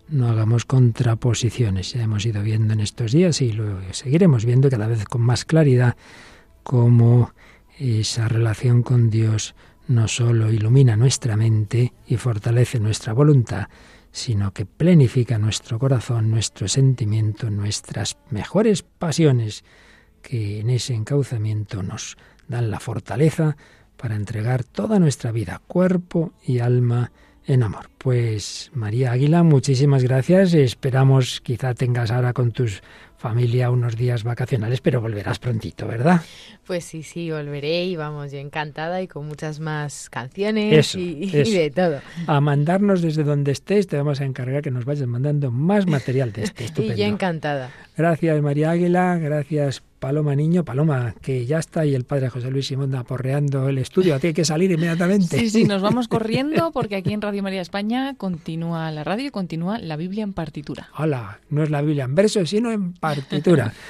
No 0.09 0.29
hagamos 0.29 0.65
contraposiciones. 0.65 1.93
Ya 1.93 2.03
hemos 2.03 2.27
ido 2.27 2.43
viendo 2.43 2.75
en 2.75 2.81
estos 2.81 3.13
días 3.13 3.41
y 3.41 3.53
lo 3.53 3.81
seguiremos 3.93 4.45
viendo 4.45 4.69
cada 4.69 4.87
vez 4.87 5.05
con 5.05 5.23
más 5.23 5.45
claridad 5.45 5.97
cómo 6.63 7.33
esa 7.79 8.29
relación 8.29 8.83
con 8.83 9.11
Dios 9.11 9.55
no 9.87 10.09
solo 10.09 10.51
ilumina 10.51 10.97
nuestra 10.97 11.37
mente 11.37 11.93
y 12.07 12.17
fortalece 12.17 12.81
nuestra 12.81 13.13
voluntad, 13.13 13.69
sino 14.13 14.53
que 14.53 14.65
plenifica 14.67 15.39
nuestro 15.39 15.79
corazón, 15.79 16.31
nuestro 16.31 16.69
sentimiento, 16.69 17.51
nuestras 17.51 18.17
mejores 18.31 18.83
pasiones, 18.83 19.65
que 20.23 20.61
en 20.61 20.71
ese 20.71 20.95
encauzamiento 20.95 21.83
nos 21.83 22.17
dan 22.49 22.71
la 22.71 22.81
fortaleza 22.81 23.57
para 23.97 24.17
entregar 24.17 24.65
toda 24.65 24.99
nuestra 24.99 25.33
vida, 25.33 25.61
cuerpo 25.67 26.33
y 26.45 26.59
alma 26.59 27.13
en 27.47 27.63
amor. 27.63 27.91
Pues 27.99 28.71
María 28.75 29.13
Águila, 29.13 29.43
muchísimas 29.43 30.03
gracias. 30.03 30.55
Esperamos 30.55 31.41
quizá 31.41 31.75
tengas 31.75 32.11
ahora 32.11 32.33
con 32.33 32.53
tus 32.53 32.83
familia 33.17 33.71
unos 33.71 33.97
días 33.97 34.23
vacacionales, 34.23 34.83
pero 34.83 35.01
volverás 35.01 35.39
prontito, 35.39 35.87
¿verdad? 35.87 36.21
Pues 36.67 36.85
sí, 36.85 37.03
sí, 37.03 37.31
volveré 37.31 37.85
y 37.87 37.97
vamos, 37.97 38.33
yo 38.33 38.39
encantada 38.39 39.01
y 39.01 39.09
con 39.09 39.27
muchas 39.27 39.61
más 39.61 40.11
canciones 40.11 40.89
Eso, 40.89 40.99
y, 40.99 41.31
y 41.33 41.53
de 41.53 41.71
todo. 41.71 42.01
A 42.27 42.41
mandarnos 42.43 43.01
desde 43.01 43.25
donde 43.25 43.53
estés, 43.53 43.87
te 43.87 43.97
vamos 43.97 44.21
a 44.21 44.25
encargar 44.27 44.61
que 44.61 44.71
nos 44.71 44.85
vayas 44.85 45.07
mandando 45.07 45.51
más 45.51 45.87
material 45.87 46.33
de 46.33 46.45
este. 46.45 46.65
Y 46.65 46.67
Estupendo. 46.67 46.97
yo 46.97 47.05
encantada. 47.05 47.71
Gracias 47.97 48.43
María 48.43 48.73
Águila, 48.73 49.17
gracias 49.17 49.83
Paloma 50.05 50.37
Niño. 50.37 50.67
Paloma, 50.67 51.15
que 51.23 51.47
ya 51.47 51.59
está 51.59 51.87
y 51.87 51.95
el 51.95 52.05
padre 52.05 52.29
José 52.29 52.51
Luis 52.51 52.67
Simón 52.67 52.95
aporreando 52.95 53.71
el 53.71 53.79
estudio. 53.79 54.15
A 54.15 54.19
ti 54.19 54.27
hay 54.27 54.33
que 54.35 54.45
salir 54.45 54.71
inmediatamente. 54.71 55.39
Sí, 55.39 55.49
sí, 55.49 55.65
nos 55.65 55.81
vamos 55.81 56.09
corriendo 56.15 56.73
porque 56.73 56.97
aquí 56.97 57.15
en 57.15 57.23
Radio 57.23 57.43
María 57.43 57.63
España 57.63 58.15
continúa 58.19 58.91
la 58.91 59.03
radio 59.03 59.29
y 59.29 59.31
continúa 59.31 59.79
la 59.79 59.97
Biblia 59.97 60.23
en 60.23 60.35
partitura. 60.35 60.91
Hola, 60.99 61.41
no 61.49 61.63
es 61.63 61.71
la 61.71 61.81
Biblia 61.81 62.05
en 62.05 62.15
verso, 62.15 62.45
sino 62.45 62.71
en 62.71 62.93
partitura. 62.93 63.73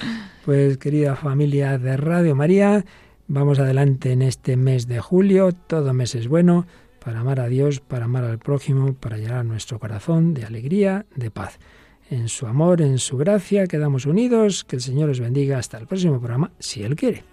Pues 0.44 0.76
querida 0.76 1.16
familia 1.16 1.78
de 1.78 1.96
Radio 1.96 2.36
María, 2.36 2.84
vamos 3.28 3.58
adelante 3.58 4.12
en 4.12 4.20
este 4.20 4.58
mes 4.58 4.86
de 4.86 5.00
julio. 5.00 5.52
Todo 5.52 5.94
mes 5.94 6.14
es 6.14 6.28
bueno 6.28 6.66
para 7.02 7.20
amar 7.20 7.40
a 7.40 7.48
Dios, 7.48 7.80
para 7.80 8.04
amar 8.04 8.24
al 8.24 8.38
prójimo, 8.38 8.92
para 8.92 9.16
llenar 9.16 9.46
nuestro 9.46 9.80
corazón 9.80 10.34
de 10.34 10.44
alegría, 10.44 11.06
de 11.16 11.30
paz. 11.30 11.58
En 12.11 12.28
su 12.28 12.46
amor, 12.46 12.82
en 12.82 12.98
su 12.98 13.16
gracia, 13.16 13.66
quedamos 13.66 14.07
unidos. 14.07 14.64
Que 14.64 14.76
el 14.76 14.82
Señor 14.82 15.11
os 15.11 15.20
bendiga. 15.20 15.59
Hasta 15.59 15.78
el 15.78 15.86
próximo 15.86 16.18
programa, 16.18 16.52
si 16.59 16.82
Él 16.82 16.96
quiere. 16.96 17.24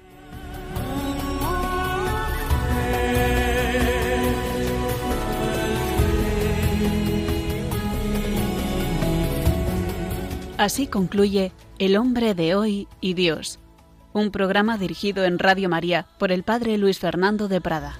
Así 10.62 10.86
concluye 10.86 11.52
El 11.80 11.98
hombre 11.98 12.36
de 12.36 12.54
hoy 12.54 12.88
y 13.02 13.16
Dios, 13.16 13.58
un 14.14 14.30
programa 14.30 14.78
dirigido 14.78 15.26
en 15.26 15.40
Radio 15.40 15.70
María 15.70 16.06
por 16.20 16.32
el 16.32 16.44
Padre 16.44 16.78
Luis 16.78 17.00
Fernando 17.00 17.48
de 17.48 17.60
Prada. 17.60 17.98